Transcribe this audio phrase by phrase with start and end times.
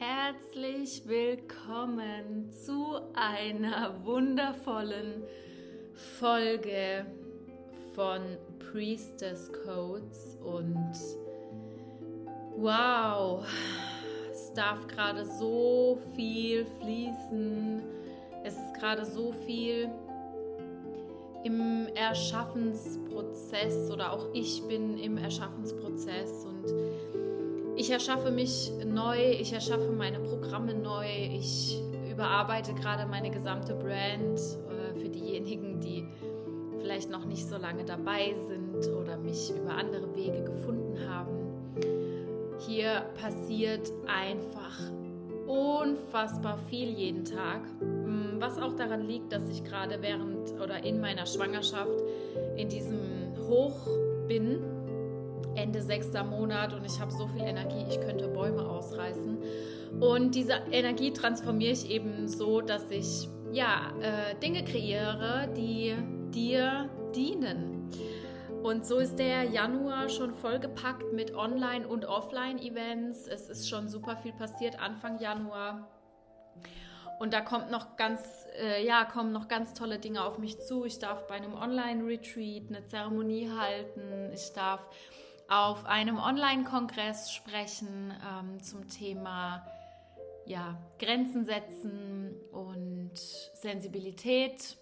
[0.00, 5.24] herzlich willkommen zu einer wundervollen
[6.18, 7.04] Folge
[7.94, 8.22] von
[8.72, 10.94] Priestess Codes und
[12.56, 13.46] wow,
[14.32, 17.82] es darf gerade so viel fließen,
[18.42, 19.90] es ist gerade so viel
[21.44, 27.19] im Erschaffensprozess oder auch ich bin im Erschaffensprozess und
[27.80, 34.38] ich erschaffe mich neu, ich erschaffe meine Programme neu, ich überarbeite gerade meine gesamte Brand
[34.38, 36.06] äh, für diejenigen, die
[36.78, 41.30] vielleicht noch nicht so lange dabei sind oder mich über andere Wege gefunden haben.
[42.68, 44.78] Hier passiert einfach
[45.46, 51.00] unfassbar viel jeden Tag, mm, was auch daran liegt, dass ich gerade während oder in
[51.00, 51.98] meiner Schwangerschaft
[52.56, 52.98] in diesem
[53.48, 53.86] Hoch
[54.28, 54.79] bin
[55.70, 59.38] Ende sechster Monat und ich habe so viel Energie, ich könnte Bäume ausreißen.
[60.00, 65.94] Und diese Energie transformiere ich eben so, dass ich ja äh, Dinge kreiere, die
[66.34, 67.88] dir dienen.
[68.64, 73.28] Und so ist der Januar schon vollgepackt mit Online- und Offline-Events.
[73.28, 75.88] Es ist schon super viel passiert Anfang Januar.
[77.20, 80.84] Und da kommt noch ganz, äh, ja, kommen noch ganz tolle Dinge auf mich zu.
[80.84, 84.32] Ich darf bei einem Online-Retreat eine Zeremonie halten.
[84.34, 84.88] Ich darf
[85.50, 89.66] auf einem Online-Kongress sprechen ähm, zum Thema
[90.46, 93.18] ja, Grenzen setzen und
[93.54, 94.78] Sensibilität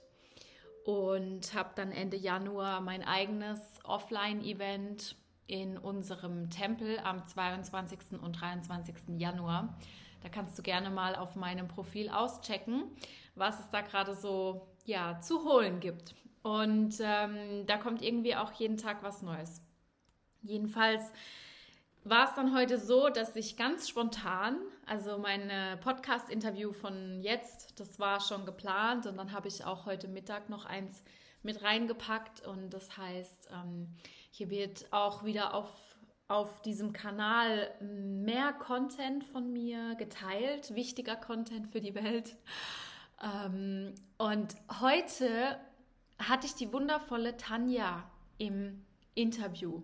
[0.85, 8.21] und habe dann Ende Januar mein eigenes Offline-Event in unserem Tempel am 22.
[8.23, 8.95] und 23.
[9.17, 9.79] Januar.
[10.23, 12.85] Da kannst du gerne mal auf meinem Profil auschecken,
[13.35, 16.15] was es da gerade so ja, zu holen gibt.
[16.43, 19.63] Und ähm, da kommt irgendwie auch jeden Tag was Neues.
[20.43, 21.03] Jedenfalls
[22.05, 27.99] war es dann heute so, dass ich ganz spontan, also mein Podcast-Interview von jetzt, das
[27.99, 31.03] war schon geplant und dann habe ich auch heute Mittag noch eins
[31.43, 33.95] mit reingepackt und das heißt, ähm,
[34.31, 35.71] hier wird auch wieder auf,
[36.29, 42.37] auf diesem Kanal mehr Content von mir geteilt, wichtiger Content für die Welt.
[43.23, 45.59] Ähm, und heute
[46.19, 49.83] hatte ich die wundervolle Tanja im Interview.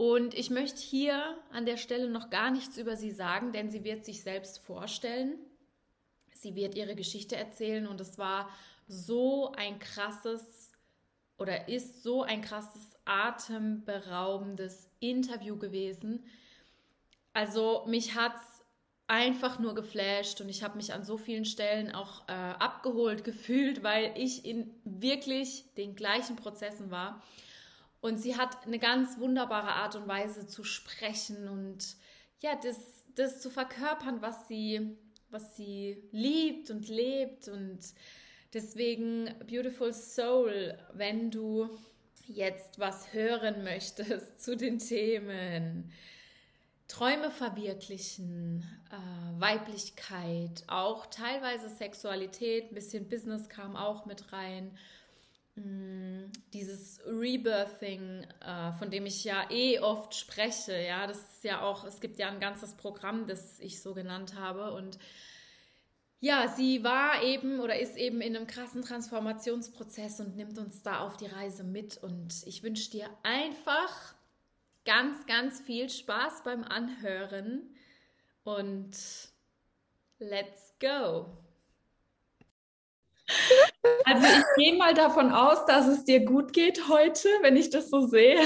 [0.00, 3.84] Und ich möchte hier an der Stelle noch gar nichts über sie sagen, denn sie
[3.84, 5.38] wird sich selbst vorstellen.
[6.32, 8.48] Sie wird ihre Geschichte erzählen und es war
[8.88, 10.72] so ein krasses
[11.36, 16.24] oder ist so ein krasses atemberaubendes Interview gewesen.
[17.34, 18.64] Also mich hat es
[19.06, 23.82] einfach nur geflasht und ich habe mich an so vielen Stellen auch äh, abgeholt gefühlt,
[23.82, 27.22] weil ich in wirklich den gleichen Prozessen war.
[28.00, 31.96] Und sie hat eine ganz wunderbare Art und Weise zu sprechen und
[32.40, 34.96] ja, das, das zu verkörpern, was sie,
[35.28, 37.48] was sie liebt und lebt.
[37.48, 37.78] Und
[38.54, 41.68] deswegen, Beautiful Soul, wenn du
[42.26, 45.92] jetzt was hören möchtest zu den Themen,
[46.88, 54.76] Träume verwirklichen, äh, Weiblichkeit, auch teilweise Sexualität, ein bisschen Business kam auch mit rein
[55.56, 61.84] dieses Rebirthing, äh, von dem ich ja eh oft spreche, ja, das ist ja auch,
[61.84, 64.72] es gibt ja ein ganzes Programm, das ich so genannt habe.
[64.72, 64.98] Und
[66.20, 71.00] ja, sie war eben oder ist eben in einem krassen Transformationsprozess und nimmt uns da
[71.00, 71.96] auf die Reise mit.
[71.98, 74.14] Und ich wünsche dir einfach
[74.84, 77.74] ganz, ganz viel Spaß beim Anhören.
[78.44, 78.96] Und
[80.18, 81.38] let's go!
[84.04, 87.88] Also ich gehe mal davon aus, dass es dir gut geht heute, wenn ich das
[87.90, 88.40] so sehe.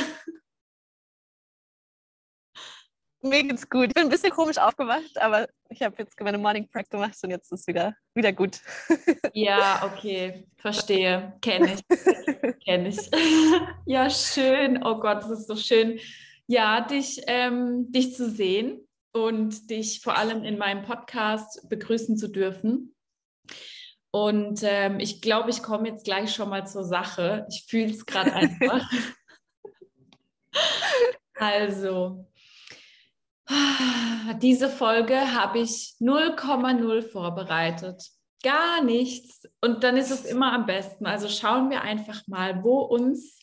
[3.25, 3.87] Mir geht's gut.
[3.89, 7.31] Ich bin ein bisschen komisch aufgewacht, aber ich habe jetzt meine Morning Practice gemacht und
[7.31, 8.61] jetzt ist es wieder, wieder gut.
[9.33, 11.33] Ja, okay, verstehe.
[11.41, 12.65] Kenne ich.
[12.65, 12.99] Kenne ich.
[13.87, 14.83] Ja, schön.
[14.84, 15.99] Oh Gott, es ist so schön,
[16.47, 22.29] ja, dich, ähm, dich zu sehen und dich vor allem in meinem Podcast begrüßen zu
[22.29, 22.94] dürfen.
[24.14, 27.49] Und ähm, ich glaube, ich komme jetzt gleich schon mal zur Sache.
[27.50, 28.88] Ich fühle es gerade einfach.
[31.34, 32.25] also,
[34.40, 38.05] diese Folge habe ich 0,0 vorbereitet.
[38.44, 39.49] Gar nichts.
[39.61, 41.06] Und dann ist es immer am besten.
[41.06, 43.40] Also schauen wir einfach mal, wo uns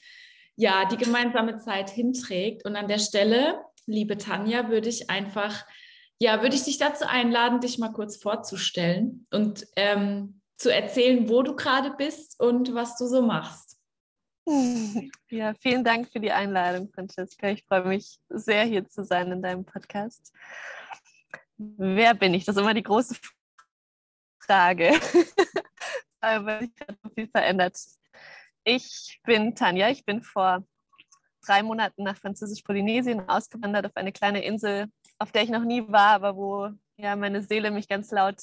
[0.56, 2.64] ja die gemeinsame Zeit hinträgt.
[2.64, 5.66] Und an der Stelle, liebe Tanja, würde ich einfach,
[6.18, 11.42] ja, würde ich dich dazu einladen, dich mal kurz vorzustellen und ähm, zu erzählen, wo
[11.42, 13.78] du gerade bist und was du so machst.
[15.30, 17.48] Ja, vielen Dank für die Einladung, Francesca.
[17.48, 20.34] Ich freue mich sehr, hier zu sein in deinem Podcast.
[21.58, 22.44] wer bin ich?
[22.44, 23.16] Das ist immer die große
[24.40, 24.92] Frage.
[26.20, 26.72] Aber sich
[27.02, 27.78] so viel verändert.
[28.66, 30.66] Ich bin Tanja, ich bin vor
[31.46, 36.10] drei Monaten nach Französisch-Polynesien ausgewandert auf eine kleine Insel, auf der ich noch nie war,
[36.10, 38.42] aber wo ja meine Seele mich ganz laut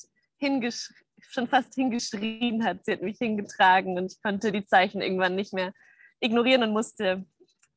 [1.20, 2.84] schon fast hingeschrien hat.
[2.84, 5.72] Sie hat mich hingetragen und ich konnte die Zeichen irgendwann nicht mehr
[6.20, 7.24] ignorieren und musste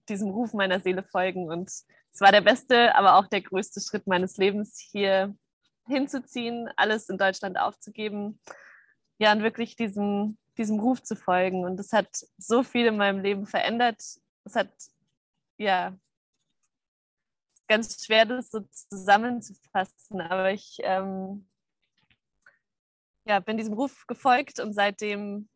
[0.10, 1.50] diesem Ruf meiner Seele folgen.
[1.50, 5.36] Und es war der beste, aber auch der größte Schritt meines Lebens, hier
[5.88, 8.40] hinzuziehen, alles in Deutschland aufzugeben,
[9.18, 11.64] ja, und wirklich diesem, diesem Ruf zu folgen.
[11.64, 14.02] Und es hat so viel in meinem Leben verändert.
[14.44, 14.72] Es hat,
[15.58, 15.96] ja,
[17.68, 21.48] ganz schwer, das so zusammenzufassen, aber ich ähm,
[23.26, 25.48] ja, bin diesem Ruf gefolgt und seitdem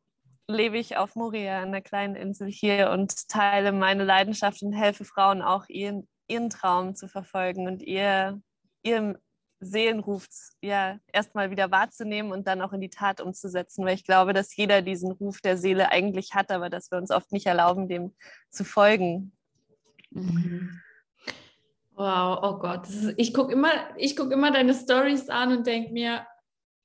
[0.47, 5.41] lebe ich auf Moria, einer kleinen Insel hier und teile meine Leidenschaft und helfe Frauen
[5.41, 8.39] auch ihren, ihren Traum zu verfolgen und ihr,
[8.83, 9.17] ihren
[9.59, 10.27] Seelenruf
[10.61, 14.55] ja erstmal wieder wahrzunehmen und dann auch in die Tat umzusetzen, weil ich glaube, dass
[14.55, 18.13] jeder diesen Ruf der Seele eigentlich hat, aber dass wir uns oft nicht erlauben, dem
[18.49, 19.31] zu folgen.
[20.11, 20.81] Mhm.
[21.95, 22.89] Wow, oh Gott.
[22.89, 23.71] Ist, ich gucke immer,
[24.17, 26.27] guck immer deine Stories an und denke mir,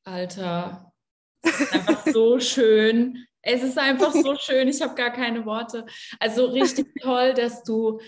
[0.04, 0.92] Alter,
[1.42, 3.26] einfach so schön.
[3.42, 5.86] Es ist einfach so schön, ich habe gar keine Worte.
[6.18, 8.00] Also richtig toll, dass du,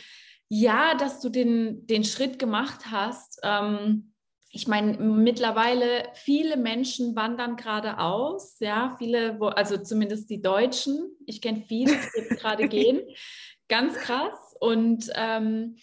[0.49, 3.41] ja, dass du den, den Schritt gemacht hast.
[3.43, 4.13] Ähm,
[4.51, 11.17] ich meine, mittlerweile viele Menschen wandern gerade aus, ja, viele, also zumindest die Deutschen.
[11.27, 13.01] Ich kenne viele, die jetzt gerade gehen.
[13.69, 14.55] Ganz krass.
[14.61, 15.77] Und ähm,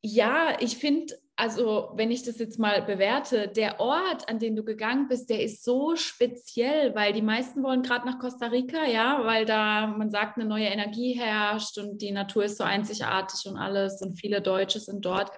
[0.00, 4.62] ja, ich finde, also wenn ich das jetzt mal bewerte, der Ort, an den du
[4.62, 9.24] gegangen bist, der ist so speziell, weil die meisten wollen gerade nach Costa Rica, ja,
[9.24, 13.56] weil da, man sagt, eine neue Energie herrscht und die Natur ist so einzigartig und
[13.56, 15.32] alles und viele Deutsche sind dort.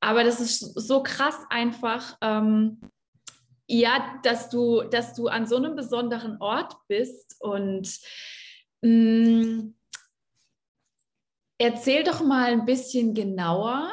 [0.00, 2.82] Aber das ist so krass einfach, ähm,
[3.66, 7.88] ja, dass du, dass du an so einem besonderen Ort bist und
[8.82, 9.74] mh, mm,
[11.60, 13.90] Erzähl doch mal ein bisschen genauer,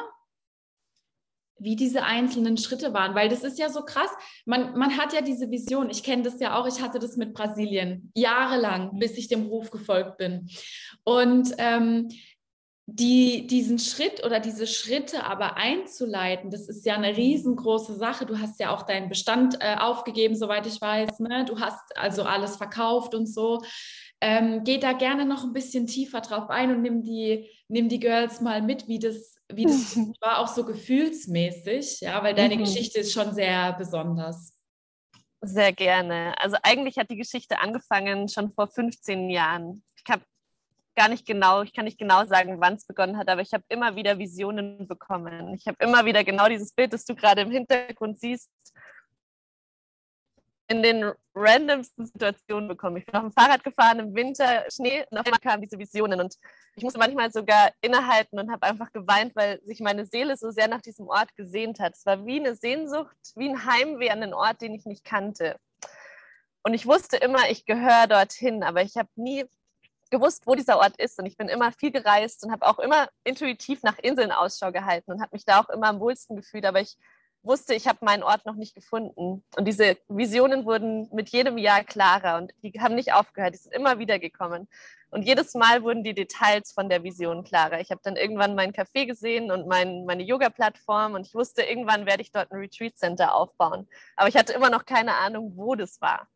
[1.58, 4.10] wie diese einzelnen Schritte waren, weil das ist ja so krass.
[4.44, 5.90] Man, man hat ja diese Vision.
[5.90, 6.66] Ich kenne das ja auch.
[6.66, 10.48] Ich hatte das mit Brasilien jahrelang, bis ich dem Ruf gefolgt bin.
[11.04, 12.08] Und ähm,
[12.88, 18.26] die, diesen Schritt oder diese Schritte aber einzuleiten, das ist ja eine riesengroße Sache.
[18.26, 21.18] Du hast ja auch deinen Bestand äh, aufgegeben, soweit ich weiß.
[21.18, 21.44] Ne?
[21.46, 23.60] Du hast also alles verkauft und so.
[24.20, 28.00] Ähm, geh da gerne noch ein bisschen tiefer drauf ein und nimm die, nimm die
[28.00, 32.60] Girls mal mit, wie das, wie das war, auch so gefühlsmäßig, ja, weil deine mhm.
[32.60, 34.54] Geschichte ist schon sehr besonders.
[35.42, 36.34] Sehr gerne.
[36.38, 39.82] Also eigentlich hat die Geschichte angefangen schon vor 15 Jahren.
[39.96, 40.22] Ich habe
[40.96, 43.62] gar nicht genau, ich kann nicht genau sagen, wann es begonnen hat, aber ich habe
[43.68, 45.54] immer wieder Visionen bekommen.
[45.54, 48.50] Ich habe immer wieder genau dieses Bild, das du gerade im Hintergrund siehst,
[50.68, 52.96] in den randomsten Situationen bekommen.
[52.96, 56.20] Ich bin auf dem Fahrrad gefahren im Winter, Schnee und auf einmal kamen diese Visionen
[56.20, 56.36] und
[56.74, 60.68] ich musste manchmal sogar innehalten und habe einfach geweint, weil sich meine Seele so sehr
[60.68, 61.94] nach diesem Ort gesehnt hat.
[61.94, 65.56] Es war wie eine Sehnsucht, wie ein Heimweh an den Ort, den ich nicht kannte.
[66.62, 69.44] Und ich wusste immer, ich gehöre dorthin, aber ich habe nie
[70.10, 71.18] gewusst, wo dieser Ort ist.
[71.18, 75.12] Und ich bin immer viel gereist und habe auch immer intuitiv nach Inseln Ausschau gehalten
[75.12, 76.66] und habe mich da auch immer am wohlsten gefühlt.
[76.66, 76.96] Aber ich
[77.46, 79.44] wusste, ich habe meinen Ort noch nicht gefunden.
[79.56, 83.74] Und diese Visionen wurden mit jedem Jahr klarer und die haben nicht aufgehört, die sind
[83.74, 84.68] immer wieder gekommen.
[85.10, 87.80] Und jedes Mal wurden die Details von der Vision klarer.
[87.80, 92.06] Ich habe dann irgendwann mein Café gesehen und mein, meine Yoga-Plattform und ich wusste, irgendwann
[92.06, 93.88] werde ich dort ein Retreat Center aufbauen.
[94.16, 96.28] Aber ich hatte immer noch keine Ahnung, wo das war.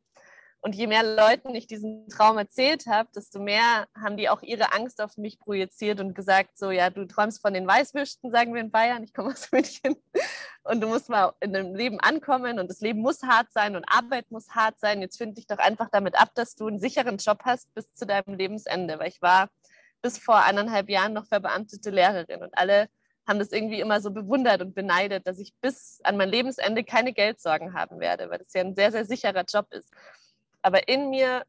[0.62, 4.74] Und je mehr Leuten ich diesen Traum erzählt habe, desto mehr haben die auch ihre
[4.74, 8.60] Angst auf mich projiziert und gesagt, so ja, du träumst von den Weißwürsten, sagen wir
[8.60, 9.96] in Bayern, ich komme aus München.
[10.62, 13.84] Und du musst mal in dem Leben ankommen und das Leben muss hart sein und
[13.88, 15.00] Arbeit muss hart sein.
[15.00, 18.04] Jetzt finde dich doch einfach damit ab, dass du einen sicheren Job hast bis zu
[18.04, 18.98] deinem Lebensende.
[18.98, 19.48] Weil ich war
[20.02, 22.88] bis vor eineinhalb Jahren noch verbeamtete Lehrerin und alle
[23.26, 27.12] haben das irgendwie immer so bewundert und beneidet, dass ich bis an mein Lebensende keine
[27.12, 29.88] Geldsorgen haben werde, weil das ja ein sehr, sehr sicherer Job ist.
[30.62, 31.44] Aber in mir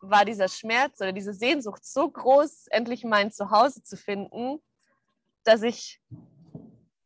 [0.00, 4.62] war dieser Schmerz oder diese Sehnsucht so groß, endlich mein Zuhause zu finden,
[5.44, 6.00] dass ich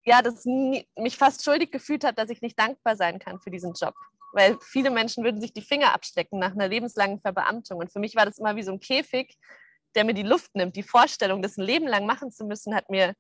[0.05, 3.75] ja, das mich fast schuldig gefühlt hat, dass ich nicht dankbar sein kann für diesen
[3.75, 3.95] Job.
[4.33, 7.79] Weil viele Menschen würden sich die Finger abstecken nach einer lebenslangen Verbeamtung.
[7.79, 9.37] Und für mich war das immer wie so ein Käfig,
[9.95, 10.77] der mir die Luft nimmt.
[10.77, 13.15] Die Vorstellung, das ein Leben lang machen zu müssen, hat mir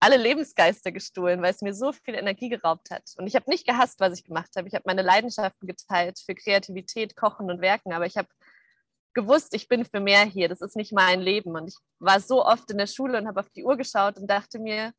[0.00, 3.04] alle Lebensgeister gestohlen, weil es mir so viel Energie geraubt hat.
[3.18, 4.66] Und ich habe nicht gehasst, was ich gemacht habe.
[4.66, 8.28] Ich habe meine Leidenschaften geteilt für Kreativität, Kochen und Werken, aber ich habe
[9.12, 10.48] gewusst, ich bin für mehr hier.
[10.48, 11.54] Das ist nicht mein Leben.
[11.54, 14.26] Und ich war so oft in der Schule und habe auf die Uhr geschaut und
[14.28, 14.92] dachte mir,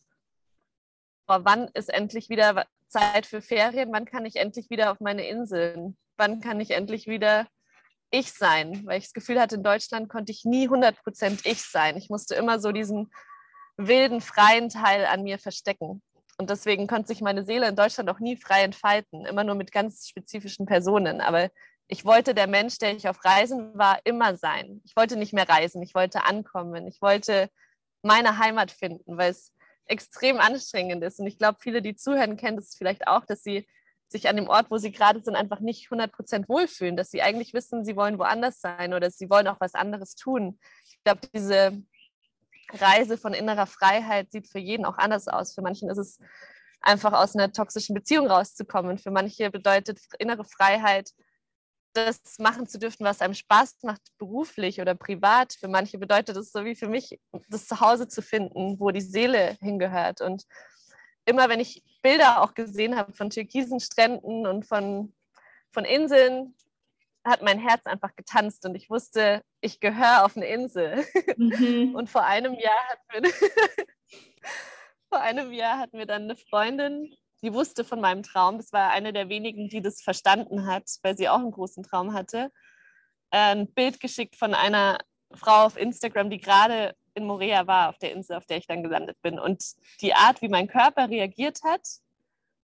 [1.25, 5.97] wann ist endlich wieder Zeit für Ferien, wann kann ich endlich wieder auf meine Inseln,
[6.17, 7.47] wann kann ich endlich wieder
[8.11, 11.95] ich sein, weil ich das Gefühl hatte, in Deutschland konnte ich nie 100% ich sein.
[11.95, 13.09] Ich musste immer so diesen
[13.77, 16.01] wilden, freien Teil an mir verstecken.
[16.37, 19.71] Und deswegen konnte sich meine Seele in Deutschland auch nie frei entfalten, immer nur mit
[19.71, 21.21] ganz spezifischen Personen.
[21.21, 21.49] Aber
[21.87, 24.81] ich wollte der Mensch, der ich auf Reisen war, immer sein.
[24.85, 27.49] Ich wollte nicht mehr reisen, ich wollte ankommen, ich wollte
[28.01, 29.51] meine Heimat finden, weil es
[29.85, 31.19] extrem anstrengend ist.
[31.19, 33.67] Und ich glaube, viele, die zuhören, kennen das vielleicht auch, dass sie
[34.07, 37.53] sich an dem Ort, wo sie gerade sind, einfach nicht 100% wohlfühlen, dass sie eigentlich
[37.53, 40.59] wissen, sie wollen woanders sein oder sie wollen auch was anderes tun.
[40.85, 41.81] Ich glaube, diese
[42.79, 45.53] Reise von innerer Freiheit sieht für jeden auch anders aus.
[45.53, 46.19] Für manchen ist es
[46.81, 48.97] einfach aus einer toxischen Beziehung rauszukommen.
[48.97, 51.11] Für manche bedeutet innere Freiheit,
[51.93, 55.53] das machen zu dürfen, was einem Spaß macht, beruflich oder privat.
[55.53, 59.57] Für manche bedeutet es so wie für mich, das Zuhause zu finden, wo die Seele
[59.59, 60.21] hingehört.
[60.21, 60.45] Und
[61.25, 65.13] immer, wenn ich Bilder auch gesehen habe von türkisen Stränden und von,
[65.71, 66.55] von Inseln,
[67.23, 71.05] hat mein Herz einfach getanzt und ich wusste, ich gehöre auf eine Insel.
[71.37, 71.95] Mhm.
[71.95, 73.31] Und vor einem Jahr hatten wir,
[75.09, 78.57] vor einem Jahr hatten wir dann eine Freundin, die wusste von meinem Traum.
[78.57, 82.13] Das war eine der wenigen, die das verstanden hat, weil sie auch einen großen Traum
[82.13, 82.51] hatte.
[83.29, 84.97] Ein Bild geschickt von einer
[85.33, 88.83] Frau auf Instagram, die gerade in Morea war, auf der Insel, auf der ich dann
[88.83, 89.39] gelandet bin.
[89.39, 89.63] Und
[90.01, 91.81] die Art, wie mein Körper reagiert hat,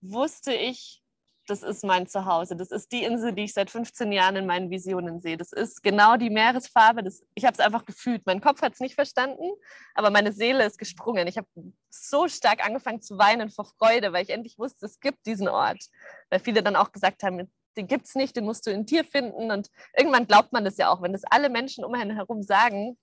[0.02, 1.02] wusste ich,
[1.48, 2.56] das ist mein Zuhause.
[2.56, 5.38] Das ist die Insel, die ich seit 15 Jahren in meinen Visionen sehe.
[5.38, 7.04] Das ist genau die Meeresfarbe.
[7.04, 8.26] Das, ich habe es einfach gefühlt.
[8.26, 9.50] Mein Kopf hat es nicht verstanden,
[9.96, 11.28] aber meine Seele ist gesprungen.
[11.28, 11.48] Ich habe
[11.90, 15.86] so stark angefangen zu weinen vor Freude, weil ich endlich wusste, es gibt diesen Ort.
[16.30, 19.06] Weil viele dann auch gesagt haben, den gibt es nicht, den musst du in dir
[19.06, 19.50] finden.
[19.50, 21.02] Und irgendwann glaubt man das ja auch.
[21.02, 22.98] Wenn das alle Menschen um einen herum sagen,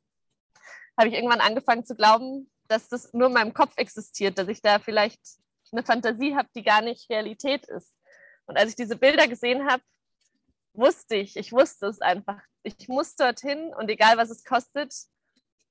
[0.99, 4.61] habe ich irgendwann angefangen zu glauben, dass das nur in meinem Kopf existiert, dass ich
[4.61, 5.21] da vielleicht
[5.73, 7.97] eine Fantasie habe, die gar nicht Realität ist.
[8.47, 9.83] Und als ich diese Bilder gesehen habe,
[10.75, 12.43] wusste ich, ich wusste es einfach.
[12.63, 14.95] Ich muss dorthin und egal was es kostet,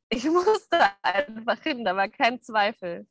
[0.09, 3.07] ich musste einfach hin, da war kein Zweifel.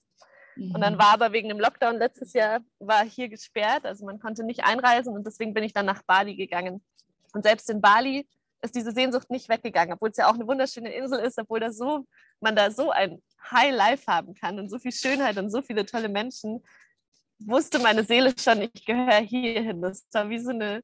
[0.57, 0.75] Mhm.
[0.75, 0.99] Und dann mhm.
[0.99, 5.15] war aber wegen dem Lockdown letztes Jahr, war hier gesperrt, also man konnte nicht einreisen
[5.15, 6.83] und deswegen bin ich dann nach Bali gegangen.
[7.33, 8.29] Und selbst in Bali
[8.63, 11.73] ist diese Sehnsucht nicht weggegangen, obwohl es ja auch eine wunderschöne Insel ist, obwohl da
[11.73, 12.07] so,
[12.41, 15.85] man da so ein High Life haben kann und so viel Schönheit und so viele
[15.85, 16.63] tolle Menschen
[17.47, 19.83] wusste meine Seele schon, ich gehöre hierhin.
[19.83, 20.83] Das war wie so eine,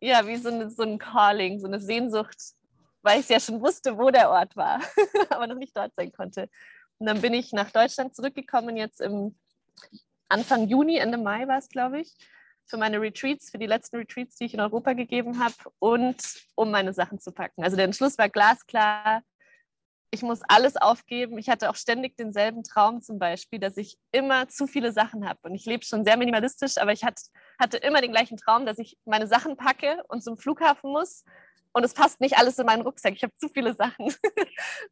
[0.00, 2.36] ja, wie so, eine, so ein Calling, so eine Sehnsucht,
[3.02, 4.80] weil ich ja schon wusste, wo der Ort war,
[5.30, 6.48] aber noch nicht dort sein konnte.
[6.98, 9.36] Und dann bin ich nach Deutschland zurückgekommen, jetzt im
[10.28, 12.16] Anfang Juni, Ende Mai war es, glaube ich,
[12.66, 16.16] für meine Retreats, für die letzten Retreats, die ich in Europa gegeben habe und
[16.56, 17.62] um meine Sachen zu packen.
[17.62, 19.22] Also der Entschluss war glasklar,
[20.10, 21.38] ich muss alles aufgeben.
[21.38, 25.40] Ich hatte auch ständig denselben Traum zum Beispiel, dass ich immer zu viele Sachen habe.
[25.42, 27.22] Und ich lebe schon sehr minimalistisch, aber ich hatte,
[27.58, 31.24] hatte immer den gleichen Traum, dass ich meine Sachen packe und zum Flughafen muss.
[31.72, 33.12] Und es passt nicht alles in meinen Rucksack.
[33.14, 34.14] Ich habe zu viele Sachen.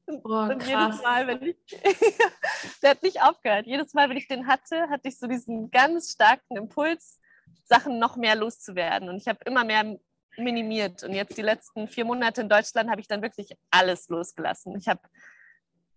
[0.22, 1.56] Boah, und jedes Mal, wenn ich,
[2.82, 3.66] der hat nicht aufgehört.
[3.66, 7.20] Jedes Mal, wenn ich den hatte, hatte ich so diesen ganz starken Impuls,
[7.64, 9.08] Sachen noch mehr loszuwerden.
[9.08, 9.98] Und ich habe immer mehr
[10.38, 11.02] minimiert.
[11.02, 14.76] Und jetzt die letzten vier Monate in Deutschland habe ich dann wirklich alles losgelassen.
[14.76, 15.00] Ich habe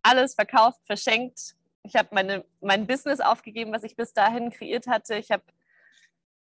[0.02, 1.56] alles verkauft, verschenkt.
[1.84, 5.16] Ich habe meine, mein Business aufgegeben, was ich bis dahin kreiert hatte.
[5.16, 5.44] Ich habe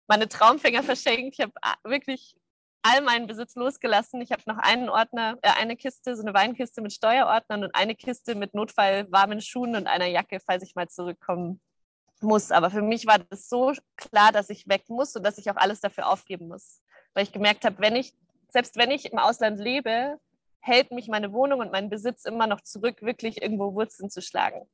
[0.06, 1.36] meine Traumfänger verschenkt.
[1.38, 1.52] Ich habe
[1.84, 2.36] wirklich
[2.82, 4.20] all meinen Besitz losgelassen.
[4.20, 7.94] Ich habe noch einen Ordner, äh, eine Kiste, so eine Weinkiste mit Steuerordnern und eine
[7.94, 11.60] Kiste mit Notfall warmen Schuhen und einer Jacke, falls ich mal zurückkommen
[12.20, 12.50] muss.
[12.50, 15.56] Aber für mich war das so klar, dass ich weg muss und dass ich auch
[15.56, 16.82] alles dafür aufgeben muss
[17.14, 18.12] weil ich gemerkt habe, wenn ich,
[18.48, 20.18] selbst wenn ich im Ausland lebe,
[20.60, 24.66] hält mich meine Wohnung und mein Besitz immer noch zurück, wirklich irgendwo Wurzeln zu schlagen.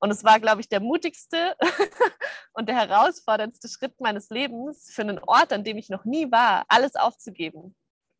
[0.00, 1.56] Und es war, glaube ich, der mutigste
[2.52, 6.64] und der herausforderndste Schritt meines Lebens für einen Ort, an dem ich noch nie war,
[6.68, 7.74] alles aufzugeben.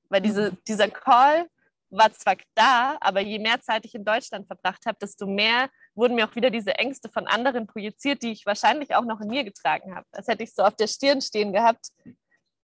[0.08, 0.58] Weil diese, mhm.
[0.66, 1.48] dieser Call
[1.90, 6.16] war zwar da, aber je mehr Zeit ich in Deutschland verbracht habe, desto mehr wurden
[6.16, 9.44] mir auch wieder diese Ängste von anderen projiziert, die ich wahrscheinlich auch noch in mir
[9.44, 10.06] getragen habe.
[10.12, 11.88] Als hätte ich so auf der Stirn stehen gehabt,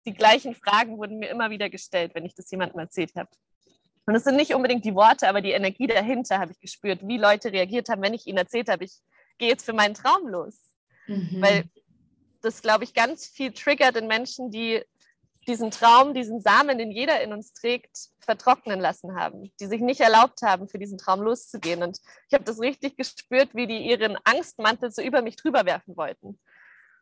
[0.07, 3.31] die gleichen Fragen wurden mir immer wieder gestellt, wenn ich das jemandem erzählt habe.
[4.07, 7.19] Und es sind nicht unbedingt die Worte, aber die Energie dahinter habe ich gespürt, wie
[7.19, 8.95] Leute reagiert haben, wenn ich ihnen erzählt habe, ich
[9.39, 10.71] gehe jetzt für meinen Traum los.
[11.07, 11.41] Mhm.
[11.41, 11.65] Weil
[12.43, 14.83] das, glaube ich, ganz viel triggert in Menschen, die
[15.47, 20.01] diesen Traum, diesen Samen, den jeder in uns trägt, vertrocknen lassen haben, die sich nicht
[20.01, 21.83] erlaubt haben, für diesen Traum loszugehen.
[21.83, 25.97] Und ich habe das richtig gespürt, wie die ihren Angstmantel so über mich drüber werfen
[25.97, 26.39] wollten.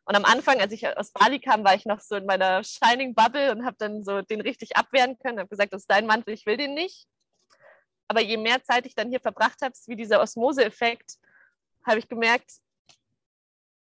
[0.08, 3.14] Und am Anfang, als ich aus Bali kam, war ich noch so in meiner Shining
[3.14, 6.32] Bubble und habe dann so den richtig abwehren können, habe gesagt, das ist dein Mantel,
[6.32, 7.06] ich will den nicht.
[8.08, 11.18] Aber je mehr Zeit ich dann hier verbracht habe, wie dieser Osmose-Effekt,
[11.84, 12.52] habe ich gemerkt,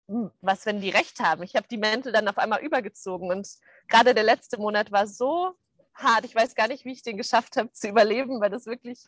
[0.08, 1.44] hm, was, wenn die recht haben?
[1.44, 3.48] Ich habe die Mäntel dann auf einmal übergezogen und
[3.88, 5.53] gerade der letzte Monat war so
[5.94, 6.25] hart.
[6.25, 9.03] Ich weiß gar nicht, wie ich den geschafft habe zu überleben, weil das wirklich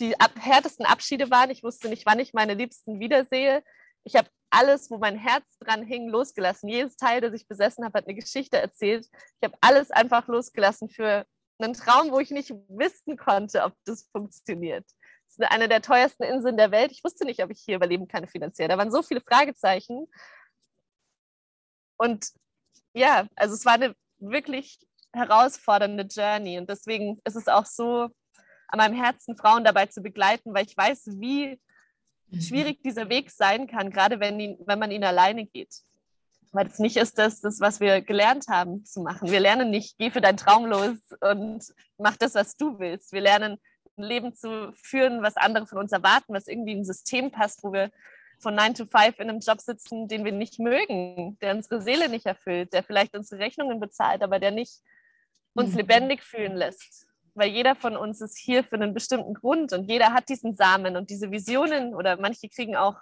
[0.00, 1.50] die ab härtesten Abschiede waren.
[1.50, 3.62] Ich wusste nicht, wann ich meine Liebsten wiedersehe.
[4.02, 6.68] Ich habe alles, wo mein Herz dran hing, losgelassen.
[6.68, 9.06] Jedes Teil, das ich besessen habe, hat eine Geschichte erzählt.
[9.12, 11.26] Ich habe alles einfach losgelassen für
[11.58, 14.84] einen Traum, wo ich nicht wissen konnte, ob das funktioniert.
[15.26, 16.92] Das ist eine der teuersten Inseln der Welt.
[16.92, 18.68] Ich wusste nicht, ob ich hier überleben kann finanziell.
[18.68, 20.06] Da waren so viele Fragezeichen.
[21.96, 22.28] Und
[22.92, 24.78] ja, also es war eine wirklich
[25.12, 26.58] herausfordernde Journey.
[26.58, 28.08] Und deswegen ist es auch so
[28.68, 31.60] an meinem Herzen, Frauen dabei zu begleiten, weil ich weiß, wie.
[32.40, 35.74] Schwierig dieser Weg sein kann, gerade wenn, ihn, wenn man ihn alleine geht.
[36.52, 39.30] Weil es nicht ist das, das, was wir gelernt haben zu machen.
[39.30, 41.64] Wir lernen nicht, geh für deinen Traum los und
[41.98, 43.12] mach das, was du willst.
[43.12, 43.58] Wir lernen,
[43.96, 47.62] ein Leben zu führen, was andere von uns erwarten, was irgendwie in ein System passt,
[47.62, 47.90] wo wir
[48.40, 52.08] von 9 to 5 in einem Job sitzen, den wir nicht mögen, der unsere Seele
[52.08, 54.80] nicht erfüllt, der vielleicht unsere Rechnungen bezahlt, aber der nicht
[55.54, 55.78] uns mhm.
[55.78, 57.06] lebendig fühlen lässt.
[57.34, 60.96] Weil jeder von uns ist hier für einen bestimmten Grund und jeder hat diesen Samen
[60.96, 62.96] und diese Visionen oder manche kriegen auch,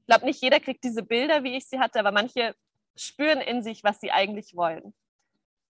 [0.00, 2.54] ich glaube nicht jeder kriegt diese Bilder, wie ich sie hatte, aber manche
[2.96, 4.94] spüren in sich, was sie eigentlich wollen.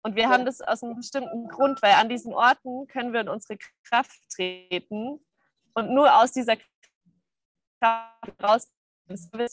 [0.02, 0.28] Und wir ja.
[0.31, 4.19] haben das aus einem bestimmten Grund, weil an diesen Orten können wir in unsere Kraft
[4.31, 5.21] treten
[5.75, 6.57] und nur aus dieser
[7.81, 8.69] Kraft raus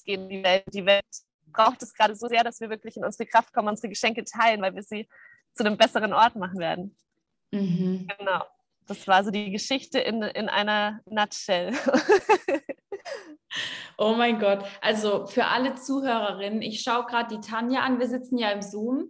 [0.03, 0.65] gehen die Welt.
[0.73, 1.05] Die Welt
[1.47, 4.61] braucht es gerade so sehr, dass wir wirklich in unsere Kraft kommen, unsere Geschenke teilen,
[4.61, 5.07] weil wir sie
[5.53, 6.95] zu einem besseren Ort machen werden.
[7.55, 8.07] Mhm.
[8.17, 8.43] Genau.
[8.87, 11.73] Das war so die Geschichte in, in einer Nutshell.
[13.97, 14.63] oh mein Gott.
[14.81, 17.99] Also für alle Zuhörerinnen, ich schaue gerade die Tanja an.
[17.99, 19.09] Wir sitzen ja im Zoom.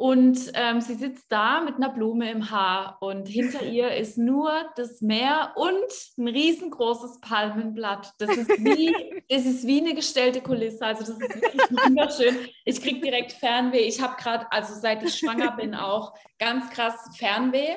[0.00, 4.50] Und ähm, sie sitzt da mit einer Blume im Haar und hinter ihr ist nur
[4.74, 8.14] das Meer und ein riesengroßes Palmenblatt.
[8.16, 8.94] Das ist wie,
[9.28, 10.86] das ist wie eine gestellte Kulisse.
[10.86, 12.34] Also das ist wirklich wunderschön.
[12.64, 13.80] Ich kriege direkt Fernweh.
[13.80, 17.76] Ich habe gerade, also seit ich schwanger bin, auch ganz krass Fernweh.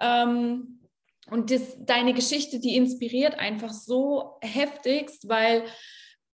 [0.00, 0.80] Ähm,
[1.30, 5.64] und das, deine Geschichte, die inspiriert einfach so heftigst, weil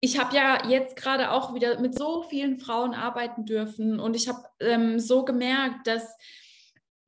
[0.00, 4.28] ich habe ja jetzt gerade auch wieder mit so vielen Frauen arbeiten dürfen und ich
[4.28, 6.16] habe ähm, so gemerkt, dass,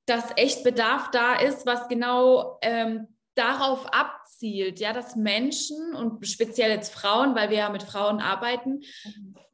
[0.06, 6.70] dass echt Bedarf da ist, was genau ähm, darauf abzielt, ja, dass Menschen und speziell
[6.70, 8.80] jetzt Frauen, weil wir ja mit Frauen arbeiten,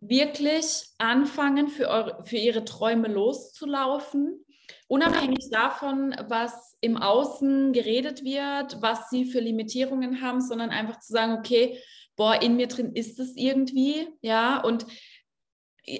[0.00, 4.44] wirklich anfangen, für, eure, für ihre Träume loszulaufen,
[4.88, 11.12] unabhängig davon, was im Außen geredet wird, was sie für Limitierungen haben, sondern einfach zu
[11.12, 11.78] sagen, okay,
[12.16, 14.86] boah, in mir drin ist es irgendwie, ja, und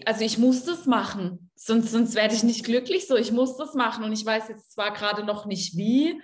[0.06, 3.74] also ich muss das machen, sonst, sonst werde ich nicht glücklich so, ich muss das
[3.74, 6.20] machen und ich weiß jetzt zwar gerade noch nicht wie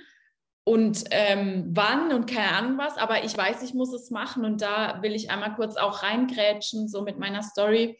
[0.64, 4.62] und ähm, wann und keine Ahnung was, aber ich weiß, ich muss es machen und
[4.62, 7.98] da will ich einmal kurz auch reingrätschen, so mit meiner Story,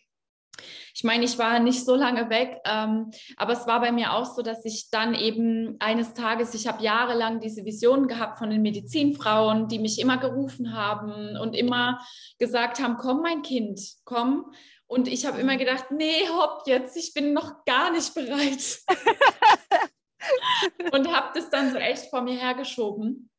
[0.95, 4.25] ich meine, ich war nicht so lange weg, ähm, aber es war bei mir auch
[4.25, 8.63] so, dass ich dann eben eines Tages, ich habe jahrelang diese Vision gehabt von den
[8.63, 12.01] Medizinfrauen, die mich immer gerufen haben und immer
[12.39, 14.53] gesagt haben, komm mein Kind, komm.
[14.87, 18.79] Und ich habe immer gedacht, nee, hopp jetzt, ich bin noch gar nicht bereit.
[20.93, 23.31] und habe das dann so echt vor mir hergeschoben.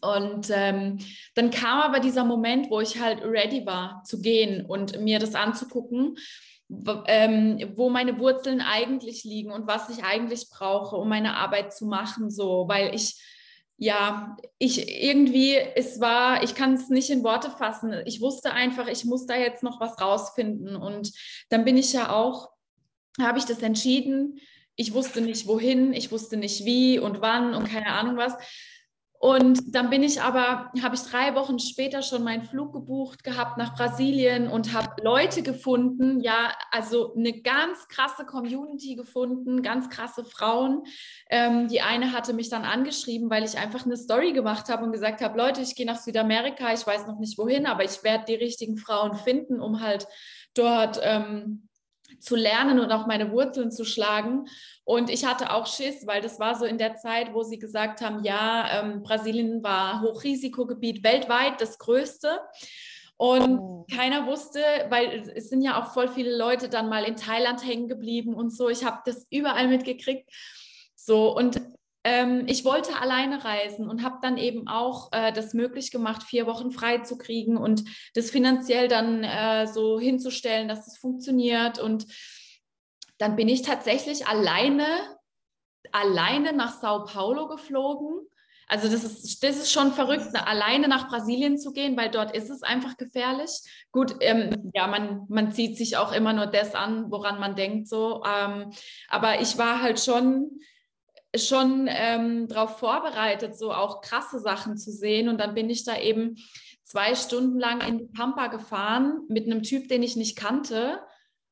[0.00, 0.98] Und ähm,
[1.34, 5.34] dann kam aber dieser Moment, wo ich halt ready war zu gehen und mir das
[5.34, 6.16] anzugucken
[7.06, 11.86] ähm, wo meine Wurzeln eigentlich liegen und was ich eigentlich brauche, um meine Arbeit zu
[11.86, 13.20] machen, so, weil ich
[13.82, 17.92] ja, ich irgendwie, es war, ich kann es nicht in Worte fassen.
[18.06, 20.76] Ich wusste einfach, ich muss da jetzt noch was rausfinden.
[20.76, 21.10] Und
[21.48, 22.50] dann bin ich ja auch,
[23.20, 24.38] habe ich das entschieden.
[24.76, 28.34] Ich wusste nicht wohin, ich wusste nicht wie und wann und keine Ahnung was.
[29.24, 33.56] Und dann bin ich aber, habe ich drei Wochen später schon meinen Flug gebucht gehabt
[33.56, 40.24] nach Brasilien und habe Leute gefunden, ja, also eine ganz krasse Community gefunden, ganz krasse
[40.24, 40.82] Frauen.
[41.30, 44.90] Ähm, die eine hatte mich dann angeschrieben, weil ich einfach eine Story gemacht habe und
[44.90, 48.24] gesagt habe, Leute, ich gehe nach Südamerika, ich weiß noch nicht wohin, aber ich werde
[48.26, 50.08] die richtigen Frauen finden, um halt
[50.52, 51.68] dort ähm,
[52.22, 54.46] zu lernen und auch meine Wurzeln zu schlagen.
[54.84, 58.00] Und ich hatte auch Schiss, weil das war so in der Zeit, wo sie gesagt
[58.00, 62.40] haben, ja, ähm, Brasilien war Hochrisikogebiet weltweit, das größte.
[63.16, 63.86] Und oh.
[63.94, 67.88] keiner wusste, weil es sind ja auch voll viele Leute dann mal in Thailand hängen
[67.88, 68.68] geblieben und so.
[68.68, 70.30] Ich habe das überall mitgekriegt.
[70.94, 71.60] So, und
[72.04, 76.46] ähm, ich wollte alleine reisen und habe dann eben auch äh, das möglich gemacht, vier
[76.46, 77.84] Wochen frei zu kriegen und
[78.14, 81.78] das finanziell dann äh, so hinzustellen, dass es funktioniert.
[81.78, 82.06] Und
[83.18, 84.84] dann bin ich tatsächlich alleine,
[85.92, 88.26] alleine nach Sao Paulo geflogen
[88.66, 92.34] Also das ist, das ist schon verrückt, ne, alleine nach Brasilien zu gehen, weil dort
[92.34, 93.50] ist es einfach gefährlich.
[93.92, 97.86] Gut, ähm, ja, man, man zieht sich auch immer nur das an, woran man denkt
[97.86, 98.24] so.
[98.24, 98.72] Ähm,
[99.08, 100.58] aber ich war halt schon
[101.36, 105.28] schon ähm, darauf vorbereitet, so auch krasse Sachen zu sehen.
[105.28, 106.36] Und dann bin ich da eben
[106.84, 111.00] zwei Stunden lang in die Pampa gefahren mit einem Typ, den ich nicht kannte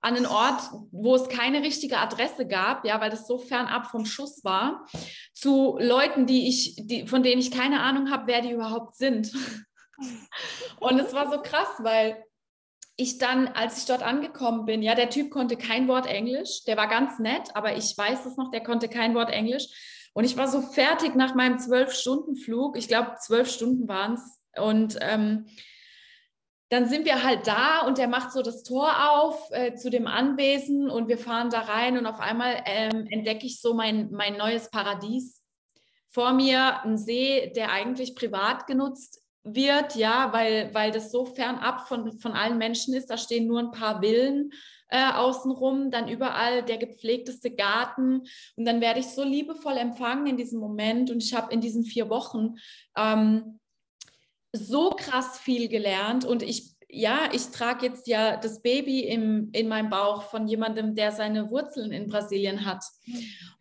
[0.03, 0.63] an einen Ort,
[0.93, 4.87] wo es keine richtige Adresse gab, ja, weil das so fernab vom Schuss war,
[5.35, 9.31] zu Leuten, die ich, die, von denen ich keine Ahnung habe, wer die überhaupt sind.
[10.81, 12.25] Und es war so krass, weil
[13.01, 16.77] ich dann, als ich dort angekommen bin, ja, der Typ konnte kein Wort Englisch, der
[16.77, 19.67] war ganz nett, aber ich weiß es noch, der konnte kein Wort Englisch.
[20.13, 24.39] Und ich war so fertig nach meinem Zwölf-Stunden-Flug, ich glaube, zwölf Stunden waren es.
[24.61, 25.47] Und ähm,
[26.69, 30.07] dann sind wir halt da und der macht so das Tor auf äh, zu dem
[30.07, 34.37] Anwesen und wir fahren da rein und auf einmal ähm, entdecke ich so mein, mein
[34.37, 35.43] neues Paradies.
[36.11, 41.89] Vor mir ein See, der eigentlich privat genutzt wird, ja, weil, weil das so fernab
[41.89, 43.11] von, von allen Menschen ist.
[43.11, 44.53] Da stehen nur ein paar Villen
[44.89, 48.23] äh, außenrum, dann überall der gepflegteste Garten.
[48.57, 51.11] Und dann werde ich so liebevoll empfangen in diesem Moment.
[51.11, 52.57] Und ich habe in diesen vier Wochen
[52.97, 53.61] ähm,
[54.53, 56.25] so krass viel gelernt.
[56.25, 60.95] Und ich, ja, ich trage jetzt ja das Baby im, in meinem Bauch von jemandem,
[60.95, 62.85] der seine Wurzeln in Brasilien hat.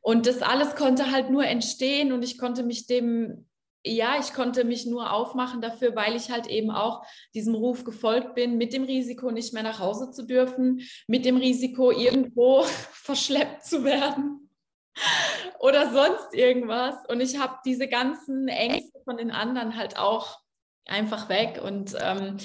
[0.01, 2.11] Und das alles konnte halt nur entstehen.
[2.11, 3.45] Und ich konnte mich dem,
[3.85, 8.35] ja, ich konnte mich nur aufmachen dafür, weil ich halt eben auch diesem Ruf gefolgt
[8.35, 13.63] bin, mit dem Risiko nicht mehr nach Hause zu dürfen, mit dem Risiko irgendwo verschleppt
[13.65, 14.49] zu werden
[15.59, 16.95] oder sonst irgendwas.
[17.07, 20.39] Und ich habe diese ganzen Ängste von den anderen halt auch
[20.85, 21.61] einfach weg.
[21.63, 22.37] Und ähm,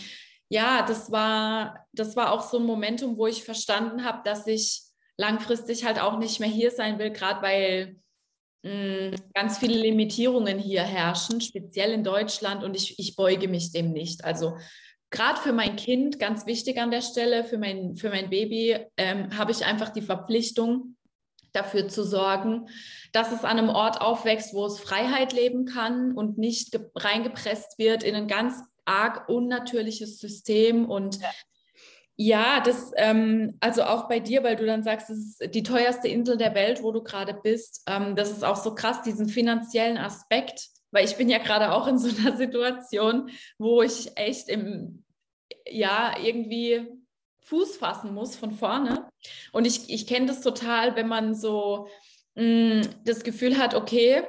[0.48, 4.82] ja, das war, das war auch so ein Momentum, wo ich verstanden habe, dass ich
[5.16, 7.96] langfristig halt auch nicht mehr hier sein will, gerade weil
[9.35, 14.24] ganz viele Limitierungen hier herrschen, speziell in Deutschland und ich, ich beuge mich dem nicht.
[14.24, 14.57] Also
[15.11, 19.37] gerade für mein Kind, ganz wichtig an der Stelle, für mein, für mein Baby, ähm,
[19.37, 20.96] habe ich einfach die Verpflichtung,
[21.55, 22.68] dafür zu sorgen,
[23.12, 28.03] dass es an einem Ort aufwächst, wo es Freiheit leben kann und nicht reingepresst wird
[28.03, 30.85] in ein ganz arg unnatürliches System.
[30.85, 31.31] Und ja,
[32.16, 36.09] ja das, ähm, also auch bei dir, weil du dann sagst, es ist die teuerste
[36.09, 37.83] Insel der Welt, wo du gerade bist.
[37.87, 41.87] Ähm, das ist auch so krass, diesen finanziellen Aspekt, weil ich bin ja gerade auch
[41.87, 45.05] in so einer Situation, wo ich echt im,
[45.68, 46.87] ja, irgendwie
[47.40, 49.09] Fuß fassen muss von vorne.
[49.53, 51.88] Und ich, ich kenne das total, wenn man so
[52.37, 54.22] mh, mm, das Gefühl hat, okay,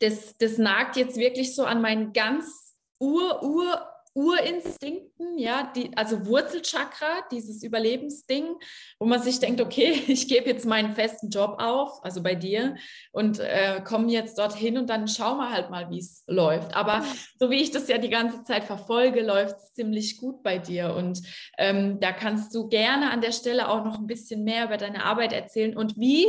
[0.00, 6.26] das, das nagt jetzt wirklich so an meinen ganz ur, ur, Urinstinkten, ja, die, also
[6.26, 8.56] Wurzelchakra, dieses Überlebensding,
[8.98, 12.76] wo man sich denkt, okay, ich gebe jetzt meinen festen Job auf, also bei dir,
[13.12, 16.74] und äh, komme jetzt dorthin und dann schauen wir halt mal, wie es läuft.
[16.74, 17.04] Aber
[17.38, 20.94] so wie ich das ja die ganze Zeit verfolge, läuft es ziemlich gut bei dir.
[20.94, 21.22] Und
[21.56, 25.04] ähm, da kannst du gerne an der Stelle auch noch ein bisschen mehr über deine
[25.04, 26.26] Arbeit erzählen und wie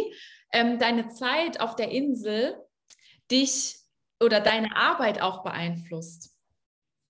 [0.54, 2.56] ähm, deine Zeit auf der Insel
[3.32, 3.78] dich
[4.22, 6.36] oder deine Arbeit auch beeinflusst.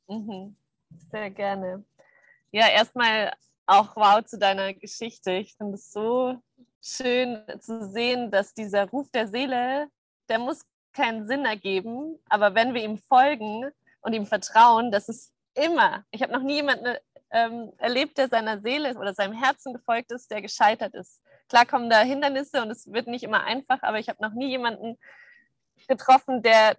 [0.07, 0.55] Mhm.
[1.09, 1.83] Sehr gerne.
[2.51, 3.33] Ja, erstmal
[3.65, 5.31] auch wow zu deiner Geschichte.
[5.31, 6.41] Ich finde es so
[6.81, 9.87] schön zu sehen, dass dieser Ruf der Seele,
[10.29, 15.31] der muss keinen Sinn ergeben, aber wenn wir ihm folgen und ihm vertrauen, das ist
[15.53, 16.97] immer, ich habe noch nie jemanden
[17.31, 21.21] ähm, erlebt, der seiner Seele oder seinem Herzen gefolgt ist, der gescheitert ist.
[21.47, 24.49] Klar kommen da Hindernisse und es wird nicht immer einfach, aber ich habe noch nie
[24.49, 24.97] jemanden
[25.87, 26.77] getroffen, der,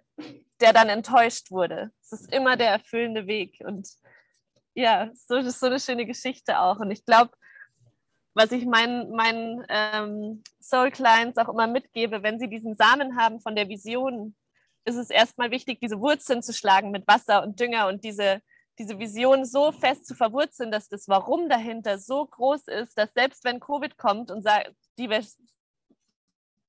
[0.59, 1.91] der dann enttäuscht wurde.
[2.01, 3.87] Es ist immer der erfüllende Weg und
[4.75, 6.79] ja, so, das ist so eine schöne Geschichte auch.
[6.79, 7.31] Und ich glaube,
[8.33, 13.39] was ich meinen, meinen ähm, Soul Clients auch immer mitgebe, wenn sie diesen Samen haben
[13.39, 14.35] von der Vision,
[14.85, 18.41] ist es erstmal wichtig, diese Wurzeln zu schlagen mit Wasser und Dünger und diese,
[18.79, 23.43] diese Vision so fest zu verwurzeln, dass das Warum dahinter so groß ist, dass selbst
[23.43, 24.45] wenn Covid kommt und
[24.97, 25.09] die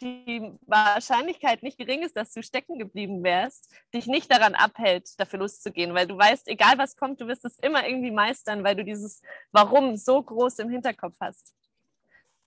[0.04, 5.38] die Wahrscheinlichkeit nicht gering ist, dass du stecken geblieben wärst, dich nicht daran abhält, dafür
[5.40, 8.84] loszugehen, weil du weißt, egal was kommt, du wirst es immer irgendwie meistern, weil du
[8.84, 11.54] dieses Warum so groß im Hinterkopf hast.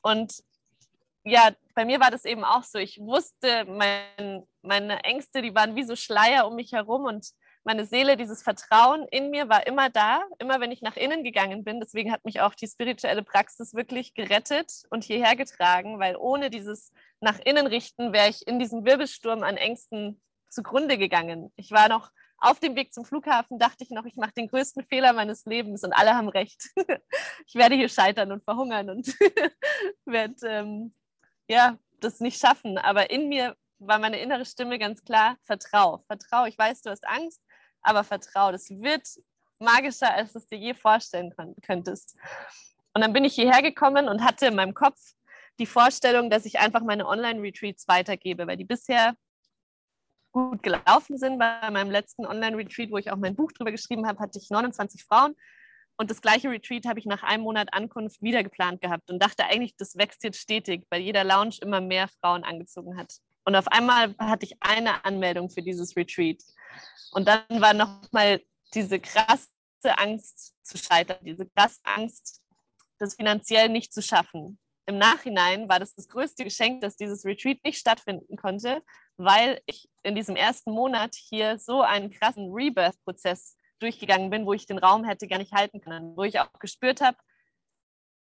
[0.01, 0.43] Und
[1.23, 2.77] ja, bei mir war das eben auch so.
[2.77, 7.33] Ich wusste, mein, meine Ängste, die waren wie so Schleier um mich herum und
[7.67, 11.65] meine Seele, dieses Vertrauen in mir war immer da, immer wenn ich nach innen gegangen
[11.65, 11.81] bin.
[11.81, 16.93] Deswegen hat mich auch die spirituelle Praxis wirklich gerettet und hierher getragen, weil ohne dieses
[17.19, 21.51] nach innen richten wäre ich in diesem Wirbelsturm an Ängsten zugrunde gegangen.
[21.57, 24.85] Ich war noch auf dem Weg zum Flughafen, dachte ich noch, ich mache den größten
[24.85, 26.69] Fehler meines Lebens und alle haben recht.
[27.47, 29.07] ich werde hier scheitern und verhungern und
[30.05, 30.93] werde ähm,
[31.49, 32.77] ja, das nicht schaffen.
[32.77, 36.45] Aber in mir war meine innere Stimme ganz klar, vertrau, vertrau.
[36.45, 37.41] Ich weiß, du hast Angst,
[37.87, 38.51] aber vertrau.
[38.51, 39.07] Das wird
[39.59, 42.15] magischer, als du es dir je vorstellen könntest.
[42.93, 44.99] Und dann bin ich hierher gekommen und hatte in meinem Kopf
[45.59, 49.15] die Vorstellung, dass ich einfach meine Online-Retreats weitergebe, weil die bisher
[50.31, 51.39] gut gelaufen sind.
[51.39, 55.03] Bei meinem letzten Online-Retreat, wo ich auch mein Buch drüber geschrieben habe, hatte ich 29
[55.03, 55.35] Frauen.
[55.99, 59.45] Und das gleiche Retreat habe ich nach einem Monat Ankunft wieder geplant gehabt und dachte
[59.45, 63.13] eigentlich, das wächst jetzt stetig, weil jeder Lounge immer mehr Frauen angezogen hat.
[63.47, 66.43] Und auf einmal hatte ich eine Anmeldung für dieses Retreat.
[67.13, 68.41] Und dann war nochmal
[68.73, 69.47] diese krasse
[69.85, 72.41] Angst zu scheitern, diese krasse Angst,
[72.99, 74.59] das finanziell nicht zu schaffen.
[74.85, 78.83] Im Nachhinein war das das größte Geschenk, dass dieses Retreat nicht stattfinden konnte,
[79.15, 84.65] weil ich in diesem ersten Monat hier so einen krassen Rebirth-Prozess durchgegangen bin, wo ich
[84.65, 87.17] den Raum hätte gar nicht halten können, wo ich auch gespürt habe,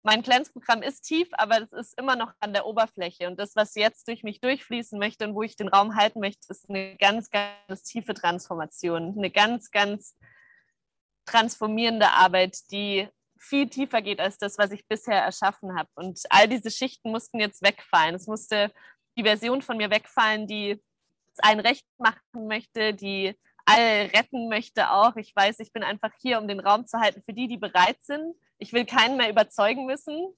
[0.08, 3.26] mein Cleanse-Programm ist tief, aber es ist immer noch an der Oberfläche.
[3.26, 6.46] Und das, was jetzt durch mich durchfließen möchte und wo ich den Raum halten möchte,
[6.48, 9.14] ist eine ganz, ganz tiefe Transformation.
[9.18, 10.16] Eine ganz, ganz
[11.26, 13.06] transformierende Arbeit, die
[13.38, 15.90] viel tiefer geht als das, was ich bisher erschaffen habe.
[15.94, 18.14] Und all diese Schichten mussten jetzt wegfallen.
[18.14, 18.72] Es musste
[19.18, 20.82] die Version von mir wegfallen, die
[21.34, 25.16] es allen recht machen möchte, die alle retten möchte auch.
[25.16, 27.98] Ich weiß, ich bin einfach hier, um den Raum zu halten für die, die bereit
[28.00, 28.34] sind.
[28.58, 30.34] Ich will keinen mehr überzeugen müssen.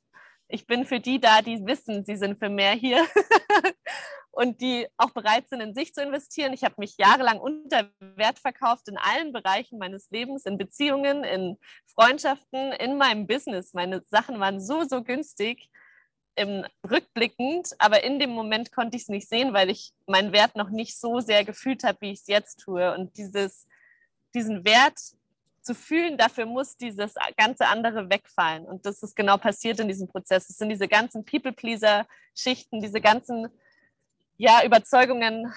[0.49, 3.07] Ich bin für die da, die wissen, sie sind für mehr hier
[4.33, 6.53] und die auch bereit sind, in sich zu investieren.
[6.53, 11.57] Ich habe mich jahrelang unter Wert verkauft in allen Bereichen meines Lebens, in Beziehungen, in
[11.87, 13.75] Freundschaften, in meinem Business.
[13.75, 15.71] Meine Sachen waren so, so günstig
[16.37, 20.57] im rückblickend, aber in dem Moment konnte ich es nicht sehen, weil ich meinen Wert
[20.57, 22.95] noch nicht so sehr gefühlt habe, wie ich es jetzt tue.
[22.95, 23.67] Und dieses,
[24.35, 24.99] diesen Wert
[25.71, 28.67] zu fühlen, dafür muss dieses ganze andere wegfallen.
[28.67, 30.51] Und das ist genau passiert in diesem Prozess.
[30.51, 33.49] Es sind diese ganzen People-Pleaser-Schichten, diese ganzen
[34.37, 35.53] ja, Überzeugungen,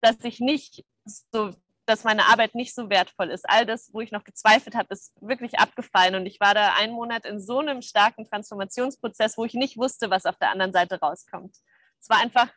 [0.00, 0.84] dass ich nicht
[1.32, 1.52] so
[1.86, 3.48] dass meine Arbeit nicht so wertvoll ist.
[3.48, 6.16] All das, wo ich noch gezweifelt habe, ist wirklich abgefallen.
[6.16, 10.10] Und ich war da einen Monat in so einem starken Transformationsprozess, wo ich nicht wusste,
[10.10, 11.56] was auf der anderen Seite rauskommt.
[11.98, 12.50] Es war einfach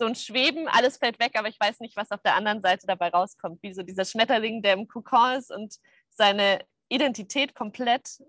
[0.00, 2.86] so ein Schweben, alles fällt weg, aber ich weiß nicht, was auf der anderen Seite
[2.86, 3.62] dabei rauskommt.
[3.62, 5.76] Wie so dieser Schmetterling, der im Kokon ist und
[6.10, 8.20] seine Identität komplett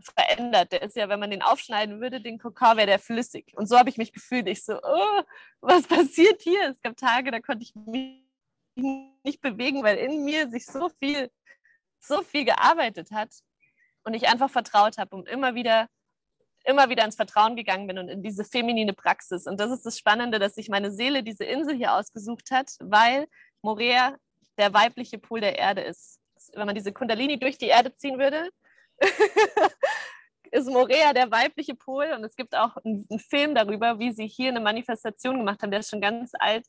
[0.00, 0.72] verändert.
[0.72, 3.52] Der ist ja, wenn man den aufschneiden würde, den Kokon wäre der flüssig.
[3.56, 4.48] Und so habe ich mich gefühlt.
[4.48, 5.22] Ich so, oh,
[5.60, 6.70] was passiert hier?
[6.70, 8.22] Es gab Tage, da konnte ich mich
[9.24, 11.30] nicht bewegen, weil in mir sich so viel,
[11.98, 13.30] so viel gearbeitet hat
[14.04, 15.88] und ich einfach vertraut habe und immer wieder,
[16.64, 19.46] immer wieder ins Vertrauen gegangen bin und in diese feminine Praxis.
[19.46, 23.26] Und das ist das Spannende, dass sich meine Seele diese Insel hier ausgesucht hat, weil
[23.62, 24.16] Morea
[24.58, 26.20] der weibliche Pol der Erde ist.
[26.56, 28.50] Wenn man diese Kundalini durch die Erde ziehen würde,
[30.50, 34.48] ist Morea der weibliche Pol und es gibt auch einen, Film darüber, wie sie hier
[34.48, 36.66] eine Manifestation gemacht haben, der ist schon ganz alt,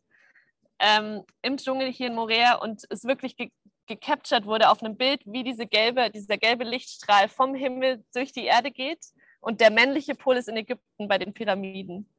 [0.79, 3.49] ähm, im Dschungel hier in Morea und es wirklich ge
[3.87, 8.43] gecaptured wurde auf einem Bild, wie diese gelbe, dieser gelbe Lichtstrahl vom Himmel durch die
[8.43, 8.99] Erde geht.
[9.39, 12.13] Und der männliche Pol ist in Ägypten bei den Pyramiden.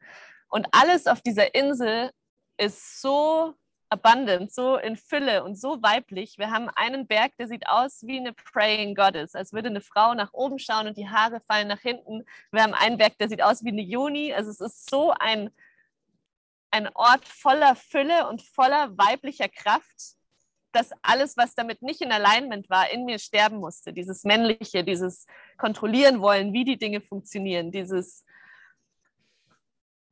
[0.49, 2.11] Und alles auf dieser Insel
[2.57, 3.55] ist so
[3.91, 6.39] abundant, so in Fülle und so weiblich.
[6.39, 10.15] Wir haben einen Berg, der sieht aus wie eine Praying Goddess, als würde eine Frau
[10.15, 12.25] nach oben schauen und die Haare fallen nach hinten.
[12.53, 14.33] Wir haben einen Berg, der sieht aus wie eine Juni.
[14.35, 15.51] Also es ist so ein
[16.71, 20.17] ein Ort voller Fülle und voller weiblicher Kraft,
[20.73, 23.93] dass alles, was damit nicht in Alignment war, in mir sterben musste.
[23.93, 28.25] Dieses Männliche, dieses Kontrollieren wollen, wie die Dinge funktionieren, dieses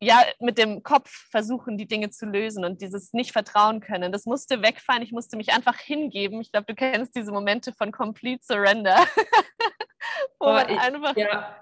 [0.01, 4.13] ja, mit dem Kopf versuchen, die Dinge zu lösen und dieses nicht vertrauen können.
[4.13, 5.03] Das musste wegfallen.
[5.03, 6.41] Ich musste mich einfach hingeben.
[6.41, 8.97] Ich glaube, du kennst diese Momente von Complete Surrender,
[10.39, 11.61] wo man ich, einfach ja.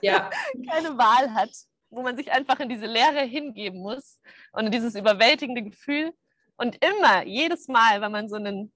[0.00, 0.30] Ja.
[0.70, 1.50] keine Wahl hat
[1.90, 4.20] wo man sich einfach in diese Leere hingeben muss
[4.52, 6.12] und in dieses überwältigende Gefühl.
[6.56, 8.72] Und immer, jedes Mal, wenn man so einen,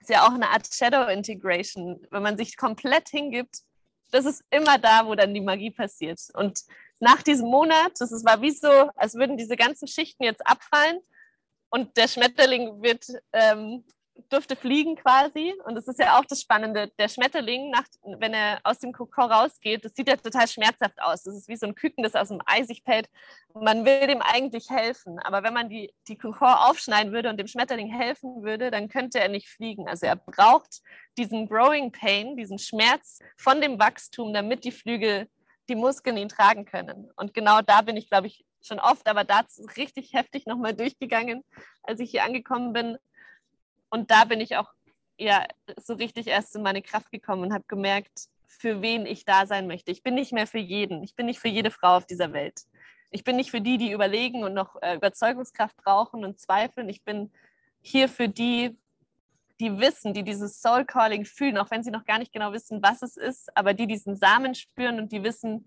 [0.00, 3.60] ist ja auch eine Art Shadow Integration, wenn man sich komplett hingibt,
[4.10, 6.20] das ist immer da, wo dann die Magie passiert.
[6.34, 6.60] Und
[7.00, 11.00] nach diesem Monat, das war wie so, als würden diese ganzen Schichten jetzt abfallen
[11.68, 13.84] und der Schmetterling wird ähm,
[14.28, 15.54] durfte fliegen quasi.
[15.64, 16.90] Und das ist ja auch das Spannende.
[16.98, 17.84] Der Schmetterling, nach,
[18.18, 21.22] wenn er aus dem Kokon rausgeht, das sieht ja total schmerzhaft aus.
[21.22, 23.08] Das ist wie so ein Küken, das aus dem Eisig fällt.
[23.54, 25.18] Man will dem eigentlich helfen.
[25.20, 29.20] Aber wenn man die, die Kokon aufschneiden würde und dem Schmetterling helfen würde, dann könnte
[29.20, 29.88] er nicht fliegen.
[29.88, 30.80] Also er braucht
[31.18, 35.28] diesen Growing Pain, diesen Schmerz von dem Wachstum, damit die Flügel,
[35.68, 37.10] die Muskeln ihn tragen können.
[37.16, 41.44] Und genau da bin ich, glaube ich, schon oft, aber dazu richtig heftig nochmal durchgegangen,
[41.82, 42.98] als ich hier angekommen bin
[43.90, 44.72] und da bin ich auch
[45.18, 45.46] ja
[45.80, 49.66] so richtig erst in meine Kraft gekommen und habe gemerkt, für wen ich da sein
[49.66, 49.90] möchte.
[49.90, 51.02] Ich bin nicht mehr für jeden.
[51.02, 52.62] Ich bin nicht für jede Frau auf dieser Welt.
[53.10, 56.88] ich bin nicht für die, die überlegen und noch äh, Überzeugungskraft brauchen und zweifeln.
[56.88, 57.32] Ich bin
[57.80, 58.76] hier für die,
[59.60, 62.82] die wissen, die dieses Soul Calling fühlen, auch wenn sie noch gar nicht genau wissen,
[62.82, 65.66] was es ist, aber die diesen Samen spüren und die wissen,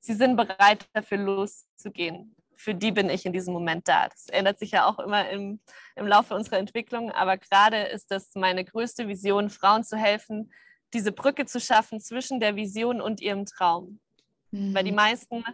[0.00, 2.36] sie sind bereit dafür loszugehen.
[2.56, 4.08] Für die bin ich in diesem Moment da.
[4.08, 5.60] Das ändert sich ja auch immer im,
[5.96, 10.52] im Laufe unserer Entwicklung, aber gerade ist das meine größte Vision, Frauen zu helfen,
[10.92, 13.98] diese Brücke zu schaffen zwischen der Vision und ihrem Traum.
[14.52, 14.74] Mhm.
[14.74, 15.44] Weil die meisten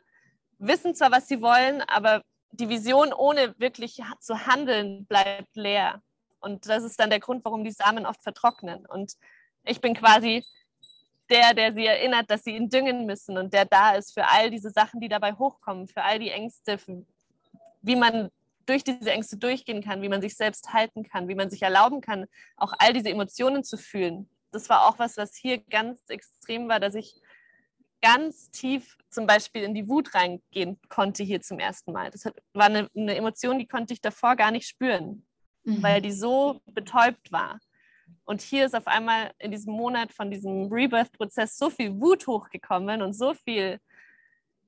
[0.59, 6.03] wissen zwar, was sie wollen, aber die Vision ohne wirklich zu handeln bleibt leer.
[6.41, 8.87] Und das ist dann der Grund, warum die Samen oft vertrocknen.
[8.87, 9.15] Und
[9.65, 10.45] ich bin quasi
[11.31, 14.51] der, der sie erinnert, dass sie ihn düngen müssen und der da ist für all
[14.51, 16.79] diese Sachen, die dabei hochkommen, für all die Ängste,
[17.83, 18.31] wie man
[18.67, 22.01] durch diese Ängste durchgehen kann, wie man sich selbst halten kann, wie man sich erlauben
[22.01, 22.27] kann,
[22.57, 24.29] auch all diese Emotionen zu fühlen.
[24.51, 27.21] Das war auch was, was hier ganz extrem war, dass ich
[28.03, 32.11] ganz tief zum Beispiel in die Wut reingehen konnte hier zum ersten Mal.
[32.11, 35.27] Das war eine, eine Emotion, die konnte ich davor gar nicht spüren,
[35.65, 35.83] mhm.
[35.83, 37.59] weil die so betäubt war.
[38.25, 43.03] Und hier ist auf einmal in diesem Monat von diesem Rebirth-Prozess so viel Wut hochgekommen
[43.03, 43.81] und so viel,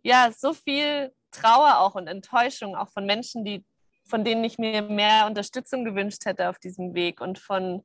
[0.03, 3.65] ja, so viel Trauer auch und Enttäuschung auch von Menschen, die,
[4.05, 7.85] von denen ich mir mehr Unterstützung gewünscht hätte auf diesem Weg und von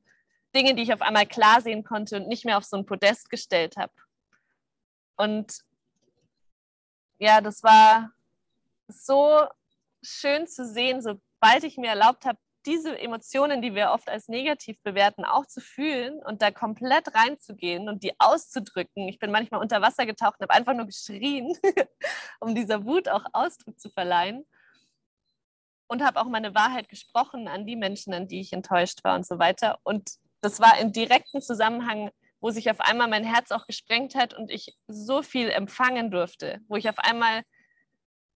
[0.55, 3.29] Dingen, die ich auf einmal klar sehen konnte und nicht mehr auf so ein Podest
[3.29, 3.93] gestellt habe.
[5.15, 5.61] Und
[7.19, 8.11] ja, das war
[8.87, 9.45] so
[10.03, 14.77] schön zu sehen, sobald ich mir erlaubt habe, diese Emotionen, die wir oft als negativ
[14.83, 19.07] bewerten, auch zu fühlen und da komplett reinzugehen und die auszudrücken.
[19.07, 21.57] Ich bin manchmal unter Wasser getaucht und habe einfach nur geschrien,
[22.39, 24.45] um dieser Wut auch Ausdruck zu verleihen.
[25.89, 29.25] Und habe auch meine Wahrheit gesprochen an die Menschen, an die ich enttäuscht war und
[29.25, 29.79] so weiter.
[29.83, 34.33] Und das war im direkten Zusammenhang wo sich auf einmal mein Herz auch gesprengt hat
[34.33, 37.43] und ich so viel empfangen durfte, wo ich auf einmal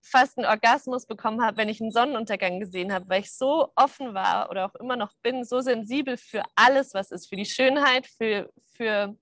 [0.01, 4.13] fast einen Orgasmus bekommen habe, wenn ich einen Sonnenuntergang gesehen habe, weil ich so offen
[4.13, 8.07] war oder auch immer noch bin, so sensibel für alles, was ist, für die Schönheit,
[8.07, 9.15] für, für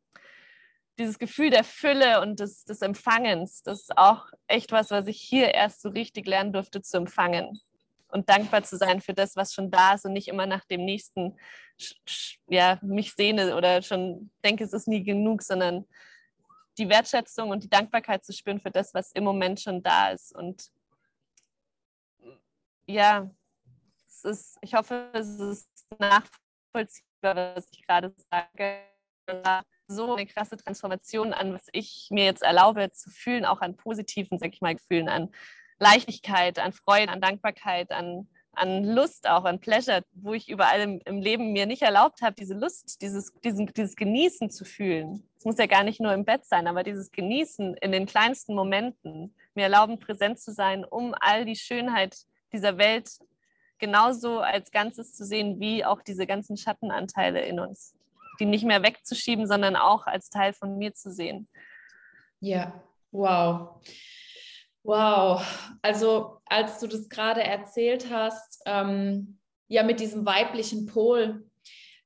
[0.98, 3.64] dieses Gefühl der Fülle und des, des Empfangens.
[3.64, 7.60] Das ist auch echt was, was ich hier erst so richtig lernen durfte zu empfangen
[8.10, 10.84] und dankbar zu sein für das, was schon da ist und nicht immer nach dem
[10.84, 11.38] nächsten
[12.48, 15.86] ja, mich sehne oder schon denke, es ist nie genug, sondern
[16.80, 20.36] die Wertschätzung und die Dankbarkeit zu spüren für das, was im Moment schon da ist.
[20.36, 20.72] Und
[22.86, 23.30] ja,
[24.08, 28.80] es ist, ich hoffe, es ist nachvollziehbar, was ich gerade sage.
[29.88, 34.40] So eine krasse Transformation an, was ich mir jetzt erlaube zu fühlen, auch an positiven,
[34.40, 35.32] sag ich mal, Gefühlen, an
[35.78, 41.02] Leichtigkeit, an Freude, an Dankbarkeit, an, an Lust auch, an Pleasure, wo ich überall im,
[41.06, 45.29] im Leben mir nicht erlaubt habe, diese Lust, dieses, diesen, dieses Genießen zu fühlen.
[45.40, 48.54] Es muss ja gar nicht nur im Bett sein, aber dieses Genießen in den kleinsten
[48.56, 52.18] Momenten, mir erlauben, präsent zu sein, um all die Schönheit
[52.52, 53.10] dieser Welt
[53.78, 57.96] genauso als Ganzes zu sehen, wie auch diese ganzen Schattenanteile in uns,
[58.42, 61.48] die nicht mehr wegzuschieben, sondern auch als Teil von mir zu sehen.
[62.42, 63.82] Ja, wow.
[64.84, 65.42] Wow,
[65.82, 71.49] also als du das gerade erzählt hast, ähm, ja mit diesem weiblichen Pol,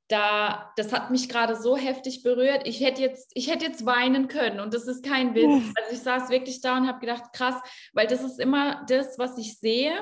[0.08, 2.68] da, das hat mich gerade so heftig berührt.
[2.68, 5.74] Ich hätte jetzt, ich hätte jetzt weinen können und das ist kein Witz.
[5.76, 7.56] Also ich saß wirklich da und habe gedacht, krass,
[7.94, 9.94] weil das ist immer das, was ich sehe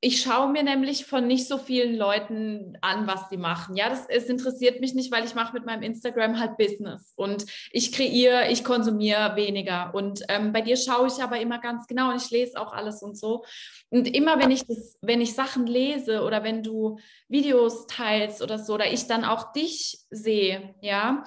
[0.00, 3.76] ich schaue mir nämlich von nicht so vielen Leuten an, was sie machen.
[3.76, 7.44] Ja, das es interessiert mich nicht, weil ich mache mit meinem Instagram halt Business und
[7.70, 9.94] ich kreiere, ich konsumiere weniger.
[9.94, 13.02] Und ähm, bei dir schaue ich aber immer ganz genau und ich lese auch alles
[13.02, 13.44] und so.
[13.90, 18.58] Und immer wenn ich das, wenn ich Sachen lese oder wenn du Videos teilst oder
[18.58, 21.24] so, oder ich dann auch dich sehe, ja,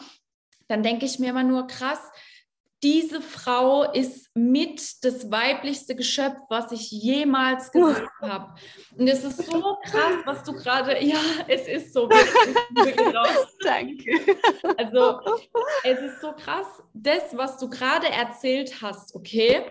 [0.67, 1.99] dann denke ich mir immer nur krass,
[2.81, 8.55] diese Frau ist mit das weiblichste Geschöpf, was ich jemals gesehen habe.
[8.97, 12.07] Und es ist so krass, was du gerade, ja, es ist so
[13.63, 14.37] Danke.
[14.77, 15.19] Also,
[15.83, 19.69] es ist so krass, das, was du gerade erzählt hast, okay?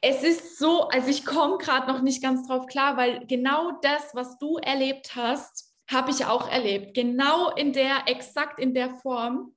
[0.00, 4.14] Es ist so, also ich komme gerade noch nicht ganz drauf klar, weil genau das,
[4.14, 6.94] was du erlebt hast, habe ich auch erlebt.
[6.94, 9.54] Genau in der, exakt in der Form.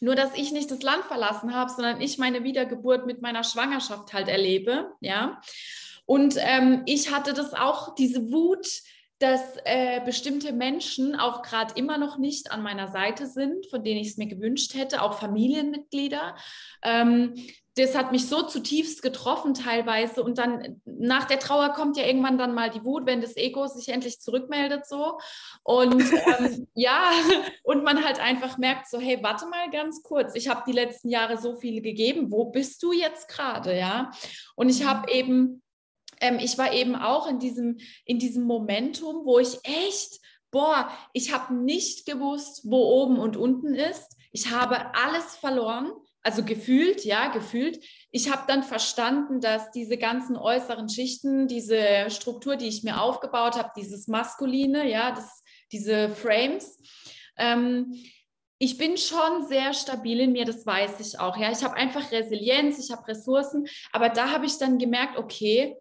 [0.00, 4.12] Nur, dass ich nicht das Land verlassen habe, sondern ich meine Wiedergeburt mit meiner Schwangerschaft
[4.12, 5.40] halt erlebe, ja.
[6.06, 8.66] Und ähm, ich hatte das auch, diese Wut,
[9.20, 14.00] dass äh, bestimmte Menschen auch gerade immer noch nicht an meiner Seite sind, von denen
[14.00, 16.36] ich es mir gewünscht hätte, auch Familienmitglieder.
[16.82, 17.34] Ähm,
[17.76, 20.22] das hat mich so zutiefst getroffen teilweise.
[20.22, 23.66] Und dann nach der Trauer kommt ja irgendwann dann mal die Wut, wenn das Ego
[23.66, 25.18] sich endlich zurückmeldet so.
[25.62, 26.00] Und
[26.38, 27.10] ähm, ja,
[27.62, 31.08] und man halt einfach merkt so, hey, warte mal ganz kurz, ich habe die letzten
[31.08, 34.10] Jahre so viel gegeben, wo bist du jetzt gerade, ja?
[34.56, 35.62] Und ich habe eben
[36.20, 41.32] ähm, ich war eben auch in diesem, in diesem Momentum, wo ich echt, boah, ich
[41.32, 44.16] habe nicht gewusst, wo oben und unten ist.
[44.32, 45.90] Ich habe alles verloren,
[46.22, 47.82] also gefühlt, ja, gefühlt.
[48.10, 53.56] Ich habe dann verstanden, dass diese ganzen äußeren Schichten, diese Struktur, die ich mir aufgebaut
[53.56, 55.42] habe, dieses Maskuline, ja, das,
[55.72, 56.78] diese Frames,
[57.36, 57.94] ähm,
[58.62, 61.38] ich bin schon sehr stabil in mir, das weiß ich auch.
[61.38, 65.78] Ja, ich habe einfach Resilienz, ich habe Ressourcen, aber da habe ich dann gemerkt, okay,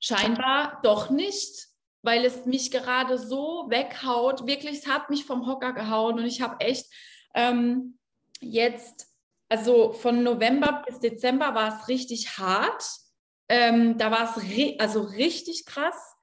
[0.00, 1.68] scheinbar doch nicht,
[2.02, 4.48] weil es mich gerade so weghaut.
[4.48, 6.86] Wirklich, es hat mich vom Hocker gehauen und ich habe echt
[7.34, 7.98] ähm,
[8.40, 9.07] jetzt,
[9.48, 12.84] also von November bis Dezember war es richtig hart.
[13.48, 16.14] Ähm, da war es ri also richtig krass.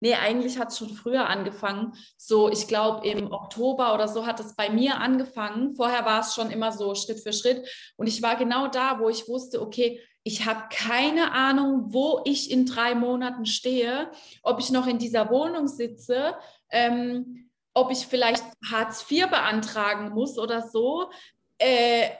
[0.00, 1.94] Nee, eigentlich hat es schon früher angefangen.
[2.18, 5.72] So, ich glaube, im Oktober oder so hat es bei mir angefangen.
[5.74, 7.66] Vorher war es schon immer so Schritt für Schritt.
[7.96, 12.50] Und ich war genau da, wo ich wusste, okay, ich habe keine Ahnung, wo ich
[12.50, 14.10] in drei Monaten stehe,
[14.42, 16.34] ob ich noch in dieser Wohnung sitze,
[16.70, 21.10] ähm, ob ich vielleicht Hartz IV beantragen muss oder so.
[21.58, 22.10] Äh,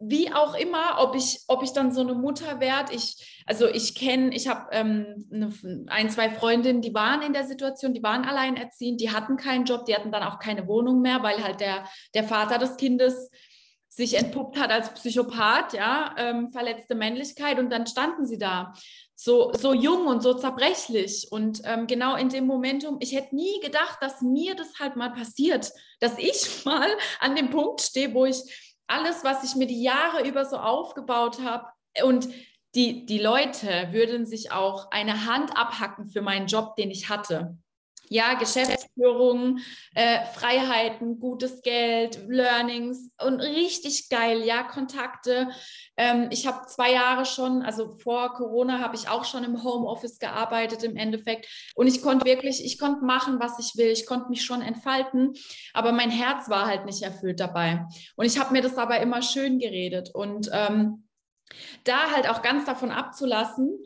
[0.00, 2.94] wie auch immer, ob ich, ob ich dann so eine Mutter werde.
[2.94, 7.94] Ich, also ich kenne, ich habe ähm, ein, zwei Freundinnen, die waren in der Situation,
[7.94, 11.42] die waren alleinerziehend, die hatten keinen Job, die hatten dann auch keine Wohnung mehr, weil
[11.42, 11.84] halt der,
[12.14, 13.30] der Vater des Kindes
[13.88, 18.72] sich entpuppt hat als Psychopath, ja, ähm, verletzte Männlichkeit und dann standen sie da
[19.16, 21.26] so, so jung und so zerbrechlich.
[21.32, 25.10] Und ähm, genau in dem Momentum, ich hätte nie gedacht, dass mir das halt mal
[25.10, 26.88] passiert, dass ich mal
[27.18, 31.40] an dem Punkt stehe, wo ich alles, was ich mir die Jahre über so aufgebaut
[31.42, 31.66] habe
[32.02, 32.28] und
[32.74, 37.56] die, die Leute würden sich auch eine Hand abhacken für meinen Job, den ich hatte.
[38.10, 39.58] Ja, Geschäftsführung,
[39.94, 45.48] äh, Freiheiten, gutes Geld, Learnings und richtig geil, ja, Kontakte.
[45.96, 50.18] Ähm, ich habe zwei Jahre schon, also vor Corona habe ich auch schon im Homeoffice
[50.18, 54.28] gearbeitet im Endeffekt und ich konnte wirklich, ich konnte machen, was ich will, ich konnte
[54.30, 55.34] mich schon entfalten,
[55.74, 57.86] aber mein Herz war halt nicht erfüllt dabei.
[58.16, 61.08] Und ich habe mir das aber immer schön geredet und ähm,
[61.84, 63.78] da halt auch ganz davon abzulassen,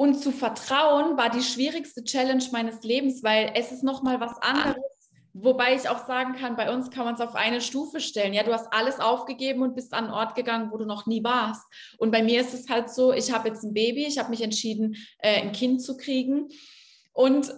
[0.00, 5.10] und zu vertrauen war die schwierigste Challenge meines Lebens, weil es ist nochmal was anderes.
[5.34, 8.32] Wobei ich auch sagen kann, bei uns kann man es auf eine Stufe stellen.
[8.32, 11.22] Ja, du hast alles aufgegeben und bist an einen Ort gegangen, wo du noch nie
[11.22, 11.62] warst.
[11.98, 14.40] Und bei mir ist es halt so, ich habe jetzt ein Baby, ich habe mich
[14.40, 16.48] entschieden, äh, ein Kind zu kriegen
[17.12, 17.52] und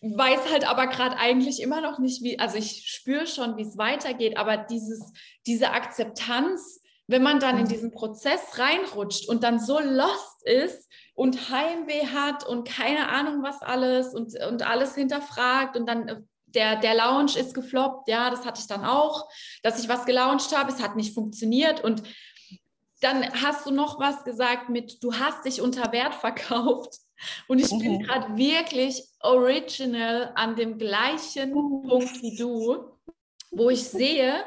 [0.00, 3.78] weiß halt aber gerade eigentlich immer noch nicht, wie, also ich spüre schon, wie es
[3.78, 5.12] weitergeht, aber dieses,
[5.46, 10.88] diese Akzeptanz, wenn man dann in diesen Prozess reinrutscht und dann so lost ist,
[11.18, 16.20] und Heimweh hat und keine Ahnung was alles und, und alles hinterfragt und dann äh,
[16.46, 19.28] der, der Lounge ist gefloppt, ja, das hatte ich dann auch,
[19.64, 22.04] dass ich was gelauncht habe, es hat nicht funktioniert und
[23.00, 26.94] dann hast du noch was gesagt mit, du hast dich unter Wert verkauft.
[27.48, 28.02] Und ich bin mhm.
[28.04, 32.92] gerade wirklich original an dem gleichen Punkt wie du,
[33.50, 34.44] wo ich sehe,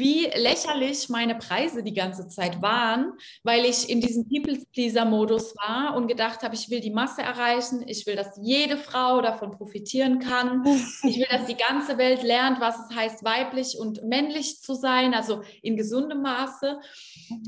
[0.00, 3.12] wie lächerlich meine Preise die ganze Zeit waren,
[3.44, 8.06] weil ich in diesem People-Pleaser-Modus war und gedacht habe, ich will die Masse erreichen, ich
[8.06, 10.64] will, dass jede Frau davon profitieren kann,
[11.04, 15.14] ich will, dass die ganze Welt lernt, was es heißt, weiblich und männlich zu sein,
[15.14, 16.80] also in gesundem Maße.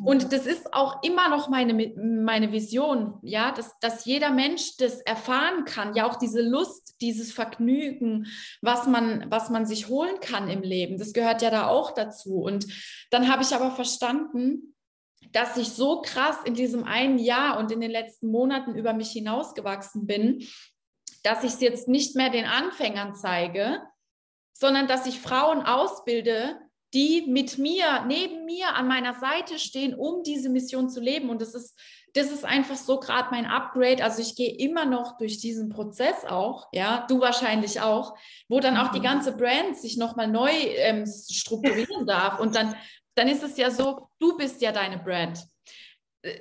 [0.05, 5.01] Und das ist auch immer noch meine, meine Vision, ja, dass, dass jeder Mensch das
[5.01, 8.27] erfahren kann, ja auch diese Lust, dieses Vergnügen,
[8.61, 12.37] was man, was man sich holen kann im Leben, das gehört ja da auch dazu.
[12.37, 12.67] Und
[13.11, 14.75] dann habe ich aber verstanden,
[15.33, 19.11] dass ich so krass in diesem einen Jahr und in den letzten Monaten über mich
[19.11, 20.47] hinausgewachsen bin,
[21.23, 23.81] dass ich es jetzt nicht mehr den Anfängern zeige,
[24.53, 26.61] sondern dass ich Frauen ausbilde,
[26.95, 31.31] die mit mir, neben mir, an meiner Seite stehen, um diese Mission zu leben.
[31.31, 31.79] Und das ist
[32.15, 34.05] das ist einfach so gerade mein Upgrade.
[34.05, 38.17] Also ich gehe immer noch durch diesen Prozess auch, ja, du wahrscheinlich auch,
[38.49, 39.05] wo dann auch die mhm.
[39.05, 42.39] ganze Brand sich nochmal neu ähm, strukturieren darf.
[42.39, 42.75] Und dann,
[43.15, 45.43] dann ist es ja so, du bist ja deine Brand.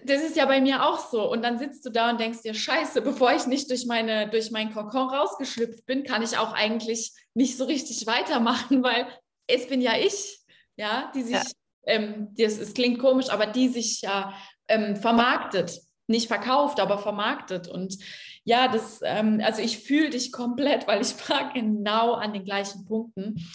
[0.04, 1.32] Das ist ja bei mir auch so.
[1.32, 4.52] Und dann sitzt du da und denkst dir, scheiße, bevor ich nicht durch, meine, durch
[4.52, 9.08] meinen Kokon rausgeschlüpft bin, kann ich auch eigentlich nicht so richtig weitermachen, weil
[9.48, 10.41] es bin ja ich,
[10.76, 11.44] ja, die sich, ja.
[11.86, 14.34] Ähm, das, es klingt komisch, aber die sich ja
[14.68, 15.80] ähm, vermarktet.
[16.08, 17.68] Nicht verkauft, aber vermarktet.
[17.68, 17.98] Und
[18.44, 22.86] ja, das, ähm, also ich fühle dich komplett, weil ich war genau an den gleichen
[22.86, 23.46] Punkten.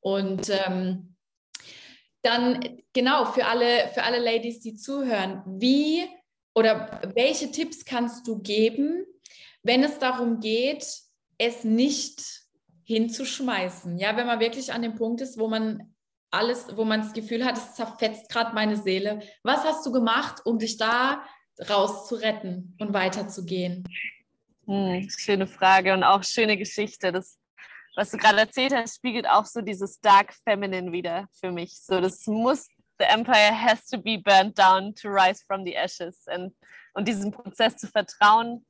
[0.00, 1.16] Und ähm,
[2.22, 6.04] dann genau für alle, für alle Ladies, die zuhören, wie
[6.54, 9.04] oder welche Tipps kannst du geben,
[9.62, 10.86] wenn es darum geht,
[11.38, 12.22] es nicht
[12.84, 13.98] hinzuschmeißen?
[13.98, 15.93] Ja, wenn man wirklich an dem Punkt ist, wo man
[16.34, 19.22] alles, wo man das Gefühl hat, es zerfetzt gerade meine Seele.
[19.42, 21.24] Was hast du gemacht, um dich da
[21.70, 23.84] raus zu retten und weiterzugehen?
[24.66, 27.12] Hm, schöne Frage und auch schöne Geschichte.
[27.12, 27.38] Das,
[27.96, 31.78] was du gerade erzählt hast, spiegelt auch so dieses Dark Feminine wieder für mich.
[31.80, 32.66] So, das muss,
[32.98, 36.24] the empire has to be burnt down to rise from the ashes.
[36.34, 36.54] Und,
[36.94, 38.64] und diesem Prozess zu vertrauen,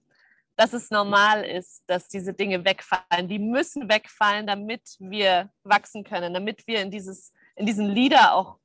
[0.57, 3.29] dass es normal ist, dass diese Dinge wegfallen.
[3.29, 8.59] Die müssen wegfallen, damit wir wachsen können, damit wir in, dieses, in diesen Leader auch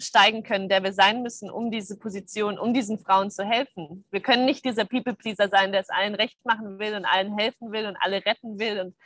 [0.00, 4.04] steigen können, der wir sein müssen, um diese Position, um diesen Frauen zu helfen.
[4.10, 7.72] Wir können nicht dieser People-Pleaser sein, der es allen recht machen will und allen helfen
[7.72, 8.96] will und alle retten will und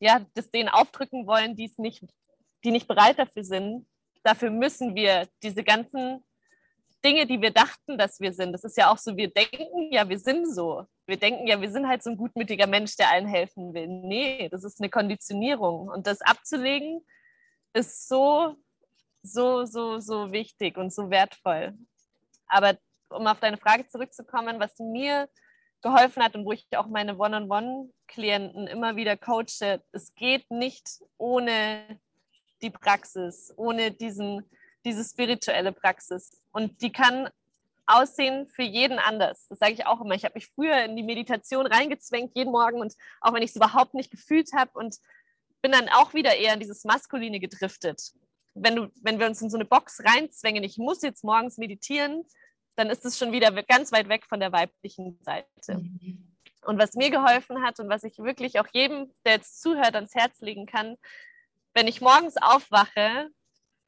[0.00, 2.02] ja, das denen aufdrücken wollen, die es nicht,
[2.64, 3.86] die nicht bereit dafür sind.
[4.24, 6.24] Dafür müssen wir diese ganzen
[7.04, 8.52] Dinge, die wir dachten, dass wir sind.
[8.52, 10.84] Das ist ja auch so, wir denken ja, wir sind so.
[11.06, 13.86] Wir denken ja, wir sind halt so ein gutmütiger Mensch, der allen helfen will.
[13.86, 15.88] Nee, das ist eine Konditionierung.
[15.88, 17.04] Und das abzulegen
[17.74, 18.56] ist so
[19.22, 21.74] so, so, so wichtig und so wertvoll.
[22.46, 22.76] Aber
[23.08, 25.28] um auf deine Frage zurückzukommen, was mir
[25.82, 32.00] geholfen hat und wo ich auch meine One-on-One-Klienten immer wieder coache, es geht nicht ohne
[32.62, 34.48] die Praxis, ohne diesen,
[34.84, 36.42] diese spirituelle Praxis.
[36.52, 37.28] Und die kann
[37.86, 39.48] aussehen für jeden anders.
[39.48, 40.14] Das sage ich auch immer.
[40.14, 43.56] Ich habe mich früher in die Meditation reingezwängt, jeden Morgen, und auch wenn ich es
[43.56, 44.98] überhaupt nicht gefühlt habe und
[45.62, 48.12] bin dann auch wieder eher in dieses Maskuline gedriftet
[48.54, 52.24] wenn, du, wenn wir uns in so eine Box reinzwängen, ich muss jetzt morgens meditieren,
[52.76, 55.74] dann ist es schon wieder ganz weit weg von der weiblichen Seite.
[55.74, 56.28] Mhm.
[56.64, 60.14] Und was mir geholfen hat und was ich wirklich auch jedem, der jetzt zuhört, ans
[60.14, 60.96] Herz legen kann,
[61.74, 63.28] wenn ich morgens aufwache,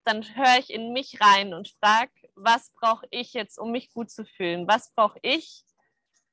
[0.05, 4.11] dann höre ich in mich rein und frage, was brauche ich jetzt, um mich gut
[4.11, 4.67] zu fühlen?
[4.67, 5.63] Was brauche ich?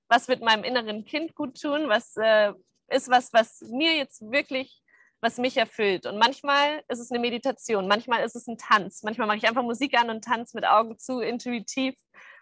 [0.10, 1.88] Was wird meinem inneren Kind gut tun?
[1.88, 2.54] Was äh,
[2.88, 4.81] ist was, was mir jetzt wirklich
[5.22, 6.06] was mich erfüllt.
[6.06, 9.64] Und manchmal ist es eine Meditation, manchmal ist es ein Tanz, manchmal mache ich einfach
[9.64, 11.96] Musik an und tanze mit Augen zu, intuitiv.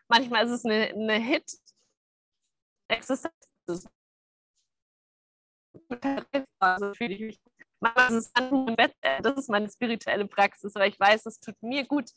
[0.07, 1.51] Manchmal ist es eine, eine Hit.
[6.59, 6.93] Also
[8.67, 8.95] im Bett.
[9.21, 12.09] Das ist meine spirituelle Praxis, weil ich weiß, es tut mir gut.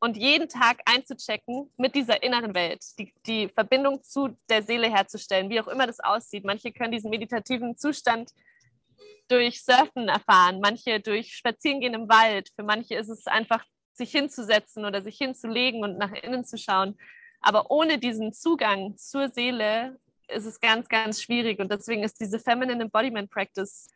[0.00, 5.50] Und jeden Tag einzuchecken mit dieser inneren Welt, die, die Verbindung zu der Seele herzustellen,
[5.50, 6.44] wie auch immer das aussieht.
[6.44, 8.32] Manche können diesen meditativen Zustand
[9.28, 12.48] durch Surfen erfahren, manche durch Spazierengehen im Wald.
[12.56, 16.98] Für manche ist es einfach, sich hinzusetzen oder sich hinzulegen und nach innen zu schauen.
[17.40, 19.98] Aber ohne diesen Zugang zur Seele
[20.28, 21.58] ist es ganz, ganz schwierig.
[21.60, 23.88] Und deswegen ist diese Feminine Embodiment Practice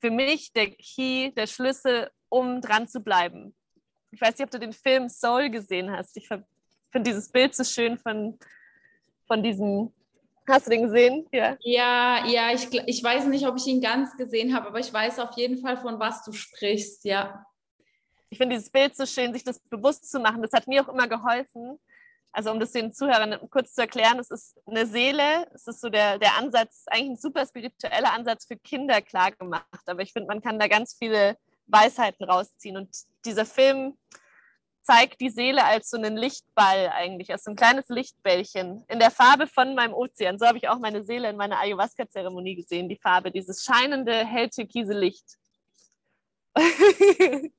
[0.00, 3.54] für mich der Key, der Schlüssel, um dran zu bleiben.
[4.10, 6.16] Ich weiß nicht, ob du den Film Soul gesehen hast.
[6.16, 8.38] Ich finde dieses Bild so schön von,
[9.26, 9.92] von diesem
[10.46, 11.26] Hast du den gesehen?
[11.32, 14.92] Ja, ja, ja ich, ich weiß nicht, ob ich ihn ganz gesehen habe, aber ich
[14.92, 17.46] weiß auf jeden Fall, von was du sprichst, ja.
[18.28, 20.42] Ich finde dieses Bild so schön, sich das bewusst zu machen.
[20.42, 21.78] Das hat mir auch immer geholfen.
[22.32, 25.88] Also um das den Zuhörern kurz zu erklären, es ist eine Seele, es ist so
[25.88, 29.82] der, der Ansatz, eigentlich ein super spiritueller Ansatz für Kinder klar gemacht.
[29.86, 32.76] Aber ich finde, man kann da ganz viele Weisheiten rausziehen.
[32.76, 32.90] Und
[33.24, 33.96] dieser Film
[34.84, 39.10] zeigt die Seele als so einen Lichtball eigentlich, als so ein kleines Lichtbällchen in der
[39.10, 40.38] Farbe von meinem Ozean.
[40.38, 44.92] So habe ich auch meine Seele in meiner Ayahuasca-Zeremonie gesehen, die Farbe, dieses scheinende, hell-türkise
[44.92, 45.38] Licht.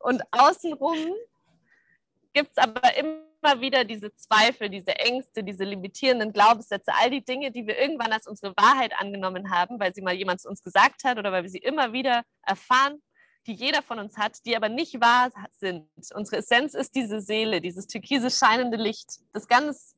[0.00, 1.14] und außenrum
[2.34, 7.50] gibt es aber immer wieder diese Zweifel, diese Ängste, diese limitierenden Glaubenssätze, all die Dinge,
[7.50, 11.04] die wir irgendwann als unsere Wahrheit angenommen haben, weil sie mal jemand zu uns gesagt
[11.04, 13.00] hat oder weil wir sie immer wieder erfahren
[13.46, 15.86] die jeder von uns hat, die aber nicht wahr sind.
[16.14, 19.94] Unsere Essenz ist diese Seele, dieses türkise scheinende Licht, das ganz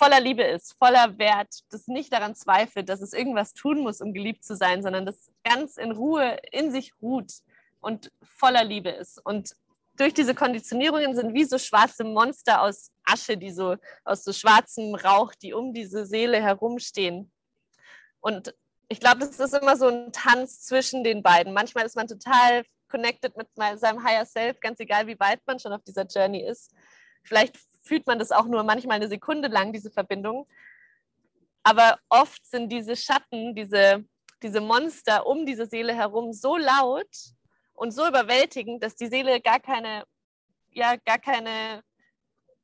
[0.00, 4.14] voller Liebe ist, voller Wert, das nicht daran zweifelt, dass es irgendwas tun muss, um
[4.14, 7.32] geliebt zu sein, sondern das ganz in Ruhe in sich ruht
[7.80, 9.24] und voller Liebe ist.
[9.24, 9.54] Und
[9.96, 14.94] durch diese Konditionierungen sind wie so schwarze Monster aus Asche, die so aus so schwarzem
[14.94, 17.30] Rauch, die um diese Seele herumstehen.
[18.20, 18.54] Und
[18.88, 21.52] ich glaube, das ist immer so ein Tanz zwischen den beiden.
[21.52, 25.72] Manchmal ist man total connected mit seinem Higher Self, ganz egal, wie weit man schon
[25.72, 26.74] auf dieser Journey ist.
[27.22, 30.46] Vielleicht fühlt man das auch nur manchmal eine Sekunde lang, diese Verbindung.
[31.62, 34.04] Aber oft sind diese Schatten, diese,
[34.42, 37.10] diese Monster um diese Seele herum so laut
[37.74, 40.04] und so überwältigend, dass die Seele gar keine,
[40.72, 41.82] ja, gar keine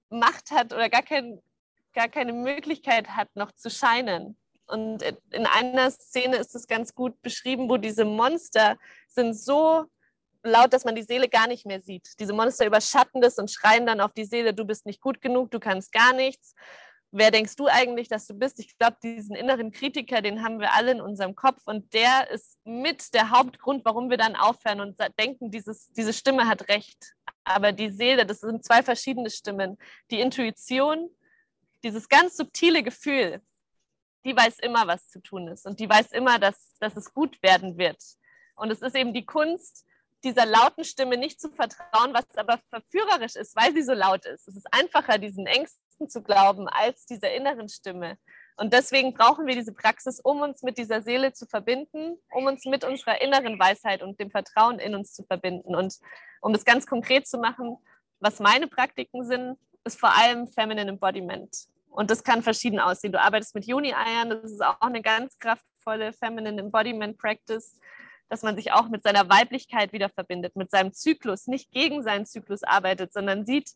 [0.09, 1.43] Macht hat oder gar, kein,
[1.95, 4.37] gar keine Möglichkeit hat, noch zu scheinen.
[4.67, 9.87] Und in einer Szene ist es ganz gut beschrieben, wo diese Monster sind so
[10.47, 12.19] laut, dass man die Seele gar nicht mehr sieht.
[12.19, 15.51] Diese Monster überschatten das und schreien dann auf die Seele, du bist nicht gut genug,
[15.51, 16.55] du kannst gar nichts.
[17.13, 18.59] Wer denkst du eigentlich, dass du bist?
[18.59, 22.59] Ich glaube, diesen inneren Kritiker, den haben wir alle in unserem Kopf und der ist
[22.65, 27.15] mit der Hauptgrund, warum wir dann aufhören und denken, dieses, diese Stimme hat recht.
[27.45, 29.79] Aber die Seele, das sind zwei verschiedene Stimmen.
[30.11, 31.09] Die Intuition,
[31.85, 33.41] dieses ganz subtile Gefühl,
[34.25, 37.41] die weiß immer, was zu tun ist und die weiß immer, dass, dass es gut
[37.43, 38.03] werden wird.
[38.57, 39.87] Und es ist eben die Kunst,
[40.27, 44.49] dieser lauten Stimme nicht zu vertrauen, was aber verführerisch ist, weil sie so laut ist.
[44.49, 48.19] Es ist einfacher, diesen Ängsten zu glauben, als dieser inneren Stimme.
[48.57, 52.65] Und deswegen brauchen wir diese Praxis, um uns mit dieser Seele zu verbinden, um uns
[52.65, 55.77] mit unserer inneren Weisheit und dem Vertrauen in uns zu verbinden.
[55.77, 55.95] Und
[56.41, 57.77] um das ganz konkret zu machen,
[58.19, 61.55] was meine Praktiken sind, ist vor allem Feminine Embodiment.
[61.89, 63.13] Und das kann verschieden aussehen.
[63.13, 67.79] Du arbeitest mit Juni-Eiern, das ist auch eine ganz kraftvolle Feminine Embodiment Practice,
[68.29, 72.27] dass man sich auch mit seiner Weiblichkeit wieder verbindet, mit seinem Zyklus, nicht gegen seinen
[72.27, 73.71] Zyklus arbeitet, sondern sieht,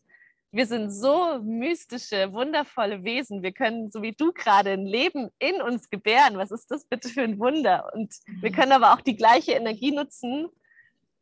[0.53, 3.41] wir sind so mystische, wundervolle Wesen.
[3.41, 6.37] Wir können, so wie du gerade, ein Leben in uns gebären.
[6.37, 7.89] Was ist das bitte für ein Wunder?
[7.93, 8.55] Und wir mhm.
[8.55, 10.49] können aber auch die gleiche Energie nutzen,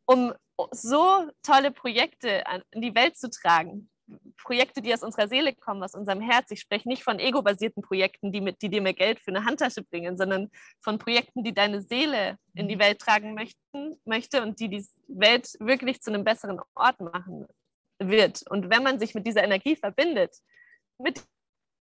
[0.04, 0.34] um
[0.72, 3.88] so tolle Projekte in die Welt zu tragen.
[4.36, 6.50] Projekte, die aus unserer Seele kommen, aus unserem Herz.
[6.50, 9.82] Ich spreche nicht von ego-basierten Projekten, die, mit, die dir mehr Geld für eine Handtasche
[9.82, 10.50] bringen, sondern
[10.80, 12.80] von Projekten, die deine Seele in die mhm.
[12.80, 17.46] Welt tragen möchten, möchte und die die Welt wirklich zu einem besseren Ort machen
[17.98, 18.42] wird.
[18.50, 20.36] Und wenn man sich mit dieser Energie verbindet,
[20.98, 21.22] mit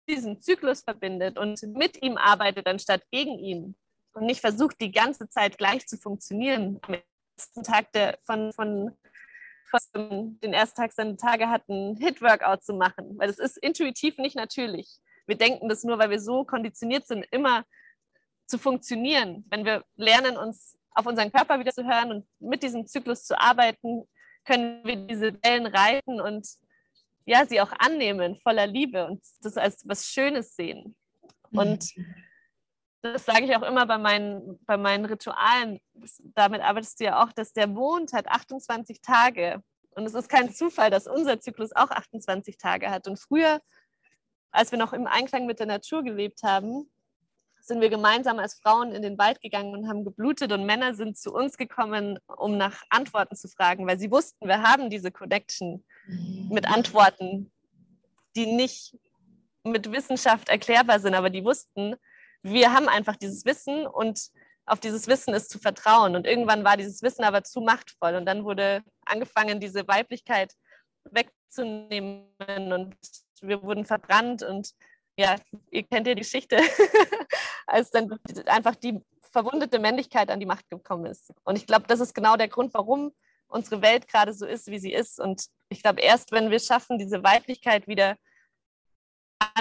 [0.09, 3.75] diesem Zyklus verbindet und mit ihm arbeitet, anstatt gegen ihn
[4.13, 6.97] und nicht versucht, die ganze Zeit gleich zu funktionieren, am
[7.37, 8.97] ersten Tag der, von, von
[9.95, 14.97] den ersten Tag seine Tage hatten, Hit-Workout zu machen, weil es ist intuitiv nicht natürlich.
[15.27, 17.63] Wir denken das nur, weil wir so konditioniert sind, immer
[18.47, 19.45] zu funktionieren.
[19.49, 23.39] Wenn wir lernen, uns auf unseren Körper wieder zu hören und mit diesem Zyklus zu
[23.39, 24.07] arbeiten,
[24.43, 26.47] können wir diese Wellen reiten und
[27.25, 30.95] ja, sie auch annehmen, voller Liebe und das als was Schönes sehen.
[31.51, 32.15] Und mhm
[33.01, 37.23] das sage ich auch immer bei meinen, bei meinen Ritualen, das, damit arbeitest du ja
[37.23, 39.61] auch, dass der Mond hat 28 Tage.
[39.95, 43.07] Und es ist kein Zufall, dass unser Zyklus auch 28 Tage hat.
[43.07, 43.59] Und früher,
[44.51, 46.89] als wir noch im Einklang mit der Natur gelebt haben,
[47.59, 51.17] sind wir gemeinsam als Frauen in den Wald gegangen und haben geblutet und Männer sind
[51.17, 55.83] zu uns gekommen, um nach Antworten zu fragen, weil sie wussten, wir haben diese Connection
[56.49, 57.51] mit Antworten,
[58.35, 58.97] die nicht
[59.63, 61.95] mit Wissenschaft erklärbar sind, aber die wussten,
[62.43, 64.31] wir haben einfach dieses Wissen und
[64.65, 66.15] auf dieses Wissen ist zu vertrauen.
[66.15, 68.15] Und irgendwann war dieses Wissen aber zu machtvoll.
[68.15, 70.53] Und dann wurde angefangen, diese Weiblichkeit
[71.03, 72.95] wegzunehmen und
[73.41, 74.43] wir wurden verbrannt.
[74.43, 74.71] Und
[75.17, 75.35] ja,
[75.71, 76.57] ihr kennt ja die Geschichte,
[77.67, 81.33] als dann einfach die verwundete Männlichkeit an die Macht gekommen ist.
[81.43, 83.13] Und ich glaube, das ist genau der Grund, warum
[83.47, 85.19] unsere Welt gerade so ist, wie sie ist.
[85.19, 88.15] Und ich glaube, erst wenn wir schaffen, diese Weiblichkeit wieder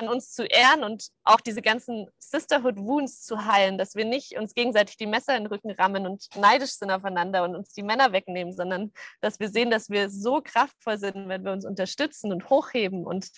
[0.00, 4.36] an uns zu ehren und auch diese ganzen Sisterhood Wounds zu heilen, dass wir nicht
[4.36, 7.82] uns gegenseitig die Messer in den Rücken rammen und neidisch sind aufeinander und uns die
[7.82, 12.32] Männer wegnehmen, sondern dass wir sehen, dass wir so kraftvoll sind, wenn wir uns unterstützen
[12.32, 13.30] und hochheben und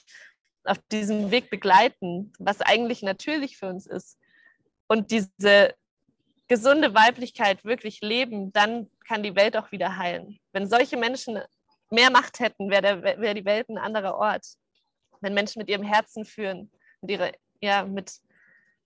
[0.65, 4.19] auf diesem Weg begleiten, was eigentlich natürlich für uns ist.
[4.87, 5.75] Und diese
[6.47, 10.39] gesunde Weiblichkeit wirklich leben, dann kann die Welt auch wieder heilen.
[10.53, 11.41] Wenn solche Menschen
[11.91, 14.47] mehr Macht hätten, wäre wär die Welt ein anderer Ort
[15.23, 16.71] wenn Menschen mit ihrem Herzen führen,
[17.01, 18.21] mit, ihrer, ja, mit,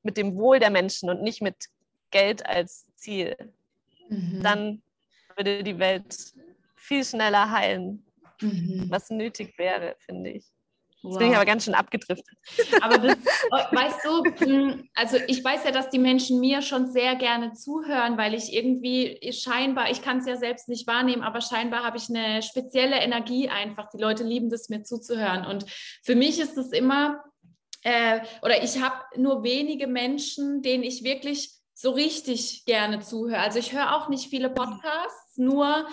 [0.03, 1.57] mit dem Wohl der Menschen und nicht mit
[2.11, 3.37] Geld als Ziel,
[4.09, 4.43] mhm.
[4.43, 4.83] dann
[5.35, 6.35] würde die Welt
[6.75, 8.05] viel schneller heilen,
[8.41, 8.87] mhm.
[8.89, 10.47] was nötig wäre, finde ich.
[11.07, 11.19] Wow.
[11.19, 12.37] Bin ich aber ganz schön abgedriftet.
[12.83, 13.17] Aber das,
[13.53, 17.53] oh, weißt du, hm, also ich weiß ja, dass die Menschen mir schon sehr gerne
[17.53, 21.97] zuhören, weil ich irgendwie scheinbar, ich kann es ja selbst nicht wahrnehmen, aber scheinbar habe
[21.97, 23.89] ich eine spezielle Energie einfach.
[23.91, 25.47] Die Leute lieben das, mir zuzuhören.
[25.47, 25.65] Und
[26.03, 27.23] für mich ist es immer,
[27.83, 33.39] äh, oder ich habe nur wenige Menschen, denen ich wirklich so richtig gerne zuhöre.
[33.39, 35.87] Also ich höre auch nicht viele Podcasts, nur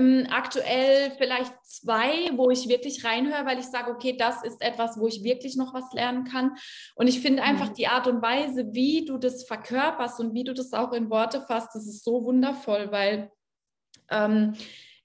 [0.00, 4.98] ähm, aktuell vielleicht zwei, wo ich wirklich reinhöre, weil ich sage, okay, das ist etwas,
[4.98, 6.56] wo ich wirklich noch was lernen kann.
[6.94, 7.74] Und ich finde einfach mhm.
[7.74, 11.42] die Art und Weise, wie du das verkörperst und wie du das auch in Worte
[11.42, 13.30] fasst, das ist so wundervoll, weil
[14.10, 14.54] ähm,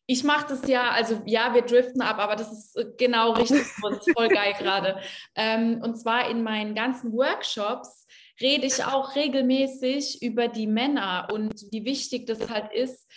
[0.08, 3.64] ich mache das ja, also ja, wir driften ab, aber das ist äh, genau richtig,
[3.82, 5.00] das ist voll geil gerade.
[5.36, 8.06] Ähm, und zwar in meinen ganzen Workshops
[8.40, 13.08] rede ich auch regelmäßig über die Männer und wie wichtig das halt ist,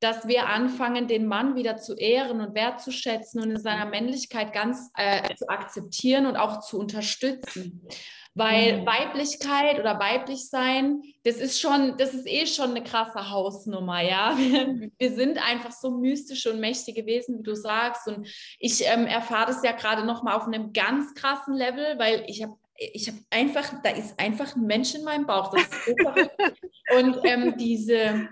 [0.00, 4.90] dass wir anfangen, den Mann wieder zu ehren und wertzuschätzen und in seiner Männlichkeit ganz
[4.96, 7.86] äh, zu akzeptieren und auch zu unterstützen.
[8.34, 8.86] Weil mhm.
[8.86, 14.34] Weiblichkeit oder weiblich sein, das ist schon, das ist eh schon eine krasse Hausnummer, ja.
[14.38, 18.06] Wir, wir sind einfach so mystische und mächtige Wesen, wie du sagst.
[18.06, 18.28] Und
[18.58, 22.54] ich ähm, erfahre das ja gerade nochmal auf einem ganz krassen Level, weil ich habe
[22.80, 25.50] ich habe einfach, da ist einfach ein Mensch in meinem Bauch.
[25.50, 25.96] Das ist
[26.96, 28.28] und ähm, diese,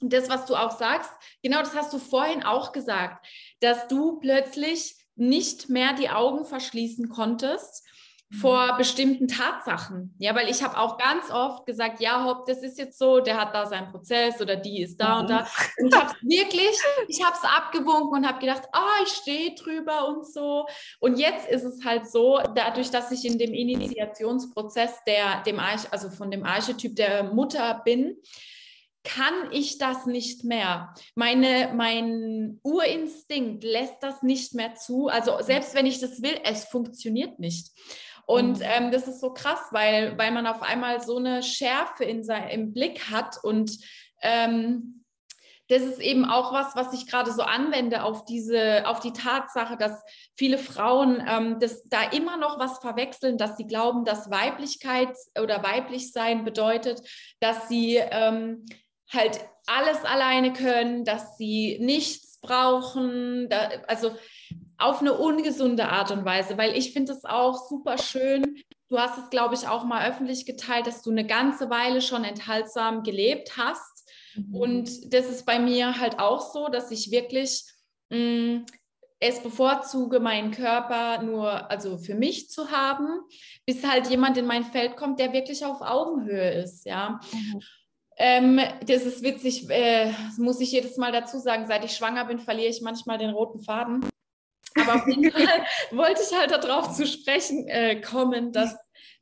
[0.00, 1.10] das, was du auch sagst,
[1.42, 3.26] genau das hast du vorhin auch gesagt,
[3.60, 7.84] dass du plötzlich nicht mehr die Augen verschließen konntest
[8.40, 10.14] vor bestimmten Tatsachen.
[10.18, 13.40] Ja, weil ich habe auch ganz oft gesagt, ja, hopp, das ist jetzt so, der
[13.40, 15.20] hat da seinen Prozess oder die ist da mhm.
[15.20, 15.46] und da.
[15.78, 16.78] Und ich habe es wirklich,
[17.08, 20.66] ich habe es abgewunken und habe gedacht, ah, oh, ich stehe drüber und so.
[21.00, 25.90] Und jetzt ist es halt so, dadurch, dass ich in dem Initiationsprozess der, dem Arch,
[25.90, 28.18] also von dem Archetyp der Mutter bin,
[29.04, 30.94] kann ich das nicht mehr.
[31.14, 35.08] Meine, mein Urinstinkt lässt das nicht mehr zu.
[35.08, 37.70] Also selbst wenn ich das will, es funktioniert nicht.
[38.26, 38.64] Und mhm.
[38.64, 42.48] ähm, das ist so krass, weil, weil man auf einmal so eine Schärfe in sein,
[42.50, 43.78] im Blick hat und
[44.20, 44.98] ähm,
[45.68, 49.76] das ist eben auch was, was ich gerade so anwende auf diese, auf die Tatsache,
[49.76, 50.02] dass
[50.36, 55.62] viele Frauen ähm, das, da immer noch was verwechseln, dass sie glauben, dass Weiblichkeit oder
[55.62, 57.02] weiblich sein bedeutet,
[57.40, 58.64] dass sie ähm,
[59.12, 63.48] halt alles alleine können, dass sie nichts brauchen.
[63.48, 64.12] Da, also
[64.78, 68.62] auf eine ungesunde Art und Weise, weil ich finde es auch super schön.
[68.88, 72.24] Du hast es, glaube ich, auch mal öffentlich geteilt, dass du eine ganze Weile schon
[72.24, 74.08] enthaltsam gelebt hast.
[74.36, 74.54] Mhm.
[74.54, 77.64] Und das ist bei mir halt auch so, dass ich wirklich
[78.10, 78.66] mh, mm,
[79.20, 83.08] es bevorzuge, meinen Körper nur also für mich zu haben,
[83.66, 87.20] bis halt jemand in mein Feld kommt, der wirklich auf Augenhöhe ist, ja.
[87.32, 87.60] Mhm.
[88.18, 92.24] Ähm, das ist witzig, äh, das muss ich jedes Mal dazu sagen, seit ich schwanger
[92.24, 94.04] bin, verliere ich manchmal den roten Faden.
[94.74, 98.76] Aber auf jeden Fall wollte ich halt darauf zu sprechen äh, kommen, dass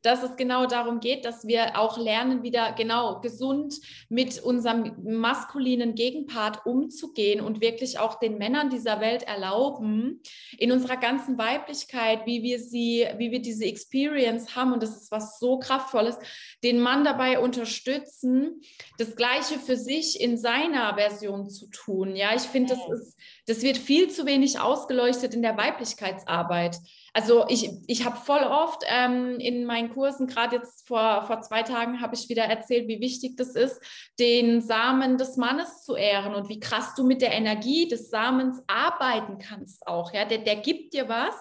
[0.06, 5.96] dass es genau darum geht, dass wir auch lernen, wieder genau gesund mit unserem maskulinen
[5.96, 10.22] Gegenpart umzugehen und wirklich auch den Männern dieser Welt erlauben,
[10.58, 15.10] in unserer ganzen Weiblichkeit, wie wir sie, wie wir diese Experience haben, und das ist
[15.10, 16.16] was so kraftvolles,
[16.62, 18.60] den Mann dabei unterstützen,
[18.98, 22.14] das Gleiche für sich in seiner Version zu tun.
[22.14, 26.78] Ja, ich finde, das ist, das wird viel zu wenig ausgeleuchtet in der Weiblichkeitsarbeit.
[27.12, 31.62] Also ich, ich habe voll oft ähm, in meinen Kursen, gerade jetzt vor, vor zwei
[31.62, 33.80] Tagen, habe ich wieder erzählt, wie wichtig das ist,
[34.18, 38.60] den Samen des Mannes zu ehren und wie krass du mit der Energie des Samens
[38.66, 40.12] arbeiten kannst auch.
[40.12, 40.24] Ja?
[40.24, 41.34] Der, der gibt dir was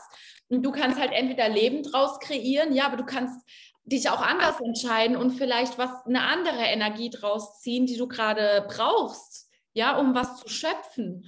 [0.47, 3.41] und du kannst halt entweder Leben draus kreieren, ja, aber du kannst
[3.83, 8.65] dich auch anders entscheiden und vielleicht was eine andere Energie draus ziehen, die du gerade
[8.67, 11.25] brauchst, ja, um was zu schöpfen.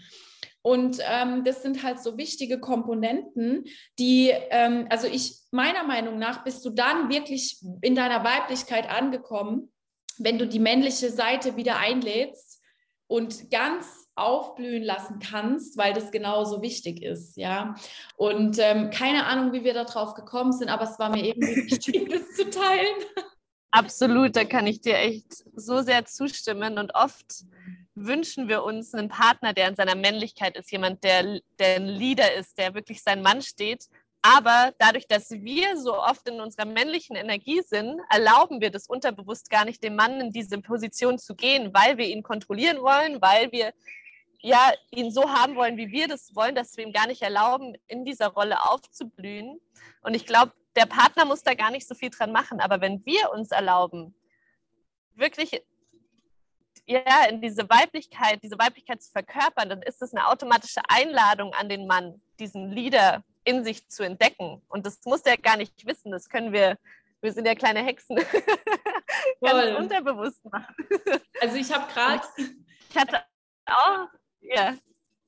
[0.68, 3.64] Und ähm, das sind halt so wichtige Komponenten,
[3.98, 9.72] die, ähm, also ich, meiner Meinung nach, bist du dann wirklich in deiner Weiblichkeit angekommen,
[10.18, 12.62] wenn du die männliche Seite wieder einlädst
[13.08, 17.76] und ganz aufblühen lassen kannst, weil das genauso wichtig ist, ja.
[18.18, 22.10] Und ähm, keine Ahnung, wie wir darauf gekommen sind, aber es war mir irgendwie wichtig,
[22.10, 22.98] das zu teilen.
[23.72, 27.46] Absolut, da kann ich dir echt so sehr zustimmen und oft
[28.06, 32.34] wünschen wir uns einen Partner, der in seiner Männlichkeit ist, jemand, der, der ein Leader
[32.36, 33.86] ist, der wirklich sein Mann steht.
[34.22, 39.50] Aber dadurch, dass wir so oft in unserer männlichen Energie sind, erlauben wir das unterbewusst
[39.50, 43.52] gar nicht, dem Mann in diese Position zu gehen, weil wir ihn kontrollieren wollen, weil
[43.52, 43.74] wir
[44.42, 47.76] ja, ihn so haben wollen, wie wir das wollen, dass wir ihm gar nicht erlauben,
[47.88, 49.60] in dieser Rolle aufzublühen.
[50.02, 52.60] Und ich glaube, der Partner muss da gar nicht so viel dran machen.
[52.60, 54.14] Aber wenn wir uns erlauben,
[55.16, 55.64] wirklich
[56.88, 61.68] ja, in diese Weiblichkeit, diese Weiblichkeit zu verkörpern, dann ist es eine automatische Einladung an
[61.68, 64.62] den Mann, diesen Leader in sich zu entdecken.
[64.70, 66.12] Und das muss er gar nicht wissen.
[66.12, 66.78] Das können wir,
[67.22, 68.16] wir sind ja kleine Hexen,
[69.42, 70.76] ganz unterbewusst machen.
[71.42, 72.24] Also ich habe gerade.
[72.90, 73.22] Ich hatte
[73.66, 74.08] auch,
[74.40, 74.74] ja.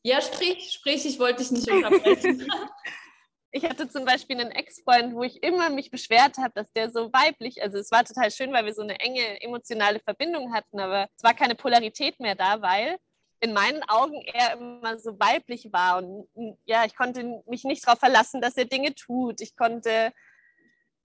[0.01, 2.47] Ja, sprich, sprich, ich wollte dich nicht unterbrechen.
[3.51, 7.11] ich hatte zum Beispiel einen Ex-Freund, wo ich immer mich beschwert habe, dass der so
[7.11, 11.07] weiblich, also es war total schön, weil wir so eine enge emotionale Verbindung hatten, aber
[11.15, 12.97] es war keine Polarität mehr da, weil
[13.41, 16.27] in meinen Augen er immer so weiblich war und
[16.65, 19.41] ja, ich konnte mich nicht darauf verlassen, dass er Dinge tut.
[19.41, 20.11] Ich konnte,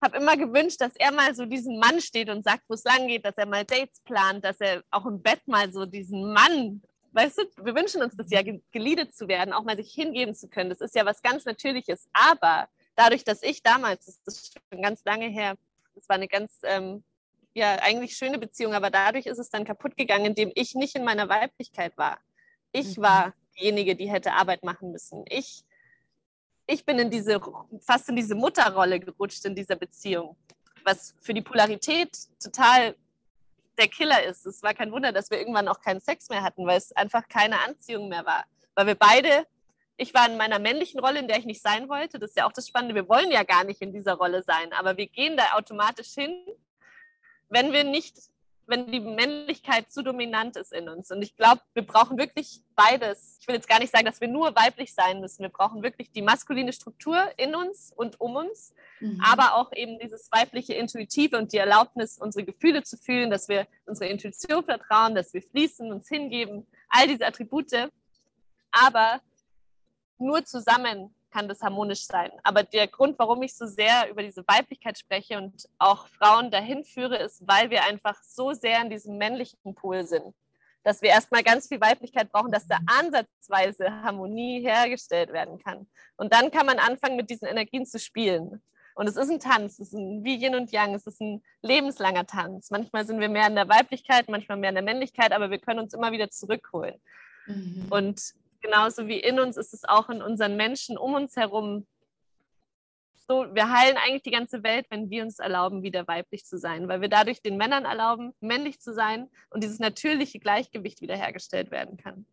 [0.02, 3.06] habe immer gewünscht, dass er mal so diesen Mann steht und sagt, wo es lang
[3.06, 6.82] geht, dass er mal Dates plant, dass er auch im Bett mal so diesen Mann
[7.14, 8.42] weißt du, wir wünschen uns das ja,
[8.72, 10.70] geliedet zu werden, auch mal sich hingeben zu können.
[10.70, 12.08] Das ist ja was ganz Natürliches.
[12.12, 15.56] Aber dadurch, dass ich damals, das ist schon ganz lange her,
[15.94, 17.04] das war eine ganz, ähm,
[17.54, 21.04] ja, eigentlich schöne Beziehung, aber dadurch ist es dann kaputt gegangen, indem ich nicht in
[21.04, 22.18] meiner Weiblichkeit war.
[22.72, 23.02] Ich mhm.
[23.02, 25.24] war diejenige, die hätte Arbeit machen müssen.
[25.28, 25.64] Ich,
[26.66, 27.40] ich bin in diese,
[27.80, 30.36] fast in diese Mutterrolle gerutscht in dieser Beziehung,
[30.82, 32.10] was für die Polarität
[32.42, 32.96] total
[33.78, 34.46] der Killer ist.
[34.46, 37.28] Es war kein Wunder, dass wir irgendwann auch keinen Sex mehr hatten, weil es einfach
[37.28, 38.44] keine Anziehung mehr war.
[38.74, 39.46] Weil wir beide,
[39.96, 42.18] ich war in meiner männlichen Rolle, in der ich nicht sein wollte.
[42.18, 42.94] Das ist ja auch das Spannende.
[42.94, 46.34] Wir wollen ja gar nicht in dieser Rolle sein, aber wir gehen da automatisch hin,
[47.48, 48.16] wenn wir nicht
[48.66, 51.10] wenn die Männlichkeit zu dominant ist in uns.
[51.10, 53.38] Und ich glaube, wir brauchen wirklich beides.
[53.40, 55.42] Ich will jetzt gar nicht sagen, dass wir nur weiblich sein müssen.
[55.42, 59.20] Wir brauchen wirklich die maskuline Struktur in uns und um uns, mhm.
[59.24, 63.66] aber auch eben dieses weibliche Intuitive und die Erlaubnis, unsere Gefühle zu fühlen, dass wir
[63.86, 67.90] unsere Intuition vertrauen, dass wir fließen, uns hingeben, all diese Attribute.
[68.70, 69.20] Aber
[70.18, 72.30] nur zusammen kann das harmonisch sein.
[72.44, 76.84] Aber der Grund, warum ich so sehr über diese Weiblichkeit spreche und auch Frauen dahin
[76.84, 80.32] führe, ist, weil wir einfach so sehr in diesem männlichen Pool sind.
[80.84, 85.88] Dass wir erstmal ganz viel Weiblichkeit brauchen, dass da ansatzweise Harmonie hergestellt werden kann.
[86.16, 88.62] Und dann kann man anfangen, mit diesen Energien zu spielen.
[88.94, 91.42] Und es ist ein Tanz, es ist ein, wie Yin und Yang, es ist ein
[91.62, 92.70] lebenslanger Tanz.
[92.70, 95.80] Manchmal sind wir mehr in der Weiblichkeit, manchmal mehr in der Männlichkeit, aber wir können
[95.80, 96.94] uns immer wieder zurückholen.
[97.46, 97.86] Mhm.
[97.90, 98.34] Und
[98.64, 101.86] genauso wie in uns ist es auch in unseren Menschen um uns herum.
[103.26, 106.88] So, wir heilen eigentlich die ganze Welt, wenn wir uns erlauben, wieder weiblich zu sein,
[106.88, 111.96] weil wir dadurch den Männern erlauben, männlich zu sein und dieses natürliche Gleichgewicht wiederhergestellt werden
[111.96, 112.26] kann.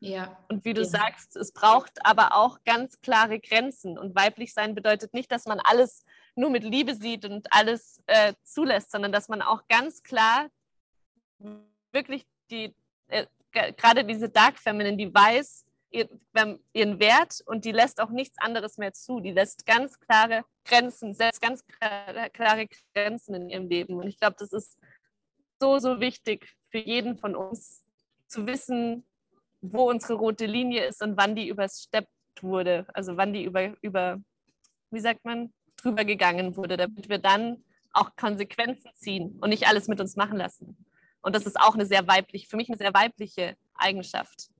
[0.00, 0.38] Ja.
[0.48, 0.88] Und wie du ja.
[0.88, 3.98] sagst, es braucht aber auch ganz klare Grenzen.
[3.98, 8.34] Und weiblich sein bedeutet nicht, dass man alles nur mit Liebe sieht und alles äh,
[8.42, 10.48] zulässt, sondern dass man auch ganz klar
[11.92, 12.74] wirklich die,
[13.08, 18.78] äh, gerade diese Dark Feminine, die weiß, ihren Wert und die lässt auch nichts anderes
[18.78, 19.20] mehr zu.
[19.20, 21.64] Die lässt ganz klare Grenzen, setzt ganz
[22.32, 23.94] klare Grenzen in ihrem Leben.
[23.94, 24.78] Und ich glaube, das ist
[25.60, 27.84] so, so wichtig für jeden von uns
[28.26, 29.06] zu wissen,
[29.60, 32.08] wo unsere rote Linie ist und wann die übersteppt
[32.42, 32.86] wurde.
[32.92, 34.20] Also wann die über, über
[34.90, 39.88] wie sagt man, drüber gegangen wurde, damit wir dann auch Konsequenzen ziehen und nicht alles
[39.88, 40.76] mit uns machen lassen.
[41.22, 44.50] Und das ist auch eine sehr weibliche, für mich eine sehr weibliche Eigenschaft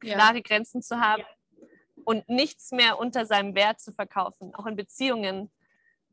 [0.00, 0.42] klare.
[0.42, 1.24] Grenzen zu haben
[2.04, 5.50] und nichts mehr unter seinem Wert zu verkaufen, auch in Beziehungen,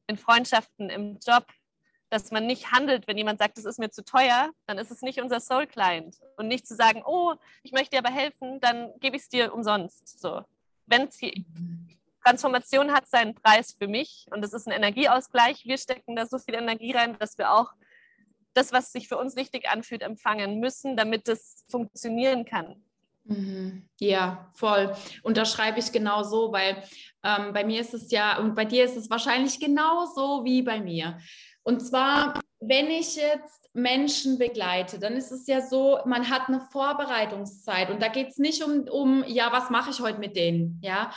[0.08, 1.46] in Freundschaften, im Job,
[2.10, 5.02] dass man nicht handelt, wenn jemand sagt, das ist mir zu teuer, dann ist es
[5.02, 6.18] nicht unser Soul Client.
[6.38, 7.34] Und nicht zu sagen, oh,
[7.64, 10.20] ich möchte dir aber helfen, dann gebe ich es dir umsonst.
[10.20, 10.44] So.
[10.86, 11.10] Wenn
[12.26, 15.66] Transformation hat seinen Preis für mich und es ist ein Energieausgleich.
[15.66, 17.72] Wir stecken da so viel Energie rein, dass wir auch
[18.56, 22.84] das, was sich für uns richtig anfühlt, empfangen müssen, damit es funktionieren kann.
[23.26, 23.90] Mhm.
[24.00, 24.96] Ja, voll.
[25.24, 26.84] Und da schreibe ich genau so, weil
[27.24, 30.80] ähm, bei mir ist es ja, und bei dir ist es wahrscheinlich genauso wie bei
[30.80, 31.18] mir.
[31.64, 36.62] Und zwar, wenn ich jetzt Menschen begleite, dann ist es ja so, man hat eine
[36.72, 40.80] Vorbereitungszeit und da geht es nicht um, um, ja, was mache ich heute mit denen,
[40.84, 41.12] ja,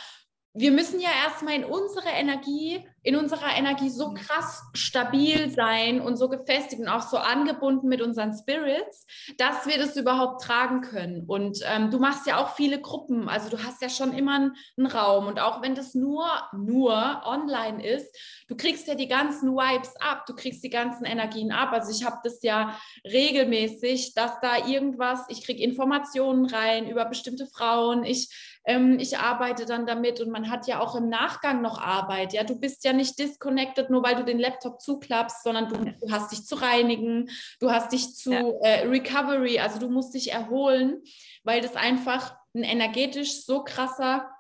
[0.55, 6.17] wir müssen ja erstmal in unsere Energie, in unserer Energie so krass stabil sein und
[6.17, 11.25] so gefestigt und auch so angebunden mit unseren Spirits, dass wir das überhaupt tragen können.
[11.27, 14.57] Und ähm, du machst ja auch viele Gruppen, also du hast ja schon immer einen,
[14.77, 18.15] einen Raum und auch wenn das nur, nur online ist,
[18.49, 21.73] du kriegst ja die ganzen Vibes ab, du kriegst die ganzen Energien ab.
[21.73, 27.47] Also ich habe das ja regelmäßig, dass da irgendwas, ich kriege Informationen rein über bestimmte
[27.47, 28.29] Frauen, ich
[28.69, 32.35] ähm, ich arbeite dann damit und man hat ja auch im Nachgang noch Arbeit.
[32.35, 36.13] Ja, du bist ja nicht disconnected, nur weil du den Laptop zuklappst, sondern du, du
[36.13, 38.43] hast dich zu reinigen, du hast dich zu ja.
[38.61, 41.03] äh, Recovery, also du musst dich erholen,
[41.45, 44.31] weil das einfach ein energetisch so krasser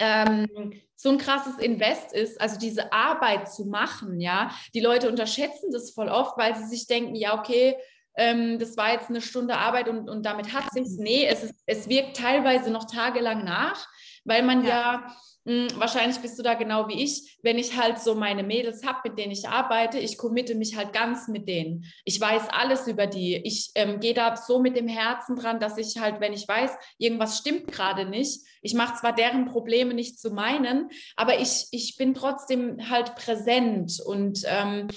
[0.00, 0.48] ähm,
[0.96, 4.50] so ein krasses Invest ist, also diese Arbeit zu machen, ja.
[4.74, 7.76] Die Leute unterschätzen das voll oft, weil sie sich denken, ja, okay,
[8.20, 10.98] ähm, das war jetzt eine Stunde Arbeit und, und damit hat sich's.
[10.98, 13.88] Nee, es, ist, es wirkt teilweise noch tagelang nach,
[14.24, 15.16] weil man ja, ja
[15.46, 19.08] hm, wahrscheinlich bist du da genau wie ich, wenn ich halt so meine Mädels habe,
[19.08, 21.86] mit denen ich arbeite, ich committe mich halt ganz mit denen.
[22.04, 23.36] Ich weiß alles über die.
[23.36, 26.72] Ich ähm, gehe da so mit dem Herzen dran, dass ich halt, wenn ich weiß,
[26.98, 31.96] irgendwas stimmt gerade nicht, ich mache zwar deren Probleme nicht zu meinen, aber ich, ich
[31.96, 34.88] bin trotzdem halt präsent und ähm,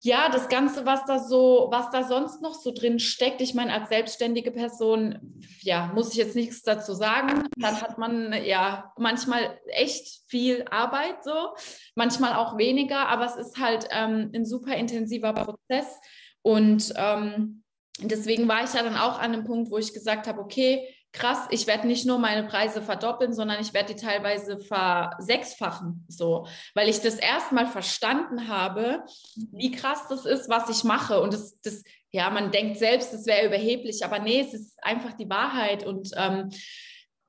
[0.00, 3.72] ja, das Ganze, was da so, was da sonst noch so drin steckt, ich meine,
[3.72, 7.48] als selbstständige Person, ja, muss ich jetzt nichts dazu sagen.
[7.56, 11.54] Dann hat man ja manchmal echt viel Arbeit so,
[11.96, 15.98] manchmal auch weniger, aber es ist halt ähm, ein super intensiver Prozess.
[16.42, 17.64] Und ähm,
[18.00, 21.46] deswegen war ich ja dann auch an einem Punkt, wo ich gesagt habe, okay, krass,
[21.50, 26.88] ich werde nicht nur meine Preise verdoppeln, sondern ich werde die teilweise versechsfachen, so, weil
[26.88, 29.04] ich das erstmal verstanden habe,
[29.52, 31.20] wie krass das ist, was ich mache.
[31.20, 35.12] Und das, das ja, man denkt selbst, es wäre überheblich, aber nee, es ist einfach
[35.12, 35.84] die Wahrheit.
[35.84, 36.50] Und ähm,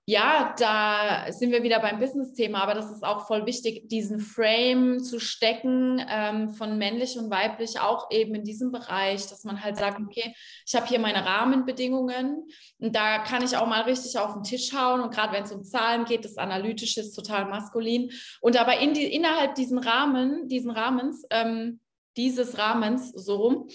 [0.09, 5.03] ja, da sind wir wieder beim Business-Thema, aber das ist auch voll wichtig, diesen Frame
[5.03, 9.77] zu stecken ähm, von männlich und weiblich, auch eben in diesem Bereich, dass man halt
[9.77, 10.33] sagt, okay,
[10.65, 12.47] ich habe hier meine Rahmenbedingungen
[12.79, 15.51] und da kann ich auch mal richtig auf den Tisch hauen und gerade wenn es
[15.51, 18.09] um Zahlen geht, das Analytische ist total maskulin
[18.41, 21.81] und aber in die, innerhalb diesen Rahmen, diesen Rahmens, ähm,
[22.17, 23.69] dieses Rahmens so rum,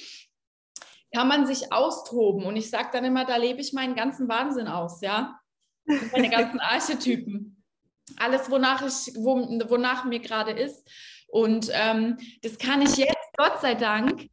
[1.14, 2.44] kann man sich austoben.
[2.44, 5.38] Und ich sage dann immer, da lebe ich meinen ganzen Wahnsinn aus, ja.
[6.12, 7.62] Meine ganzen Archetypen.
[8.16, 9.36] Alles, wonach, ich, wo,
[9.68, 10.88] wonach mir gerade ist.
[11.28, 14.28] Und ähm, das kann ich jetzt, Gott sei Dank,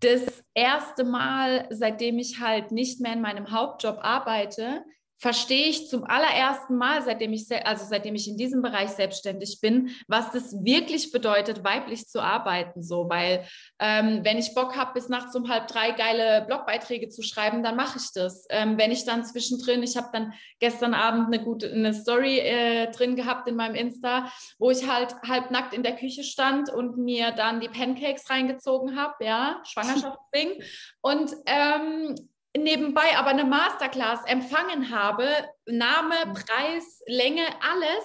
[0.00, 4.84] das erste Mal, seitdem ich halt nicht mehr in meinem Hauptjob arbeite,
[5.16, 9.90] verstehe ich zum allerersten Mal, seitdem ich, also seitdem ich in diesem Bereich selbstständig bin,
[10.08, 12.82] was das wirklich bedeutet, weiblich zu arbeiten.
[12.82, 13.46] So, weil
[13.78, 17.76] ähm, wenn ich Bock habe, bis nachts um halb drei geile Blogbeiträge zu schreiben, dann
[17.76, 18.46] mache ich das.
[18.50, 22.90] Ähm, wenn ich dann zwischendrin, ich habe dann gestern Abend eine gute eine Story äh,
[22.90, 26.98] drin gehabt in meinem Insta, wo ich halt halb nackt in der Küche stand und
[26.98, 30.62] mir dann die Pancakes reingezogen habe, ja, Schwangerschaftsding.
[31.00, 32.14] Und ähm,
[32.56, 35.26] nebenbei aber eine Masterclass empfangen habe,
[35.66, 36.34] Name, mhm.
[36.34, 38.04] Preis, Länge, alles,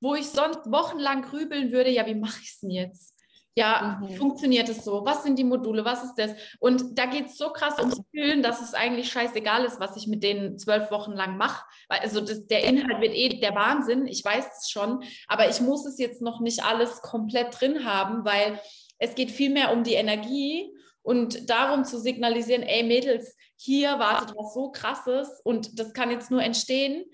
[0.00, 3.14] wo ich sonst wochenlang grübeln würde, ja, wie mache ich es denn jetzt?
[3.56, 4.10] Ja, mhm.
[4.14, 5.04] funktioniert es so?
[5.04, 5.84] Was sind die Module?
[5.84, 6.32] Was ist das?
[6.60, 10.06] Und da geht es so krass ums Fühlen, dass es eigentlich scheißegal ist, was ich
[10.06, 11.64] mit denen zwölf Wochen lang mache.
[11.88, 15.84] Also das, der Inhalt wird eh der Wahnsinn, ich weiß es schon, aber ich muss
[15.84, 18.60] es jetzt noch nicht alles komplett drin haben, weil
[18.98, 20.72] es geht viel mehr um die Energie
[21.02, 26.30] und darum zu signalisieren, ey Mädels, hier wartet was so krasses und das kann jetzt
[26.30, 27.04] nur entstehen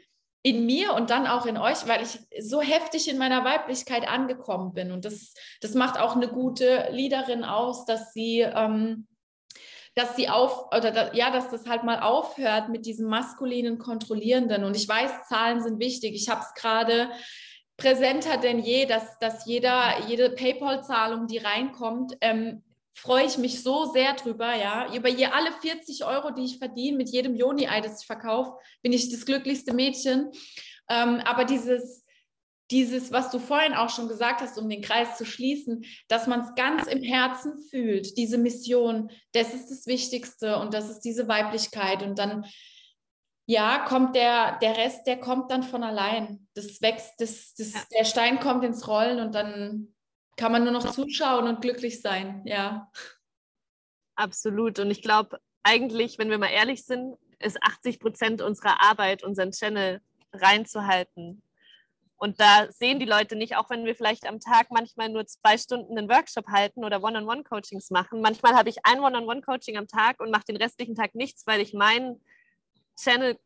[0.45, 4.73] in mir und dann auch in euch, weil ich so heftig in meiner Weiblichkeit angekommen
[4.73, 4.93] bin.
[4.93, 9.09] Und das, das macht auch eine gute Leaderin aus, dass sie, ähm,
[9.97, 14.63] dass sie auf, oder da, ja, dass das halt mal aufhört mit diesem maskulinen Kontrollierenden.
[14.63, 16.15] Und ich weiß, Zahlen sind wichtig.
[16.15, 17.11] Ich habe es gerade
[17.77, 22.63] präsenter denn je, dass, dass jeder, jede PayPal-Zahlung, die reinkommt, ähm,
[22.97, 24.93] freue ich mich so sehr drüber, ja.
[24.95, 28.93] Über je alle 40 Euro, die ich verdiene, mit jedem Joni-Ei, das ich verkaufe, bin
[28.93, 30.31] ich das glücklichste Mädchen.
[30.89, 32.05] Ähm, aber dieses,
[32.71, 36.41] dieses, was du vorhin auch schon gesagt hast, um den Kreis zu schließen, dass man
[36.41, 41.29] es ganz im Herzen fühlt, diese Mission, das ist das Wichtigste und das ist diese
[41.29, 42.03] Weiblichkeit.
[42.03, 42.47] Und dann,
[43.47, 46.49] ja, kommt der, der Rest, der kommt dann von allein.
[46.55, 47.83] Das wächst, das, das, ja.
[47.99, 49.95] der Stein kommt ins Rollen und dann
[50.37, 52.91] kann man nur noch zuschauen und glücklich sein, ja.
[54.15, 54.79] Absolut.
[54.79, 59.51] Und ich glaube, eigentlich, wenn wir mal ehrlich sind, ist 80 Prozent unserer Arbeit, unseren
[59.51, 60.01] Channel
[60.33, 61.43] reinzuhalten.
[62.19, 65.59] Und da sehen die Leute nicht, auch wenn wir vielleicht am Tag manchmal nur zwei
[65.59, 68.23] Stunden einen Workshop halten oder One-on-One-Coachings machen.
[68.23, 71.75] Manchmal habe ich ein One-on-One-Coaching am Tag und mache den restlichen Tag nichts, weil ich
[71.75, 72.23] meinen
[72.99, 73.37] Channel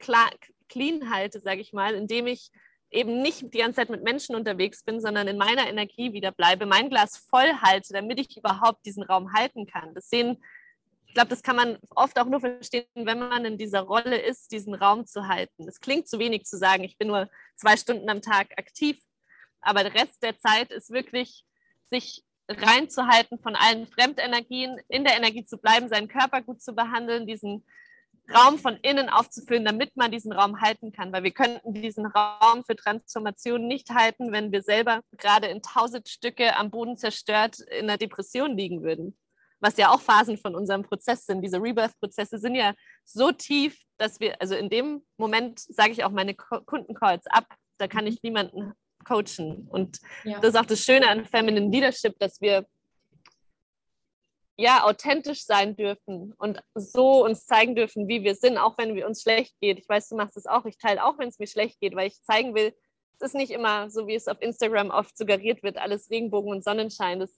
[0.69, 2.53] clean halte, sage ich mal, indem ich
[2.91, 6.67] eben nicht die ganze Zeit mit Menschen unterwegs bin, sondern in meiner Energie wieder bleibe,
[6.67, 9.95] mein Glas voll halte, damit ich überhaupt diesen Raum halten kann.
[9.95, 10.43] Das sehen,
[11.07, 14.53] ich glaube, das kann man oft auch nur verstehen, wenn man in dieser Rolle ist,
[14.53, 15.69] diesen Raum zu halten.
[15.69, 18.99] Es klingt zu wenig zu sagen, ich bin nur zwei Stunden am Tag aktiv,
[19.61, 21.45] aber der Rest der Zeit ist wirklich,
[21.91, 27.27] sich reinzuhalten von allen Fremdenergien, in der Energie zu bleiben, seinen Körper gut zu behandeln,
[27.27, 27.65] diesen
[28.35, 31.13] Raum von innen aufzufüllen, damit man diesen Raum halten kann.
[31.13, 36.09] Weil wir könnten diesen Raum für Transformation nicht halten, wenn wir selber gerade in tausend
[36.09, 39.17] Stücke am Boden zerstört in einer Depression liegen würden.
[39.61, 41.43] Was ja auch Phasen von unserem Prozess sind.
[41.43, 42.75] Diese Rebirth-Prozesse sind ja
[43.05, 47.47] so tief, dass wir, also in dem Moment sage ich auch meine Kundencalls ab.
[47.79, 48.73] Da kann ich niemanden
[49.05, 49.67] coachen.
[49.69, 50.39] Und ja.
[50.41, 52.67] das ist auch das Schöne an Feminine Leadership, dass wir
[54.61, 59.07] ja, authentisch sein dürfen und so uns zeigen dürfen, wie wir sind, auch wenn wir
[59.07, 59.79] uns schlecht geht.
[59.79, 60.67] Ich weiß, du machst es auch.
[60.67, 62.75] Ich teile auch, wenn es mir schlecht geht, weil ich zeigen will,
[63.19, 66.63] es ist nicht immer so, wie es auf Instagram oft suggeriert wird, alles Regenbogen und
[66.63, 67.21] Sonnenschein.
[67.21, 67.31] Das,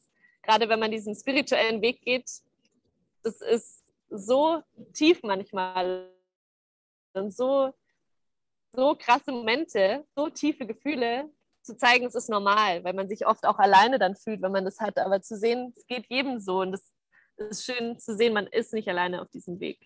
[0.43, 2.29] gerade wenn man diesen spirituellen Weg geht,
[3.23, 4.61] das ist so
[4.93, 6.11] tief manchmal
[7.15, 7.73] und so,
[8.75, 11.31] so krasse Momente, so tiefe Gefühle,
[11.63, 14.65] zu zeigen, es ist normal, weil man sich oft auch alleine dann fühlt, wenn man
[14.65, 14.99] das hat.
[14.99, 16.92] Aber zu sehen, es geht jedem so und das
[17.51, 19.79] ist schön zu sehen, man ist nicht alleine auf diesem Weg.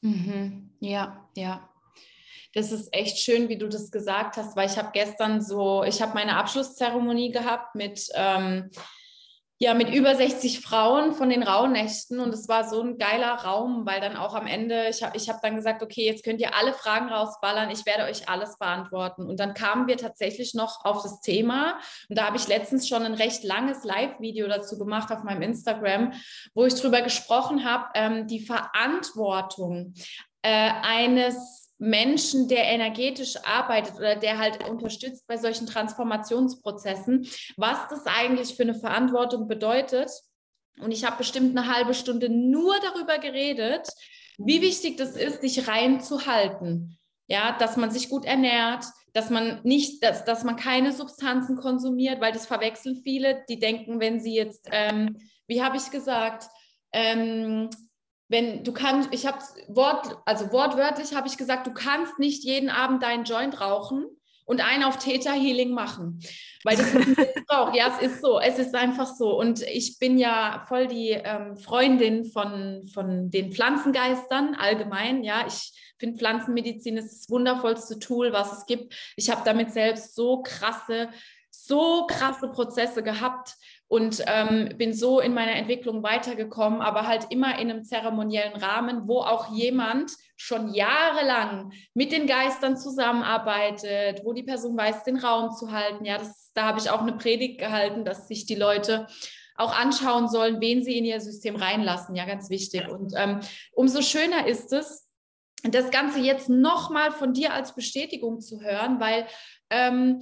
[0.00, 0.70] Mhm.
[0.80, 1.68] Ja, ja.
[2.54, 6.02] Das ist echt schön, wie du das gesagt hast, weil ich habe gestern so, ich
[6.02, 8.70] habe meine Abschlusszeremonie gehabt mit ähm,
[9.62, 13.86] ja, mit über 60 Frauen von den Rauhnächten und es war so ein geiler Raum,
[13.86, 16.56] weil dann auch am Ende, ich habe ich hab dann gesagt, okay, jetzt könnt ihr
[16.56, 19.24] alle Fragen rausballern, ich werde euch alles beantworten.
[19.24, 23.04] Und dann kamen wir tatsächlich noch auf das Thema und da habe ich letztens schon
[23.04, 26.12] ein recht langes Live-Video dazu gemacht auf meinem Instagram,
[26.54, 29.94] wo ich drüber gesprochen habe, ähm, die Verantwortung
[30.42, 37.26] äh, eines Menschen, der energetisch arbeitet oder der halt unterstützt bei solchen Transformationsprozessen,
[37.56, 40.08] was das eigentlich für eine Verantwortung bedeutet.
[40.78, 43.88] Und ich habe bestimmt eine halbe Stunde nur darüber geredet,
[44.38, 46.98] wie wichtig das ist, sich reinzuhalten.
[47.26, 52.20] Ja, dass man sich gut ernährt, dass man nicht, dass, dass man keine Substanzen konsumiert,
[52.20, 55.16] weil das verwechseln viele, die denken, wenn sie jetzt, ähm,
[55.48, 56.46] wie habe ich gesagt,
[56.92, 57.70] ähm,
[58.28, 62.70] wenn du kannst, ich habe Wort, also wortwörtlich habe ich gesagt, du kannst nicht jeden
[62.70, 64.06] Abend deinen Joint rauchen
[64.44, 66.20] und einen auf Theta Healing machen,
[66.64, 67.06] weil das ist
[67.48, 69.38] auch, ja, es ist so, es ist einfach so.
[69.38, 75.72] Und ich bin ja voll die ähm, Freundin von, von den Pflanzengeistern allgemein, ja, ich
[75.98, 78.94] finde Pflanzenmedizin ist das wundervollste Tool, was es gibt.
[79.16, 81.10] Ich habe damit selbst so krasse
[81.52, 83.54] so krasse Prozesse gehabt
[83.88, 89.06] und ähm, bin so in meiner Entwicklung weitergekommen, aber halt immer in einem zeremoniellen Rahmen,
[89.06, 95.52] wo auch jemand schon jahrelang mit den Geistern zusammenarbeitet, wo die Person weiß, den Raum
[95.52, 96.04] zu halten.
[96.04, 99.06] Ja, das, da habe ich auch eine Predigt gehalten, dass sich die Leute
[99.56, 102.16] auch anschauen sollen, wen sie in ihr System reinlassen.
[102.16, 102.88] Ja, ganz wichtig.
[102.88, 103.40] Und ähm,
[103.72, 105.08] umso schöner ist es,
[105.64, 109.26] das Ganze jetzt nochmal von dir als Bestätigung zu hören, weil
[109.70, 110.20] ähm,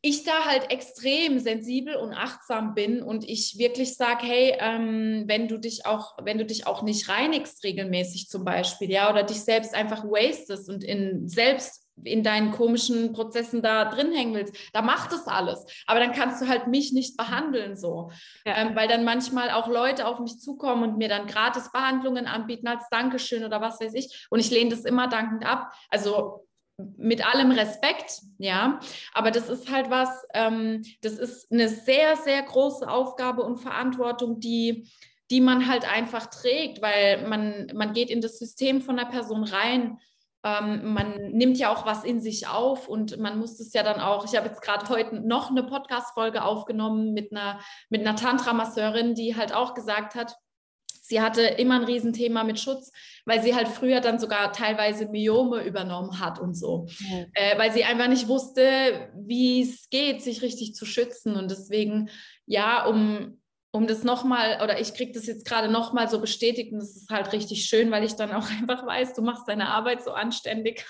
[0.00, 5.48] ich da halt extrem sensibel und achtsam bin und ich wirklich sage, hey, ähm, wenn
[5.48, 9.40] du dich auch, wenn du dich auch nicht reinigst regelmäßig zum Beispiel, ja, oder dich
[9.42, 14.82] selbst einfach wastest und in selbst in deinen komischen Prozessen da drin hängen willst, da
[14.82, 15.66] macht es alles.
[15.86, 18.12] Aber dann kannst du halt mich nicht behandeln so.
[18.46, 18.56] Ja.
[18.56, 22.68] Ähm, weil dann manchmal auch Leute auf mich zukommen und mir dann gratis Behandlungen anbieten
[22.68, 24.28] als Dankeschön oder was weiß ich.
[24.30, 25.72] Und ich lehne das immer dankend ab.
[25.90, 26.47] Also
[26.96, 28.78] mit allem Respekt, ja,
[29.12, 34.38] aber das ist halt was, ähm, das ist eine sehr, sehr große Aufgabe und Verantwortung,
[34.38, 34.88] die,
[35.30, 39.42] die man halt einfach trägt, weil man, man geht in das System von der Person
[39.44, 39.98] rein,
[40.44, 44.00] ähm, man nimmt ja auch was in sich auf und man muss es ja dann
[44.00, 47.60] auch, ich habe jetzt gerade heute noch eine Podcast-Folge aufgenommen mit einer,
[47.90, 50.36] mit einer Tantra-Masseurin, die halt auch gesagt hat,
[51.08, 52.92] Sie hatte immer ein Riesenthema mit Schutz,
[53.24, 57.24] weil sie halt früher dann sogar teilweise Myome übernommen hat und so, ja.
[57.32, 61.34] äh, weil sie einfach nicht wusste, wie es geht, sich richtig zu schützen.
[61.34, 62.10] Und deswegen,
[62.44, 63.40] ja, um,
[63.70, 67.08] um das nochmal, oder ich kriege das jetzt gerade nochmal so bestätigt und das ist
[67.08, 70.84] halt richtig schön, weil ich dann auch einfach weiß, du machst deine Arbeit so anständig.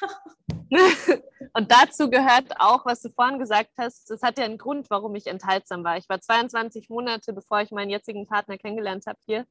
[1.55, 5.15] und dazu gehört auch, was du vorhin gesagt hast, das hat ja einen Grund, warum
[5.15, 5.97] ich enthaltsam war.
[5.97, 9.47] Ich war 22 Monate, bevor ich meinen jetzigen Partner kennengelernt habe hier,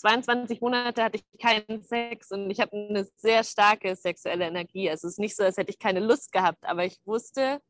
[0.00, 4.88] 22 Monate hatte ich keinen Sex und ich habe eine sehr starke sexuelle Energie.
[4.88, 7.60] Also es ist nicht so, als hätte ich keine Lust gehabt, aber ich wusste,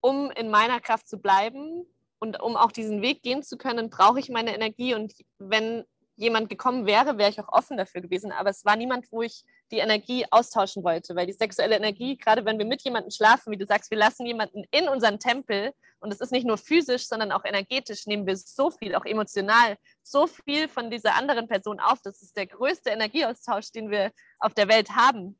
[0.00, 1.86] um in meiner Kraft zu bleiben
[2.18, 4.94] und um auch diesen Weg gehen zu können, brauche ich meine Energie.
[4.94, 5.84] Und wenn
[6.16, 8.32] jemand gekommen wäre, wäre ich auch offen dafür gewesen.
[8.32, 12.44] Aber es war niemand, wo ich die Energie austauschen wollte, weil die sexuelle Energie, gerade
[12.44, 16.12] wenn wir mit jemandem schlafen, wie du sagst, wir lassen jemanden in unseren Tempel und
[16.12, 20.26] es ist nicht nur physisch, sondern auch energetisch, nehmen wir so viel, auch emotional, so
[20.26, 22.00] viel von dieser anderen Person auf.
[22.02, 25.38] Das ist der größte Energieaustausch, den wir auf der Welt haben.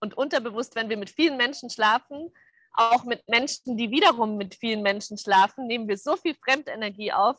[0.00, 2.30] Und unterbewusst, wenn wir mit vielen Menschen schlafen,
[2.72, 7.36] auch mit Menschen, die wiederum mit vielen Menschen schlafen, nehmen wir so viel Fremdenergie auf,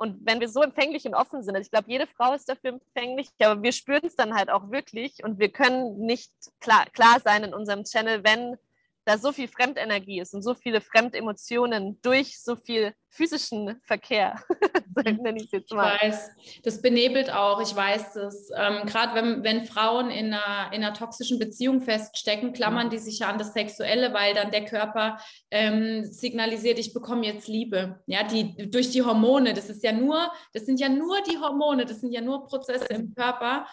[0.00, 2.70] und wenn wir so empfänglich und offen sind, also ich glaube, jede Frau ist dafür
[2.70, 7.20] empfänglich, aber wir spüren es dann halt auch wirklich und wir können nicht klar, klar
[7.22, 8.56] sein in unserem Channel, wenn
[9.04, 14.40] da so viel Fremdenergie ist und so viele Fremdemotionen durch so viel physischen Verkehr.
[15.04, 15.96] nenne ich jetzt mal.
[15.96, 16.30] Ich weiß,
[16.62, 18.50] das benebelt auch, ich weiß das.
[18.56, 22.90] Ähm, Gerade wenn, wenn Frauen in einer, in einer toxischen Beziehung feststecken, klammern mhm.
[22.90, 25.18] die sich ja an das Sexuelle, weil dann der Körper
[25.50, 28.00] ähm, signalisiert, ich bekomme jetzt Liebe.
[28.06, 31.86] Ja, die durch die Hormone, das ist ja nur, das sind ja nur die Hormone,
[31.86, 33.66] das sind ja nur Prozesse im Körper.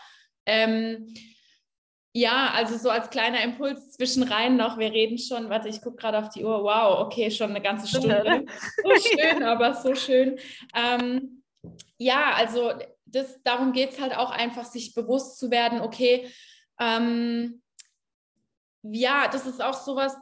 [0.46, 1.14] Ähm,
[2.18, 4.80] ja, also so als kleiner Impuls zwischenrein noch.
[4.80, 6.63] Wir reden schon, warte, ich gucke gerade auf die Uhr.
[6.63, 8.43] Wow, okay, schon eine ganze Stunde.
[8.84, 10.39] So schön, aber so schön.
[10.76, 11.43] Ähm,
[11.99, 12.74] ja, also
[13.05, 16.28] das, darum geht es halt auch einfach, sich bewusst zu werden, okay,
[16.80, 17.61] ähm,
[18.91, 20.18] ja, das ist auch sowas,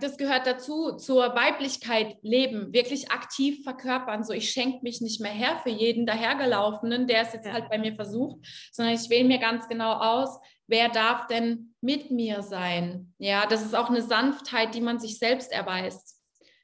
[0.00, 4.24] das gehört dazu, zur Weiblichkeit leben, wirklich aktiv verkörpern.
[4.24, 7.78] So, ich schenke mich nicht mehr her für jeden dahergelaufenen, der es jetzt halt bei
[7.78, 13.14] mir versucht, sondern ich wähle mir ganz genau aus, wer darf denn mit mir sein?
[13.18, 16.20] Ja, das ist auch eine Sanftheit, die man sich selbst erweist.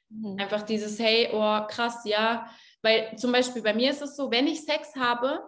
[0.09, 0.37] Mhm.
[0.39, 2.49] Einfach dieses, hey, oh krass, ja.
[2.81, 5.43] Weil zum Beispiel bei mir ist es so, wenn ich Sex habe,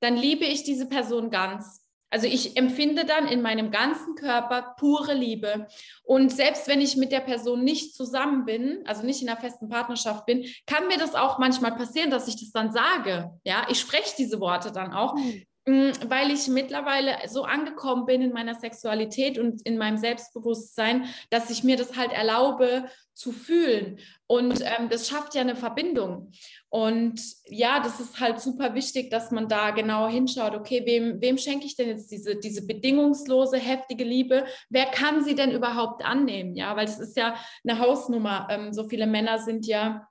[0.00, 1.81] dann liebe ich diese Person ganz.
[2.12, 5.66] Also ich empfinde dann in meinem ganzen Körper pure Liebe.
[6.04, 9.70] Und selbst wenn ich mit der Person nicht zusammen bin, also nicht in einer festen
[9.70, 13.30] Partnerschaft bin, kann mir das auch manchmal passieren, dass ich das dann sage.
[13.44, 15.16] Ja, ich spreche diese Worte dann auch.
[15.64, 21.50] Mm, weil ich mittlerweile so angekommen bin in meiner Sexualität und in meinem Selbstbewusstsein, dass
[21.50, 24.00] ich mir das halt erlaube zu fühlen.
[24.26, 26.32] Und ähm, das schafft ja eine Verbindung.
[26.68, 31.38] Und ja, das ist halt super wichtig, dass man da genau hinschaut, okay, wem, wem
[31.38, 34.44] schenke ich denn jetzt diese, diese bedingungslose, heftige Liebe?
[34.68, 36.56] Wer kann sie denn überhaupt annehmen?
[36.56, 38.48] Ja, weil das ist ja eine Hausnummer.
[38.50, 40.08] Ähm, so viele Männer sind ja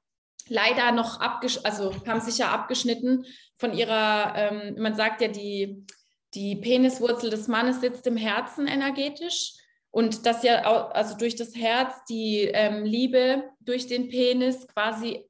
[0.50, 5.86] leider noch abgesch also haben sich ja abgeschnitten von ihrer, ähm, man sagt ja, die,
[6.34, 9.54] die Peniswurzel des Mannes sitzt im Herzen energetisch
[9.92, 10.62] und dass ja
[10.92, 15.26] also durch das Herz die ähm, Liebe durch den Penis quasi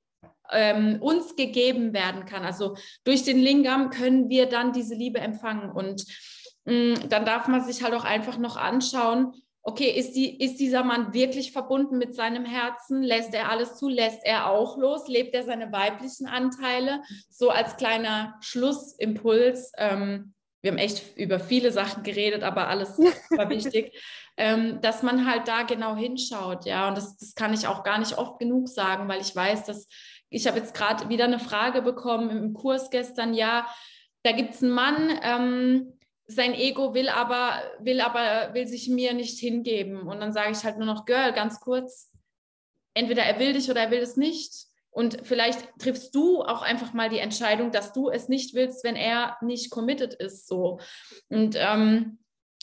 [0.51, 2.43] ähm, uns gegeben werden kann.
[2.43, 6.05] Also durch den Lingam können wir dann diese Liebe empfangen und
[6.65, 9.33] mh, mm, dann darf man sich halt auch einfach noch anschauen,
[9.63, 13.03] okay, ist, die, ist dieser Mann wirklich verbunden mit seinem Herzen?
[13.03, 13.89] Lässt er alles zu?
[13.89, 15.07] Lässt er auch los?
[15.07, 17.01] Lebt er seine weiblichen Anteile?
[17.29, 19.71] So als kleiner Schlussimpuls.
[19.77, 22.97] Ähm, wir haben echt über viele Sachen geredet, aber alles
[23.29, 23.97] war wichtig,
[24.37, 26.87] ähm, dass man halt da genau hinschaut, ja.
[26.87, 29.87] Und das, das kann ich auch gar nicht oft genug sagen, weil ich weiß, dass
[30.29, 33.67] ich habe jetzt gerade wieder eine Frage bekommen im Kurs gestern, ja,
[34.23, 35.93] da gibt es einen Mann, ähm,
[36.35, 40.07] sein Ego will aber, will aber, will sich mir nicht hingeben.
[40.07, 42.11] Und dann sage ich halt nur noch, Girl, ganz kurz,
[42.93, 44.65] entweder er will dich oder er will es nicht.
[44.89, 48.97] Und vielleicht triffst du auch einfach mal die Entscheidung, dass du es nicht willst, wenn
[48.97, 50.47] er nicht committed ist.
[50.47, 50.79] So.
[51.29, 52.19] Und ähm,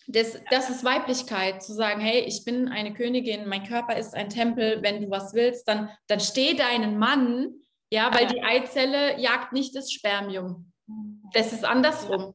[0.06, 4.30] das, das ist Weiblichkeit, zu sagen, hey, ich bin eine Königin, mein Körper ist ein
[4.30, 7.54] Tempel, wenn du was willst, dann, dann steh deinen Mann,
[7.90, 10.72] ja, weil die Eizelle jagt nicht das Spermium.
[11.32, 12.34] Das ist andersrum.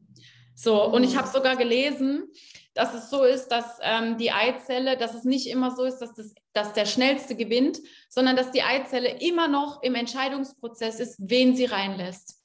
[0.55, 2.31] So, und ich habe sogar gelesen,
[2.73, 6.13] dass es so ist, dass ähm, die Eizelle, dass es nicht immer so ist, dass,
[6.13, 11.55] das, dass der Schnellste gewinnt, sondern dass die Eizelle immer noch im Entscheidungsprozess ist, wen
[11.55, 12.41] sie reinlässt.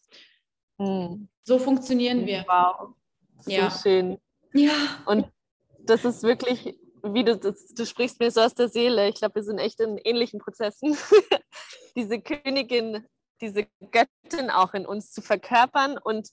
[0.78, 1.28] Mhm.
[1.44, 2.44] So funktionieren wir.
[2.46, 2.94] Wow.
[3.40, 3.70] So ja.
[3.70, 4.18] schön.
[4.52, 4.72] Ja.
[5.06, 5.26] Und
[5.80, 9.08] das ist wirklich, wie du, das, du sprichst mir so aus der Seele.
[9.08, 10.96] Ich glaube, wir sind echt in ähnlichen Prozessen.
[11.96, 13.06] diese Königin,
[13.40, 16.28] diese Göttin auch in uns zu verkörpern und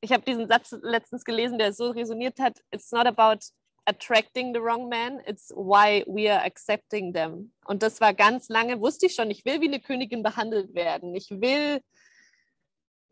[0.00, 2.58] ich habe diesen Satz letztens gelesen, der so resoniert hat.
[2.70, 3.40] It's not about
[3.86, 7.52] attracting the wrong man, it's why we are accepting them.
[7.64, 11.14] Und das war ganz lange, wusste ich schon, ich will wie eine Königin behandelt werden.
[11.14, 11.80] Ich will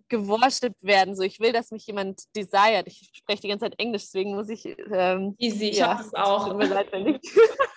[0.09, 1.15] geworshipped werden.
[1.15, 2.87] So, ich will, dass mich jemand desired.
[2.87, 4.65] Ich spreche die ganze Zeit Englisch, deswegen muss ich.
[4.91, 6.49] Ähm, Easy, ich ja, habe das auch.
[6.49, 7.21] Tut mir leid, wenn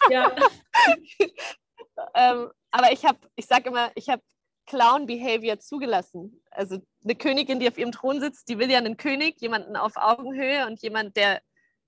[0.09, 0.33] ja.
[2.15, 4.21] ähm, aber ich habe, ich sage immer, ich habe
[4.67, 6.41] Clown-Behavior zugelassen.
[6.51, 9.93] Also eine Königin, die auf ihrem Thron sitzt, die will ja einen König, jemanden auf
[9.95, 11.41] Augenhöhe und jemand, der,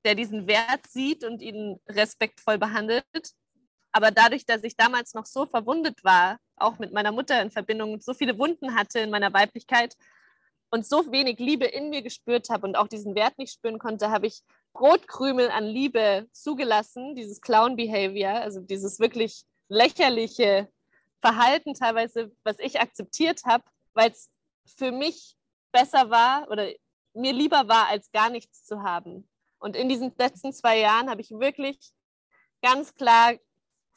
[0.06, 3.06] der diesen Wert sieht und ihn respektvoll behandelt.
[3.92, 8.02] Aber dadurch, dass ich damals noch so verwundet war, auch mit meiner Mutter in Verbindung,
[8.02, 9.96] so viele Wunden hatte in meiner Weiblichkeit
[10.72, 14.10] und so wenig Liebe in mir gespürt habe und auch diesen Wert nicht spüren konnte,
[14.10, 14.42] habe ich
[14.74, 20.68] Brotkrümel an Liebe zugelassen, dieses Clown-Behavior, also dieses wirklich lächerliche
[21.24, 23.64] Verhalten teilweise, was ich akzeptiert habe,
[23.94, 24.30] weil es
[24.78, 25.38] für mich
[25.72, 26.70] besser war oder
[27.14, 29.30] mir lieber war, als gar nichts zu haben.
[29.58, 31.94] Und in diesen letzten zwei Jahren habe ich wirklich
[32.62, 33.36] ganz klar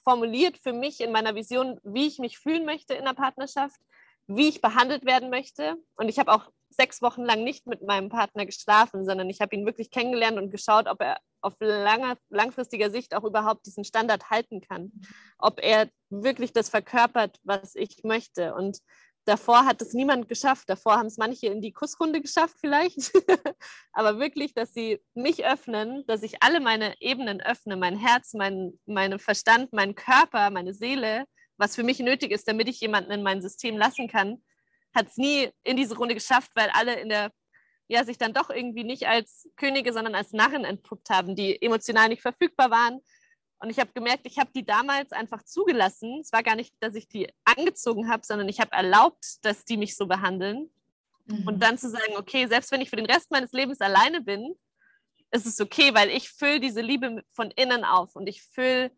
[0.04, 3.80] formuliert für mich in meiner Vision, wie ich mich fühlen möchte in der Partnerschaft,
[4.28, 5.74] wie ich behandelt werden möchte.
[5.96, 9.56] Und ich habe auch sechs Wochen lang nicht mit meinem Partner geschlafen, sondern ich habe
[9.56, 14.30] ihn wirklich kennengelernt und geschaut, ob er auf lange, langfristiger Sicht auch überhaupt diesen Standard
[14.30, 14.92] halten kann,
[15.38, 18.54] ob er wirklich das verkörpert, was ich möchte.
[18.54, 18.78] Und
[19.26, 20.68] davor hat es niemand geschafft.
[20.68, 23.12] Davor haben es manche in die Kussrunde geschafft vielleicht.
[23.92, 28.78] Aber wirklich, dass sie mich öffnen, dass ich alle meine Ebenen öffne, mein Herz, mein,
[28.86, 31.24] mein Verstand, mein Körper, meine Seele,
[31.58, 34.42] was für mich nötig ist, damit ich jemanden in mein System lassen kann,
[34.94, 37.30] hat es nie in diese Runde geschafft, weil alle in der,
[37.88, 42.08] ja, sich dann doch irgendwie nicht als Könige, sondern als Narren entpuppt haben, die emotional
[42.08, 43.00] nicht verfügbar waren.
[43.58, 46.20] Und ich habe gemerkt, ich habe die damals einfach zugelassen.
[46.20, 49.76] Es war gar nicht, dass ich die angezogen habe, sondern ich habe erlaubt, dass die
[49.76, 50.70] mich so behandeln.
[51.26, 51.46] Mhm.
[51.46, 54.54] Und dann zu sagen, okay, selbst wenn ich für den Rest meines Lebens alleine bin,
[55.30, 58.90] ist es okay, weil ich fülle diese Liebe von innen auf und ich fülle,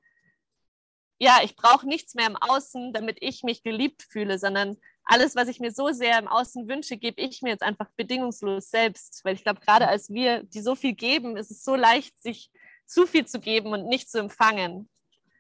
[1.19, 4.77] ja, ich brauche nichts mehr im Außen, damit ich mich geliebt fühle, sondern
[5.09, 8.70] alles, was ich mir so sehr im Außen wünsche, gebe ich mir jetzt einfach bedingungslos
[8.70, 9.24] selbst.
[9.24, 12.51] Weil ich glaube, gerade als wir, die so viel geben, ist es so leicht, sich
[12.86, 14.89] zu viel zu geben und nicht zu empfangen.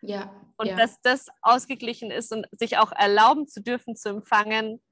[0.00, 0.34] Ja.
[0.56, 0.76] Und ja.
[0.76, 4.82] dass das ausgeglichen ist und sich auch erlauben zu dürfen zu empfangen,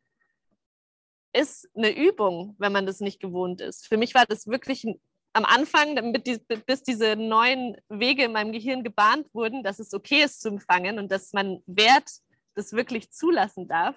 [1.32, 3.86] ist eine Übung, wenn man das nicht gewohnt ist.
[3.86, 4.86] Für mich war das wirklich
[5.32, 10.22] am Anfang, die, bis diese neuen Wege in meinem Gehirn gebahnt wurden, dass es okay
[10.22, 12.10] ist zu empfangen und dass man Wert
[12.54, 13.96] das wirklich zulassen darf,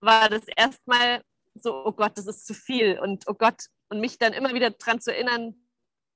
[0.00, 1.22] war das erstmal
[1.54, 4.70] so, oh Gott, das ist zu viel und oh Gott, und mich dann immer wieder
[4.70, 5.54] daran zu erinnern,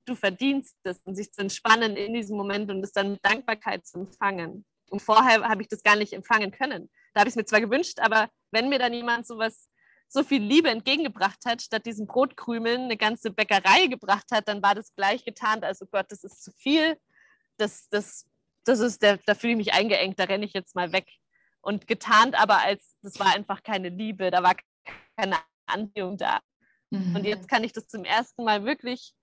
[0.05, 3.85] du verdienst es und sich zu entspannen in diesem Moment und es dann mit Dankbarkeit
[3.85, 4.65] zu empfangen.
[4.89, 6.89] Und vorher habe ich das gar nicht empfangen können.
[7.13, 9.69] Da habe ich es mir zwar gewünscht, aber wenn mir dann jemand sowas,
[10.09, 14.75] so viel Liebe entgegengebracht hat, statt diesen Brotkrümeln eine ganze Bäckerei gebracht hat, dann war
[14.75, 15.63] das gleich getan.
[15.63, 16.97] Also Gott, das ist zu viel.
[17.55, 18.25] Das, das,
[18.65, 21.07] das ist der, da fühle ich mich eingeengt, da renne ich jetzt mal weg
[21.61, 24.55] und getarnt, aber als das war einfach keine Liebe, da war
[25.15, 26.39] keine Anziehung da.
[26.89, 27.15] Mhm.
[27.15, 29.13] Und jetzt kann ich das zum ersten Mal wirklich,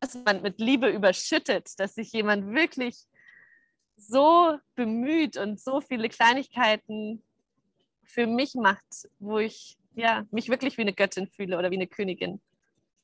[0.00, 3.06] dass man mit Liebe überschüttet, dass sich jemand wirklich
[3.96, 7.22] so bemüht und so viele Kleinigkeiten
[8.02, 11.86] für mich macht, wo ich ja, mich wirklich wie eine Göttin fühle oder wie eine
[11.86, 12.40] Königin.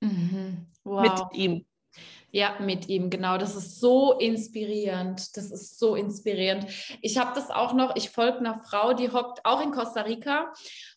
[0.01, 0.67] Mhm.
[0.85, 1.03] Wow.
[1.03, 1.67] Mit ihm.
[2.33, 3.39] Ja, mit ihm, genau.
[3.39, 5.37] Das ist so inspirierend.
[5.37, 6.67] Das ist so inspirierend.
[7.01, 10.53] Ich habe das auch noch, ich folge einer Frau, die hockt auch in Costa Rica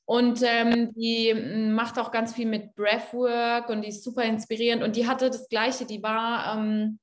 [0.05, 4.83] und ähm, die mm, macht auch ganz viel mit Breathwork und die ist super inspirierend.
[4.83, 6.57] Und die hatte das Gleiche, die war.
[6.57, 6.99] Ähm,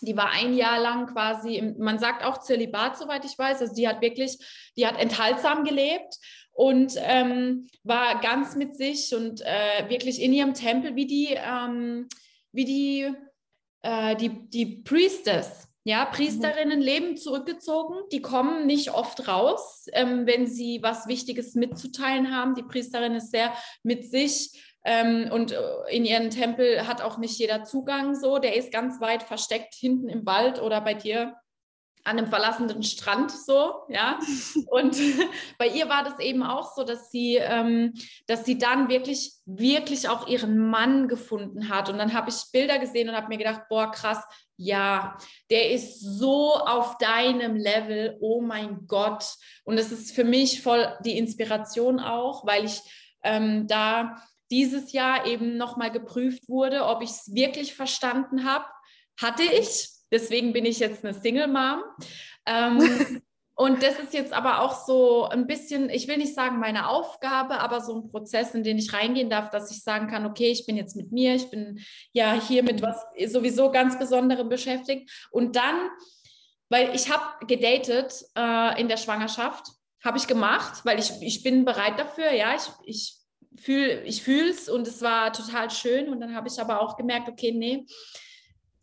[0.00, 3.62] die war ein Jahr lang quasi, man sagt auch Zölibat, soweit ich weiß.
[3.62, 4.36] Also die hat wirklich,
[4.76, 6.18] die hat enthaltsam gelebt
[6.52, 12.08] und ähm, war ganz mit sich und äh, wirklich in ihrem Tempel, wie die, ähm,
[12.52, 13.12] wie die,
[13.84, 15.68] äh, die, die Priestess.
[15.86, 16.84] Ja, Priesterinnen mhm.
[16.84, 22.54] leben zurückgezogen, die kommen nicht oft raus, ähm, wenn sie was Wichtiges mitzuteilen haben.
[22.54, 23.52] Die Priesterin ist sehr
[23.82, 28.38] mit sich ähm, und äh, in ihren Tempel hat auch nicht jeder Zugang so.
[28.38, 31.34] Der ist ganz weit versteckt hinten im Wald oder bei dir
[32.04, 34.18] an einem verlassenen Strand so, ja.
[34.66, 34.96] Und
[35.58, 37.94] bei ihr war das eben auch so, dass sie, ähm,
[38.26, 41.88] dass sie dann wirklich, wirklich auch ihren Mann gefunden hat.
[41.88, 44.22] Und dann habe ich Bilder gesehen und habe mir gedacht, boah, krass,
[44.56, 45.16] ja,
[45.50, 49.24] der ist so auf deinem Level, oh mein Gott.
[49.64, 52.80] Und es ist für mich voll die Inspiration auch, weil ich
[53.22, 58.66] ähm, da dieses Jahr eben nochmal geprüft wurde, ob ich es wirklich verstanden habe.
[59.20, 61.82] Hatte ich, Deswegen bin ich jetzt eine Single Mom.
[62.46, 62.78] Ähm,
[63.56, 67.58] und das ist jetzt aber auch so ein bisschen, ich will nicht sagen meine Aufgabe,
[67.58, 70.66] aber so ein Prozess, in den ich reingehen darf, dass ich sagen kann, okay, ich
[70.66, 71.80] bin jetzt mit mir, ich bin
[72.12, 75.10] ja hier mit was sowieso ganz Besonderem beschäftigt.
[75.32, 75.90] Und dann,
[76.68, 79.66] weil ich habe gedatet äh, in der Schwangerschaft,
[80.04, 83.24] habe ich gemacht, weil ich, ich bin bereit dafür, ja, ich, ich
[83.56, 86.08] fühle ich es und es war total schön.
[86.08, 87.84] Und dann habe ich aber auch gemerkt, okay, nee,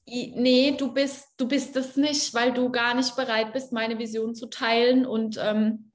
[0.05, 4.35] nee, du bist, du bist es nicht, weil du gar nicht bereit bist, meine Vision
[4.35, 5.05] zu teilen.
[5.05, 5.91] Und ähm,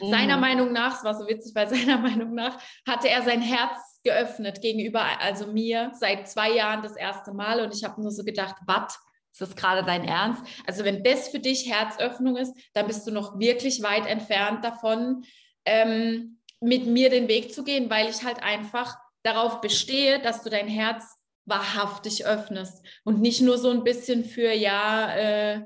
[0.00, 0.10] mhm.
[0.10, 4.00] seiner Meinung nach, es war so witzig, weil seiner Meinung nach hatte er sein Herz
[4.04, 7.60] geöffnet gegenüber, also mir, seit zwei Jahren das erste Mal.
[7.60, 8.98] Und ich habe nur so gedacht, was?
[9.32, 10.42] Ist das gerade dein Ernst?
[10.66, 15.24] Also wenn das für dich Herzöffnung ist, dann bist du noch wirklich weit entfernt davon,
[15.64, 20.50] ähm, mit mir den Weg zu gehen, weil ich halt einfach darauf bestehe, dass du
[20.50, 21.17] dein Herz
[21.48, 25.64] wahrhaftig öffnest und nicht nur so ein bisschen für, ja, äh,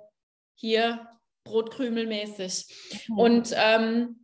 [0.55, 1.07] hier
[1.45, 2.67] Brotkrümelmäßig.
[3.09, 3.19] Mhm.
[3.19, 4.23] Und ähm,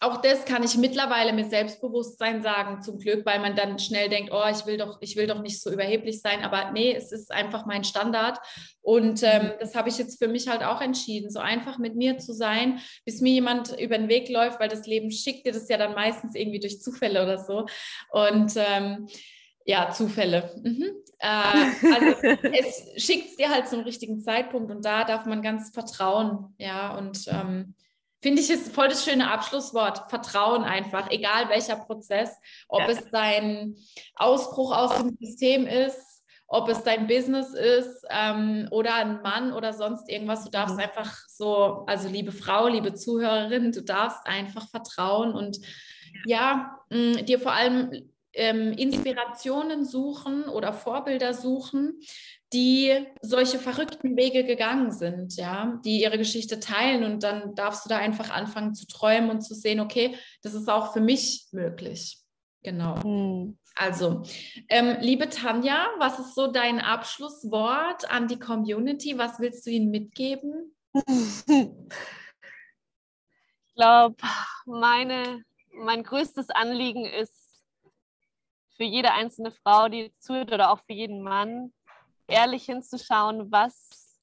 [0.00, 4.30] auch das kann ich mittlerweile mit Selbstbewusstsein sagen, zum Glück, weil man dann schnell denkt,
[4.30, 7.32] oh, ich will doch, ich will doch nicht so überheblich sein, aber nee, es ist
[7.32, 8.38] einfach mein Standard.
[8.82, 9.52] Und ähm, mhm.
[9.58, 12.80] das habe ich jetzt für mich halt auch entschieden, so einfach mit mir zu sein,
[13.06, 15.94] bis mir jemand über den Weg läuft, weil das Leben schickt dir das ja dann
[15.94, 17.66] meistens irgendwie durch Zufälle oder so.
[18.10, 19.06] Und ähm,
[19.66, 20.50] ja, Zufälle.
[20.62, 20.86] Mhm.
[21.18, 22.22] Äh, also
[22.52, 26.54] es schickt es dir halt zum richtigen Zeitpunkt und da darf man ganz vertrauen.
[26.56, 27.74] Ja, und ähm,
[28.22, 30.08] finde ich ist voll das schöne Abschlusswort.
[30.08, 32.30] Vertrauen einfach, egal welcher Prozess,
[32.68, 32.88] ob ja.
[32.88, 33.76] es dein
[34.14, 39.72] Ausbruch aus dem System ist, ob es dein Business ist ähm, oder ein Mann oder
[39.72, 40.44] sonst irgendwas.
[40.44, 40.82] Du darfst mhm.
[40.82, 45.58] einfach so, also liebe Frau, liebe Zuhörerin, du darfst einfach vertrauen und
[46.24, 52.00] ja, mh, dir vor allem ähm, Inspirationen suchen oder Vorbilder suchen,
[52.52, 52.92] die
[53.22, 57.98] solche verrückten Wege gegangen sind, ja, die ihre Geschichte teilen und dann darfst du da
[57.98, 62.18] einfach anfangen zu träumen und zu sehen, okay, das ist auch für mich möglich.
[62.62, 63.02] Genau.
[63.02, 63.58] Hm.
[63.74, 64.22] Also,
[64.68, 69.18] ähm, liebe Tanja, was ist so dein Abschlusswort an die Community?
[69.18, 70.74] Was willst du ihnen mitgeben?
[73.68, 74.16] Ich glaube,
[74.64, 77.45] meine, mein größtes Anliegen ist,
[78.76, 81.72] für jede einzelne Frau, die zuhört oder auch für jeden Mann,
[82.28, 84.20] ehrlich hinzuschauen, was,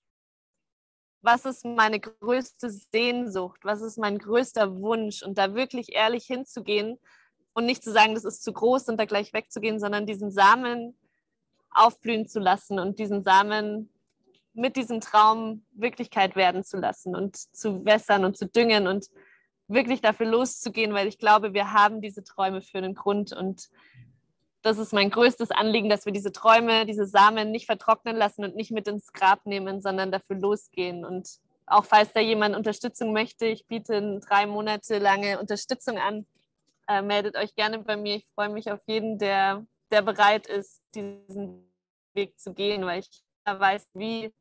[1.21, 6.99] was ist meine größte Sehnsucht, was ist mein größter Wunsch und da wirklich ehrlich hinzugehen
[7.53, 10.97] und nicht zu sagen, das ist zu groß und da gleich wegzugehen, sondern diesen Samen
[11.71, 13.89] aufblühen zu lassen und diesen Samen
[14.53, 19.07] mit diesem Traum Wirklichkeit werden zu lassen und zu wässern und zu düngen und
[19.67, 23.69] wirklich dafür loszugehen, weil ich glaube, wir haben diese Träume für einen Grund und
[24.63, 28.55] das ist mein größtes Anliegen, dass wir diese Träume, diese Samen nicht vertrocknen lassen und
[28.55, 31.03] nicht mit ins Grab nehmen, sondern dafür losgehen.
[31.03, 36.25] Und auch falls da jemand Unterstützung möchte, ich biete drei Monate lange Unterstützung an.
[36.87, 38.15] Äh, meldet euch gerne bei mir.
[38.15, 41.69] Ich freue mich auf jeden, der, der bereit ist, diesen
[42.13, 44.33] Weg zu gehen, weil ich weiß, wie,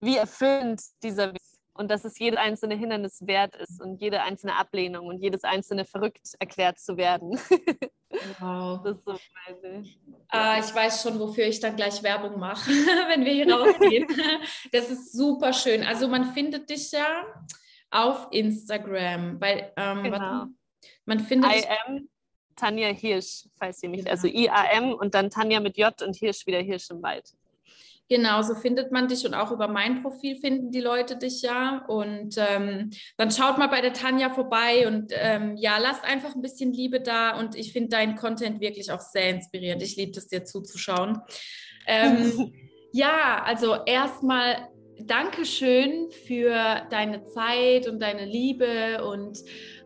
[0.00, 1.42] wie erfüllend dieser Weg
[1.74, 5.84] und dass es jedes einzelne Hindernis wert ist und jede einzelne Ablehnung und jedes einzelne
[5.84, 7.38] verrückt erklärt zu werden.
[8.40, 8.82] Wow.
[8.84, 9.84] Das ist so meine.
[10.28, 12.70] Ah, ich weiß schon, wofür ich dann gleich Werbung mache,
[13.08, 14.06] wenn wir hier rausgehen.
[14.70, 15.82] Das ist super schön.
[15.82, 17.24] Also man findet dich ja
[17.90, 20.44] auf Instagram, weil ähm, genau.
[21.06, 22.08] man findet I am
[22.56, 24.52] Tanja Hirsch, falls ihr mich, also genau.
[24.52, 27.32] also I-A-M und dann Tanja mit J und Hirsch wieder Hirsch im Wald.
[28.12, 31.82] Genau, so findet man dich und auch über mein Profil finden die Leute dich ja.
[31.88, 36.42] Und ähm, dann schaut mal bei der Tanja vorbei und ähm, ja, lasst einfach ein
[36.42, 37.40] bisschen Liebe da.
[37.40, 39.82] Und ich finde deinen Content wirklich auch sehr inspirierend.
[39.82, 41.22] Ich liebe es dir zuzuschauen.
[41.86, 42.52] Ähm,
[42.92, 44.68] ja, also erstmal
[44.98, 49.38] Dankeschön für deine Zeit und deine Liebe und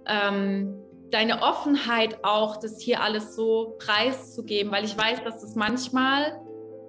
[0.08, 0.82] ähm,
[1.12, 6.40] deine Offenheit auch, das hier alles so preiszugeben, weil ich weiß, dass das manchmal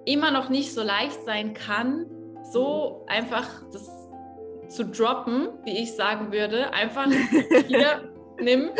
[0.08, 2.06] immer noch nicht so leicht sein kann,
[2.52, 3.88] so einfach das
[4.68, 6.72] zu droppen, wie ich sagen würde.
[6.72, 7.06] Einfach
[7.66, 8.70] hier nimm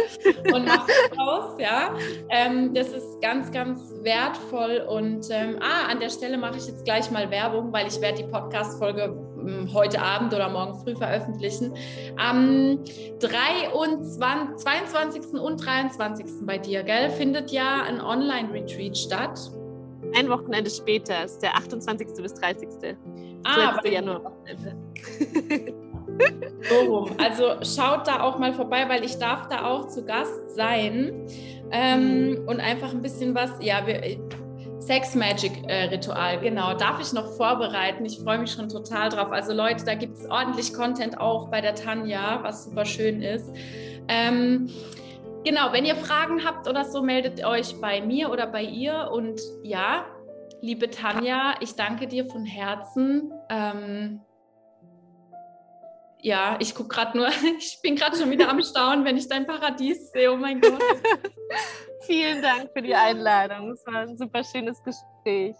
[0.54, 1.94] und mach es raus, ja.
[2.30, 6.84] Ähm, das ist ganz, ganz wertvoll und ähm, ah, an der Stelle mache ich jetzt
[6.84, 11.74] gleich mal Werbung, weil ich werde die Podcast-Folge ähm, heute Abend oder morgen früh veröffentlichen.
[12.16, 12.84] Am
[13.20, 15.40] 23, 22.
[15.40, 16.46] und 23.
[16.46, 19.50] bei dir, gell, findet ja ein Online-Retreat statt.
[20.14, 22.08] Ein Wochenende später ist der 28.
[22.22, 22.68] bis 30.
[23.44, 24.32] Ah, letzte Januar.
[26.70, 31.26] so Also schaut da auch mal vorbei, weil ich darf da auch zu Gast sein
[31.70, 32.48] ähm, mhm.
[32.48, 34.02] und einfach ein bisschen was, ja, wir,
[34.80, 38.06] Sex Magic äh, Ritual, genau, darf ich noch vorbereiten.
[38.06, 39.30] Ich freue mich schon total drauf.
[39.30, 43.50] Also Leute, da gibt es ordentlich Content auch bei der Tanja, was super schön ist.
[44.08, 44.70] Ähm,
[45.44, 49.10] Genau, wenn ihr Fragen habt oder so, meldet euch bei mir oder bei ihr.
[49.12, 50.06] Und ja,
[50.60, 53.32] liebe Tanja, ich danke dir von Herzen.
[53.48, 54.20] Ähm,
[56.20, 57.28] ja, ich gucke gerade nur,
[57.58, 60.32] ich bin gerade schon wieder am Staunen, wenn ich dein Paradies sehe.
[60.32, 60.82] Oh mein Gott.
[62.02, 63.70] Vielen Dank für die Einladung.
[63.70, 65.56] Es war ein super schönes Gespräch.